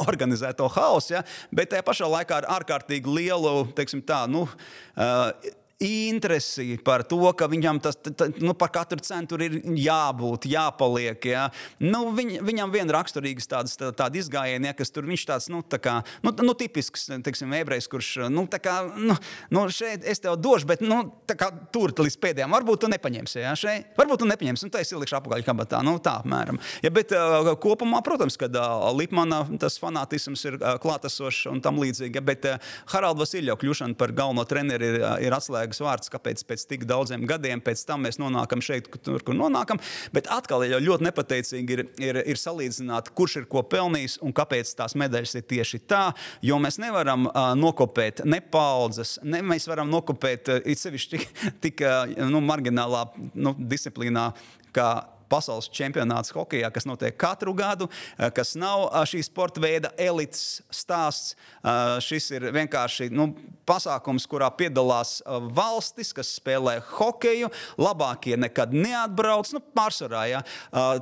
[0.10, 1.24] organizēto haosu, ja?
[1.54, 7.48] bet tajā pašā laikā ar ārkārtīgi lielu, teiksim tā, nu, uh, interesi par to, ka
[7.48, 11.24] viņam tas tā, nu, par katru cenu ir jābūt, jāpaliek.
[11.24, 11.46] Ja?
[11.80, 15.62] Nu, viņ, viņam vien raksturīgas tādas tā, tāda izgājiena, ja, kas tur viņš tāds nu,
[15.64, 19.16] tā kā, nu, nu, tipisks teiksim, ebrejs, kurš nu, kā, nu,
[19.54, 21.00] nu, šeit es tev došu, bet nu,
[21.30, 23.40] kā, tur līdz pēdējiem varbūt tu nepaņemsi.
[23.40, 23.54] Ja?
[23.56, 25.80] Šeit, varbūt tu nepaņemsi, un tā es ielikšu apakaļ kabatā.
[25.86, 26.60] Nu, tā apmēram.
[26.84, 31.80] Ja, bet uh, kopumā, protams, kad uh, Lipmana tas fanātisms ir uh, klātesošs un tam
[31.80, 32.24] līdzīgi.
[32.24, 36.42] Bet uh, Haralds Vasiljovs kļūšana par galveno treneri ir, uh, ir atslēga atslēgas vārds, kāpēc
[36.46, 39.78] pēc tik daudziem gadiem pēc tam mēs nonākam šeit, kur, kur nonākam.
[40.12, 44.74] Bet atkal jau ļoti nepateicīgi ir, ir, ir salīdzināt, kurš ir ko pelnījis un kāpēc
[44.76, 46.12] tās medaļas ir tieši tā.
[46.42, 51.30] Jo mēs nevaram uh, nokopēt ne paudzes, ne mēs varam nokopēt uh, it sevišķi tik,
[51.60, 54.30] tik uh, nu, marginālā nu, disciplīnā
[54.74, 54.90] kā
[55.30, 60.60] pasaules čempionāts hokeja, kas notiek katru gadu, uh, kas nav uh, šī sporta veida elites
[60.74, 61.36] stāsts.
[61.60, 63.30] Uh, šis ir vienkārši nu,
[63.68, 65.20] pasākums, kurā piedalās
[65.54, 67.50] valstis, kas spēlē hokeju.
[67.80, 69.52] Labākie nekad neatbrauc.
[69.54, 70.40] Nu, pārsvarā ja.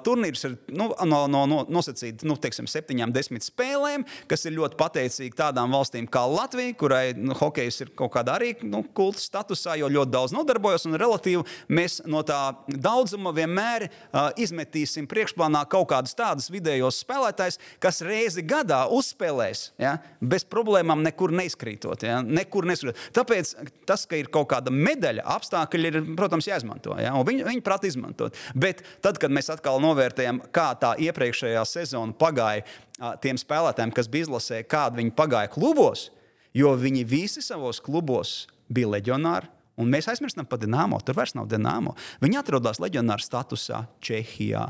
[0.04, 4.78] turnīrs ir nu, no, no, no, nosacīts nu, teiksim, septiņām, desmit spēlēm, kas ir ļoti
[4.80, 9.78] pateicīgi tādām valstīm kā Latvija, kurai nu, hokejs ir kaut kādā arī nu, kulta statusā,
[9.80, 10.86] jo ļoti daudz nodarbojas.
[10.88, 17.58] Un relatīvi mēs no tā daudzuma vienmēr uh, izmetīsim priekšplānā kaut kādus tādus vidējos spēlētājus,
[17.82, 22.06] kas reizi gadā uzspēlēs ja, bez problēmām, nekur neizkrītot.
[22.08, 23.00] Ja, nekur neizkrītot.
[23.16, 23.54] Tāpēc
[23.88, 26.96] tas, ka ir kaut kāda medaļa, apstākļi ir, protams, jāizmanto.
[27.02, 28.36] Ja, viņi, viņi prāt izmantot.
[28.58, 34.10] Bet tad, kad mēs atkal novērtējam, kā tā iepriekšējā sezona pagāja uh, tiem spēlētājiem, kas
[34.10, 36.08] bija izlasē, kāda viņi pagāja klubos,
[36.56, 38.40] jo viņi visi savos klubos
[38.72, 39.57] bija leģionāri.
[39.78, 40.98] Un mēs aizmirstam par Dienāmo.
[41.04, 41.94] Tur vairs nav Dienāmo.
[42.24, 44.66] Viņi atrodas leģionāra statusā Čehijā.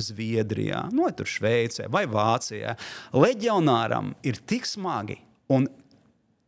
[0.00, 2.72] Zviedrijā, no nu, Šveicē vai Vācijā.
[3.12, 5.18] Leģionāram ir tik smagi,
[5.52, 5.66] un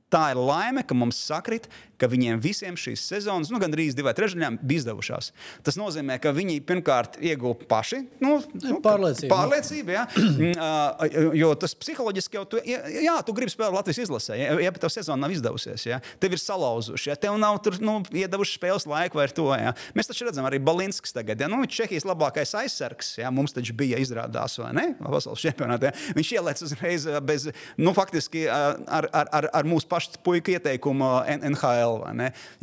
[0.09, 1.69] tā ir laime, ka mums sakrit,
[2.05, 5.31] ka viņiem visiem šīs sezonas, nu, gandrīz divām trešdaļām, bija izdevušās.
[5.64, 9.31] Tas nozīmē, ka viņi pirmkārt ieguva paši nu, nu, pārliecību.
[9.32, 10.05] pārliecību ja?
[10.14, 14.93] Mm, jo tas psiholoģiski jau, tu, jā, tu gribi spēlēt Latvijas izlasē, ja, ja tev
[14.93, 16.01] sezona nav izdevusies, ja?
[16.20, 19.48] tev ir salauzuši, ja tev nav tur, nu, iedevuši spēles laiku vai to.
[19.56, 19.72] Ja?
[19.97, 21.48] Mēs taču redzam, arī Balinskis tagad, ja?
[21.51, 23.32] nu, Čehijas labākais aizsargs, ja?
[23.35, 24.86] mums taču bija izrādās, vai ne?
[25.01, 25.93] Pasaules čempionātā.
[25.93, 26.14] Ja?
[26.18, 27.48] Viņš ielēc uzreiz bez,
[27.81, 31.94] nu, faktiski ar, ar, ar, ar mūsu pašu puiku ieteikumu NHL.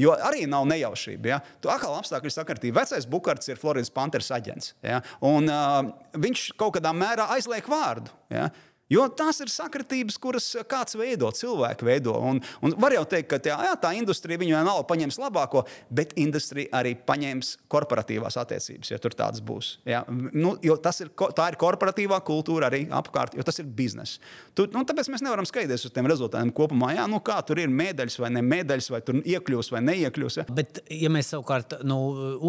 [0.02, 1.32] Jo arī nav nejaušība.
[1.32, 1.40] Ja?
[1.64, 2.76] Tu atkal apstākļi sakartīgi.
[2.76, 4.74] Vecais Bukārts ir Floridas Panthers aģents.
[4.86, 5.02] Ja?
[5.26, 8.14] Un, uh, viņš kaut kādā mērā aizliek vārdu.
[8.34, 8.50] Ja?
[8.92, 12.18] Jo tās ir sakritības, kuras kāds veido, cilvēki veido.
[12.28, 16.12] Un, un var jau teikt, ka tā, jā, tā industrija viņu vienalga paņems labāko, bet
[16.20, 19.78] industrija arī paņems korporatīvās attiecības, ja tur tādas būs.
[19.88, 20.04] Ja?
[20.10, 24.20] Nu, tas ir, tā ir korporatīvā kultūra arī apkārt, jo tas ir bizness.
[24.58, 26.92] Tu, nu, tāpēc mēs nevaram skaidrs uz tiem rezultātiem kopumā.
[26.98, 30.40] Jā, nu, kā tur ir medaļas vai ne medaļas, vai tur iekļūs vai neiekļūs.
[30.42, 30.48] Ja?
[30.52, 32.02] Bet, ja mēs savukārt no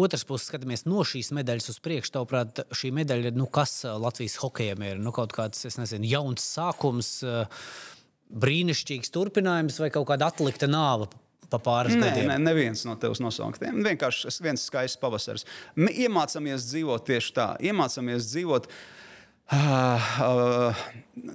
[0.03, 4.83] otras puses skatāmies no šīs medaļas uz priekšu, tavuprāt, šī medaļa, nu, kas Latvijas hokejam
[4.89, 7.47] ir nu, kaut kāds, es nezinu, jauns jauns sākums, eh,
[8.33, 11.09] brīnišķīgs turpinājums vai kaut kāda atlikta nāva
[11.49, 12.27] pa pāris nē, gadiem?
[12.31, 13.83] Nē, neviens no tevis nosauktiem.
[13.83, 15.45] Vienkārši viens skaists pavasaris.
[15.75, 17.57] Mēs iemācāmies dzīvot tieši tā.
[17.61, 18.67] Iemācāmies dzīvot.
[19.53, 20.83] Uh, uh,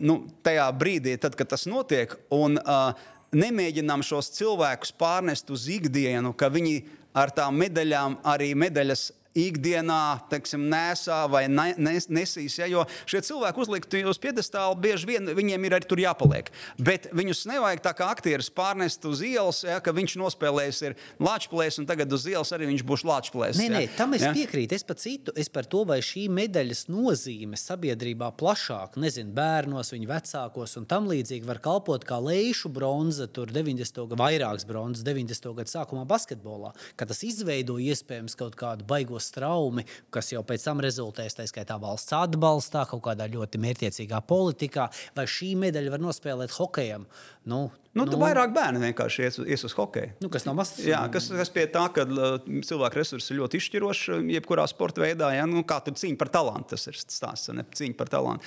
[0.00, 2.96] nu, tajā brīdī, tad, kad tas notiek, un uh,
[3.30, 6.80] nemēģinām šos cilvēkus pārnest uz ikdienu, ka viņi
[7.14, 12.58] ar tām medaļām arī medaļas ikdienā, teiksim, nesā vai ne, nes, nesīs.
[12.60, 16.50] Ja, jo šie cilvēki uzlikti uz piedestāla, bieži vien viņiem ir arī tur jāpaliek.
[16.80, 21.80] Bet viņus nevajag tā kā aktierus pārnest uz ielas, ja, ka viņš nospēlējis ir Latvijas
[21.82, 23.60] un tagad uz ielas arī viņš būs Latvijas.
[23.60, 23.92] Nē, nē, ja.
[23.98, 24.32] tam es ja.
[24.36, 24.78] piekrītu.
[24.78, 30.10] Es par citu, es par to, vai šī medaļas nozīme sabiedrībā plašāk, nezinu, bērnos, viņu
[30.10, 34.02] vecākos un tam līdzīgi var kalpot kā leišu bronza, tur 90.
[34.04, 35.52] gadu, vairākas bronzas 90.
[35.58, 38.86] gadu sākumā basketbolā, ka tas izveido iespējams kaut kādu
[39.18, 44.22] baigos straumi, kas jau pēc tam rezultēs tā skaitā valsts atbalstā, kaut kādā ļoti mērķiecīgā
[44.26, 47.06] politikā, vai šī medaļa var nospēlēt hokejam.
[47.48, 47.66] Nu,
[47.98, 50.12] Nu, nu, vairāk bērnu vienkārši ies, ies uz hokeju.
[50.22, 50.78] Nu, kas nav mazs.
[50.86, 55.32] Jā, kas, kas pie tā, ka cilvēku resursi ir ļoti izšķiroši jebkurā sporta veidā.
[55.34, 55.46] Ja?
[55.50, 58.46] Nu, kā tur cīņa par talantu, tas ir stāsts, ne cīņa par talantu.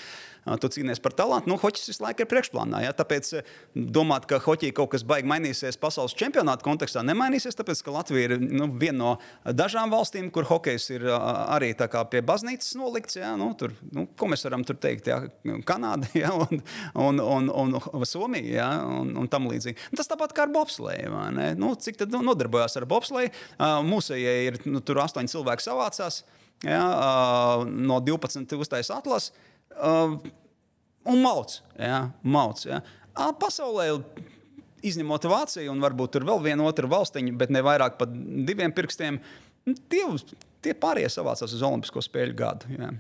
[0.62, 2.80] Tu cīnies par talantu, nu, hoķis visu laiku ir priekšplānā.
[2.86, 2.94] Ja?
[2.98, 7.94] Tāpēc uh, domāt, ka hoķī kaut kas baigi mainīsies pasaules čempionāta kontekstā, nemainīsies, tāpēc ka
[7.94, 9.12] Latvija ir nu, viena no
[9.46, 11.76] dažām valstīm, kur hokejs ir arī
[12.10, 13.20] pie baznīcas nolikts.
[13.20, 13.36] Ja?
[13.38, 15.12] Nu, tur, nu, ko mēs varam tur teikt?
[15.12, 15.22] Ja?
[15.68, 16.34] Kanāda ja?
[16.34, 16.64] un,
[16.96, 18.72] un, un, un Somija ja?
[18.92, 19.92] Un, un tam līdzīgi.
[19.98, 21.24] Tas tāpat kā ar bobsleju.
[21.60, 23.32] Nu, cik tad nu, nodarbojās ar bobsleju?
[23.56, 26.22] Uh, Mūsējie ir nu, tur astoņi cilvēki savācās.
[26.62, 26.84] Ja,
[27.66, 29.32] no 12 uztaisīs atlases
[31.06, 31.56] un mauc.
[31.80, 32.82] Ja, mauc ja.
[33.42, 33.88] pasaulē
[34.86, 39.20] izņemot Vāciju un varbūt tur vēl vienu otru valstiņu, bet ne vairāk par diviem pirkstiem,
[39.92, 40.04] tie,
[40.66, 42.72] tie pārējie savācās uz Olimpisko spēļu gadu.
[42.78, 42.92] Ja.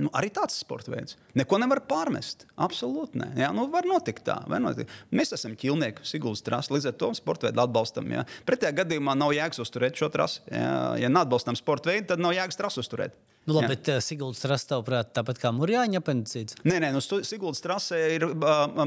[0.00, 1.18] Nu, arī tāds sports veids.
[1.36, 2.46] Neko nevar pārmest.
[2.64, 3.26] Absolūti nē.
[3.42, 4.38] Jā, nu, var notikt tā.
[4.48, 4.92] Var notikt.
[5.12, 8.08] Mēs esam ķilnieki, Sigūdas trasi, līdz ar to sporta veidu atbalstam.
[8.14, 8.24] Jā.
[8.48, 10.40] Pretējā gadījumā nav jēgas uzturēt šo trasi.
[10.48, 10.72] Jā.
[11.02, 13.18] Ja neatbalstam sporta veidu, tad nav jēgas trasi uzturēt.
[13.42, 13.70] Nu, labi, jā.
[13.72, 16.58] bet uh, Sigūdas trasa, tavuprāt, tāpat kā Mūrjāņa apendicīts?
[16.62, 18.82] Nē, nē, nu, Sigūdas trasē ir uh, uh,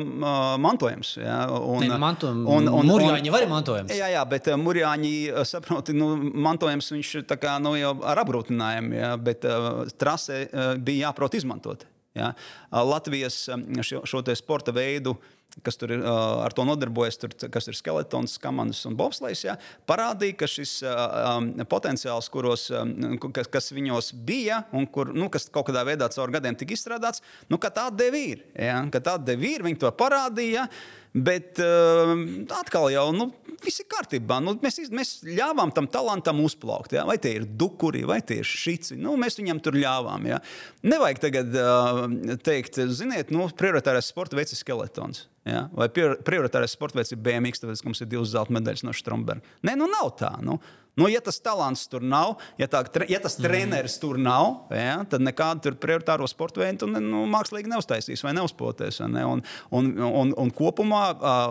[0.63, 1.15] mantojums.
[1.19, 3.91] Jā, un, nē, mantojum, un, un, Mūrjāņa var ir mantojums.
[3.91, 5.11] Jā, jā, bet uh, Mūrjāņi,
[5.49, 6.13] saproti, nu,
[6.47, 11.35] mantojums viņš tā kā nu, jau ar apgrūtinājumu, jā, bet uh, trasē uh, bija jāprot
[11.35, 11.83] izmantot.
[12.15, 12.31] Ja?
[12.71, 13.49] Latvijas
[13.83, 15.17] šo, šo sporta veidu
[15.63, 19.55] kas tur ir, ar to nodarbojas, tur, kas ir skeletons, kamanas un bobslēgs, ja,
[19.87, 25.47] parādīja, ka šis um, potenciāls, kuros, um, kas, kas viņos bija un kur, nu, kas
[25.53, 28.45] kaut kādā veidā caur gadiem tika izstrādāts, nu, ka tāda deva ir.
[28.59, 28.83] Ja,
[29.23, 30.67] deva ir, viņi to parādīja.
[31.15, 32.11] Bet uh,
[32.51, 33.29] atkal jau nu,
[33.63, 34.41] viss ir kārtībā.
[34.43, 36.95] Nu, mēs, mēs ļāvām tam talantam uzplaukt.
[36.97, 37.05] Ja?
[37.07, 38.97] Vai tie ir dukuri, vai tie ir šici.
[38.99, 40.27] Nu, mēs viņam tur ļāvām.
[40.27, 40.41] Ja?
[40.83, 42.03] Nevajag tagad uh,
[42.43, 45.25] teikt, ziniet, nu, prioritārais sporta veids ir skeletons.
[45.47, 45.67] Ja?
[45.77, 49.55] Vai prioritārais sporta veids ir BMX, tāpēc, mums ir divas zelta medaļas no Stromberga.
[49.63, 50.33] Nē, nu nav tā.
[50.43, 50.59] Nu.
[50.95, 52.79] Nu, ja tas talants tur nav, ja, tā,
[53.11, 54.01] ja tas treneris mm.
[54.01, 59.01] tur nav, ja, tad nekādu prioritāro sporta veidu nu, mākslīgi neuztaisīs vai neuzpotēs.
[59.11, 59.25] Ne?
[59.27, 59.43] Un,
[59.75, 61.03] un, un, un kopumā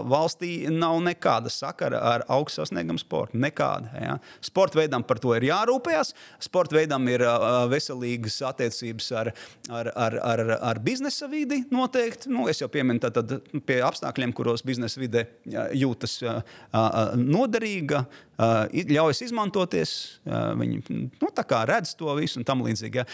[0.08, 3.36] valstī nav nekāda sakara ar augstu sasniegumu sportu.
[3.44, 3.92] Nekāda.
[4.00, 4.16] Ja?
[4.44, 6.14] Sporta veidam par to ir jārūpējas.
[6.48, 7.26] Sporta veidam ir
[7.68, 9.32] veselīgas attiecības ar,
[9.68, 12.32] ar, ar, ar, ar biznesa vidi noteikti.
[12.32, 13.36] Nu, es jau pieminu tad,
[13.68, 15.26] pie apstākļiem, kuros biznesa vide
[15.76, 16.40] jūtas uh,
[18.38, 19.94] uh, ļaujas izmantoties,
[20.24, 20.80] viņi
[21.20, 21.30] nu,
[21.70, 23.02] redz to visu un tam līdzīgi.
[23.02, 23.06] Ja.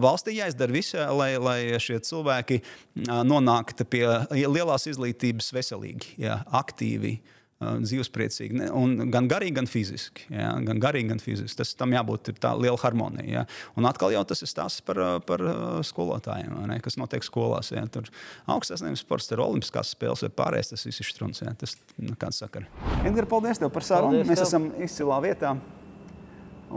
[0.00, 2.60] Valstī jāizdara viss, lai, lai šie cilvēki
[3.06, 7.18] nonāktu pie lielās izglītības veselīgi, ja, aktīvi
[7.60, 8.68] dzīvespriecīgi.
[9.12, 10.24] Gan garīgi, gan fiziski.
[10.32, 10.54] Ja?
[10.64, 11.58] Gan garīgi, gan fiziski.
[11.58, 13.26] Tas tam jābūt tā liela harmonija.
[13.28, 13.42] Ja?
[13.76, 15.44] Un atkal jau tas ir stāsts par, par
[15.84, 17.72] skolotājiem, kas notiek skolās.
[17.74, 17.84] Ja?
[17.92, 18.08] Tur
[18.48, 20.72] augstās nevis sports, tur ir olimpiskās spēles vai pārējais.
[20.72, 21.44] Tas viss ir strūns.
[21.44, 21.52] Ja?
[21.60, 22.70] Tas nekāds sakara.
[23.04, 24.24] Edgars, paldies tev par sarunu.
[24.24, 24.48] Mēs tev.
[24.48, 25.52] esam izcilā vietā.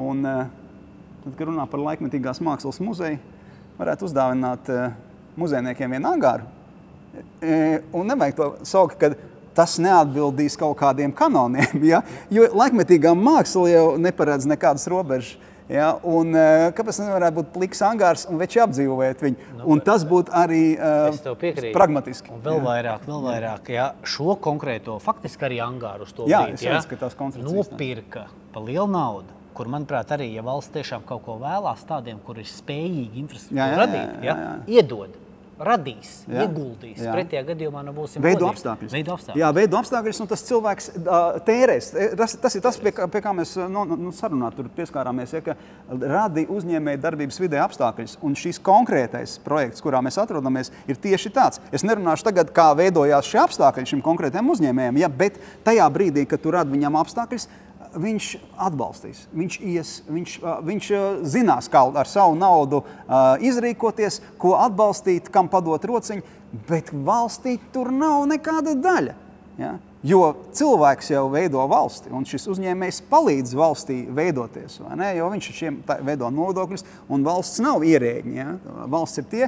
[0.04, 3.22] Un, tad, kad runā par laikmetīgās mākslas muzeju,
[3.80, 4.76] varētu uzdāvināt
[5.40, 6.50] muzejniekiem vienu angāru.
[7.94, 9.16] Un nevajag to saukt, kad
[9.56, 11.82] tas neatbildīs kaut kādiem kanoniem.
[11.94, 12.00] Ja?
[12.32, 15.36] Jo laikmetīgā māksla jau neparedz nekādas robežas.
[15.72, 19.48] Ja, un, uh, kāpēc nevarētu būt pliks angārs un veči apdzīvot viņu?
[19.58, 21.16] Nu, un tas būtu arī uh,
[21.74, 22.34] pragmatiski.
[22.36, 22.66] Un vēl jā.
[22.66, 27.46] vairāk, vēl vairāk ja, šo konkrēto, faktiski arī angāru uz to jā, brīdi, ja, redzu,
[27.48, 29.40] nopirka pa lielu naudu.
[29.54, 34.16] Kur, manuprāt, arī, ja valsts tiešām kaut ko vēlās tādiem, kur ir spējīgi infrastruktūru radīt,
[34.26, 35.23] ja, iedod
[35.62, 37.02] radīs, jā, ieguldīs.
[37.04, 37.14] Jā.
[37.14, 38.94] Pretējā gadījumā nu, būsim veido apstākļus.
[38.94, 39.40] Veido apstākļus.
[39.42, 41.90] Jā, veido apstākļus, un tas cilvēks uh, tērēs.
[41.94, 45.36] E, tas, tas ir tas, pie kā, pie kā mēs nu, nu, sarunā tur pieskārāmies,
[45.38, 45.56] ja, ka
[45.90, 48.18] radi uzņēmēja darbības vidē apstākļus.
[48.26, 51.62] Un šis konkrētais projekts, kurā mēs atrodamies, ir tieši tāds.
[51.74, 56.42] Es nerunāšu tagad, kā veidojās šie apstākļi šim konkrētajam uzņēmējam, ja, bet tajā brīdī, kad
[56.42, 57.48] tu radi viņam apstākļus,
[58.00, 58.28] viņš
[58.68, 59.24] atbalstīs.
[59.36, 60.36] Viņš, ies, viņš,
[60.68, 60.92] viņš
[61.30, 62.84] zinās, kā ar savu naudu
[63.44, 66.26] izrīkoties, ko atbalstīt, kam padot rociņu,
[66.70, 69.18] bet valstī tur nav nekāda daļa.
[69.62, 69.76] Ja?
[70.04, 74.82] Jo cilvēks jau veido valsti, un šis uzņēmējs palīdz valstī veidoties.
[75.16, 78.34] Jo viņš šiem veido nodokļus, un valsts nav ierēģi.
[78.36, 78.58] Ja?
[78.92, 79.46] Valsts ir tie,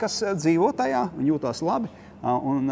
[0.00, 1.92] kas dzīvo tajā, viņi jūtas labi
[2.22, 2.70] un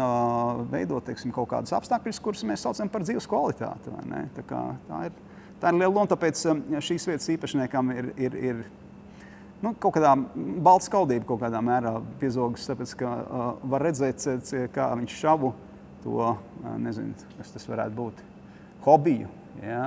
[0.71, 3.91] veidot teiksim, kaut kādus apstākļus, kurus mēs saucam par dzīves kvalitāti.
[4.35, 5.17] Tā, kā, tā, ir,
[5.59, 6.45] tā ir liela loma, tāpēc
[6.87, 8.13] šīs vietas īpašniekam ir.
[8.15, 8.63] ir, ir
[9.61, 10.15] Nu, kaut kādā
[10.65, 14.23] balta skaldība kaut kādā mērā piezogas, tāpēc ka uh, var redzēt,
[14.73, 15.51] kā viņš šavu
[16.01, 18.23] to, uh, nezinu, kas tas varētu būt,
[18.87, 19.29] hobiju,
[19.61, 19.83] ja,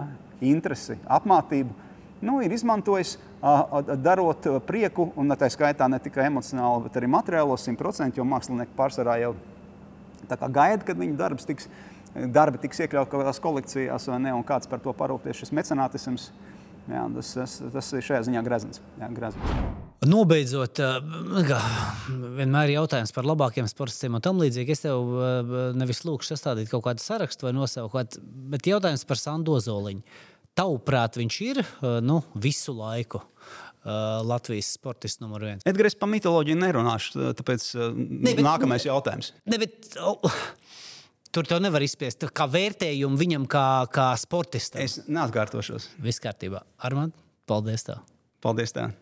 [0.47, 1.75] interesi, apmācību.
[2.23, 7.59] Nu, ir izmantojis, uh, darot prieku, un tā skaitā ne tikai emocionāli, bet arī materiālo
[7.59, 9.43] 100%, jo mākslinieki pārsvarā jau ir
[10.29, 11.69] gaida, kad viņu darbs tiks,
[12.15, 16.31] darbi tiks iekļauts kaut kādās kolekcijās, vai ne, un kāds par to parūpēs šis mecenātisms.
[16.85, 18.83] Jā, tas, tas, tas ir šajā ziņā grezns.
[19.01, 19.55] Jā, grezns.
[20.05, 20.83] Nobeidzot,
[21.49, 21.61] kā,
[22.37, 24.77] vienmēr ir jautājums par labākiem sportiem un tam līdzīgi.
[24.77, 25.15] Es tev
[25.81, 28.19] nevis lūkšu sastādīt kaut kādu sarakstu vai nosaukt,
[28.53, 30.05] bet jautājums par Sandu Zoliņu.
[30.55, 31.63] Tavuprāt, viņš ir
[32.05, 33.25] nu, visu laiku
[33.85, 35.65] Latvijas sportists numur viens.
[35.69, 39.35] Edgars, par mitoloģiju nerunāšu, tāpēc uh, ne, bet, nākamais jautājums.
[39.51, 40.41] Ne, bet, oh.
[41.35, 44.85] Tur tev nevar izspiest kā vērtējumu viņam, kā, kā sportistam.
[44.87, 45.91] Es neatkārtošos.
[46.05, 46.63] Viss kārtībā.
[46.87, 47.17] Armand,
[47.51, 47.89] paldies!
[47.91, 48.05] Tev.
[48.45, 48.77] Paldies!
[48.77, 48.95] Tev.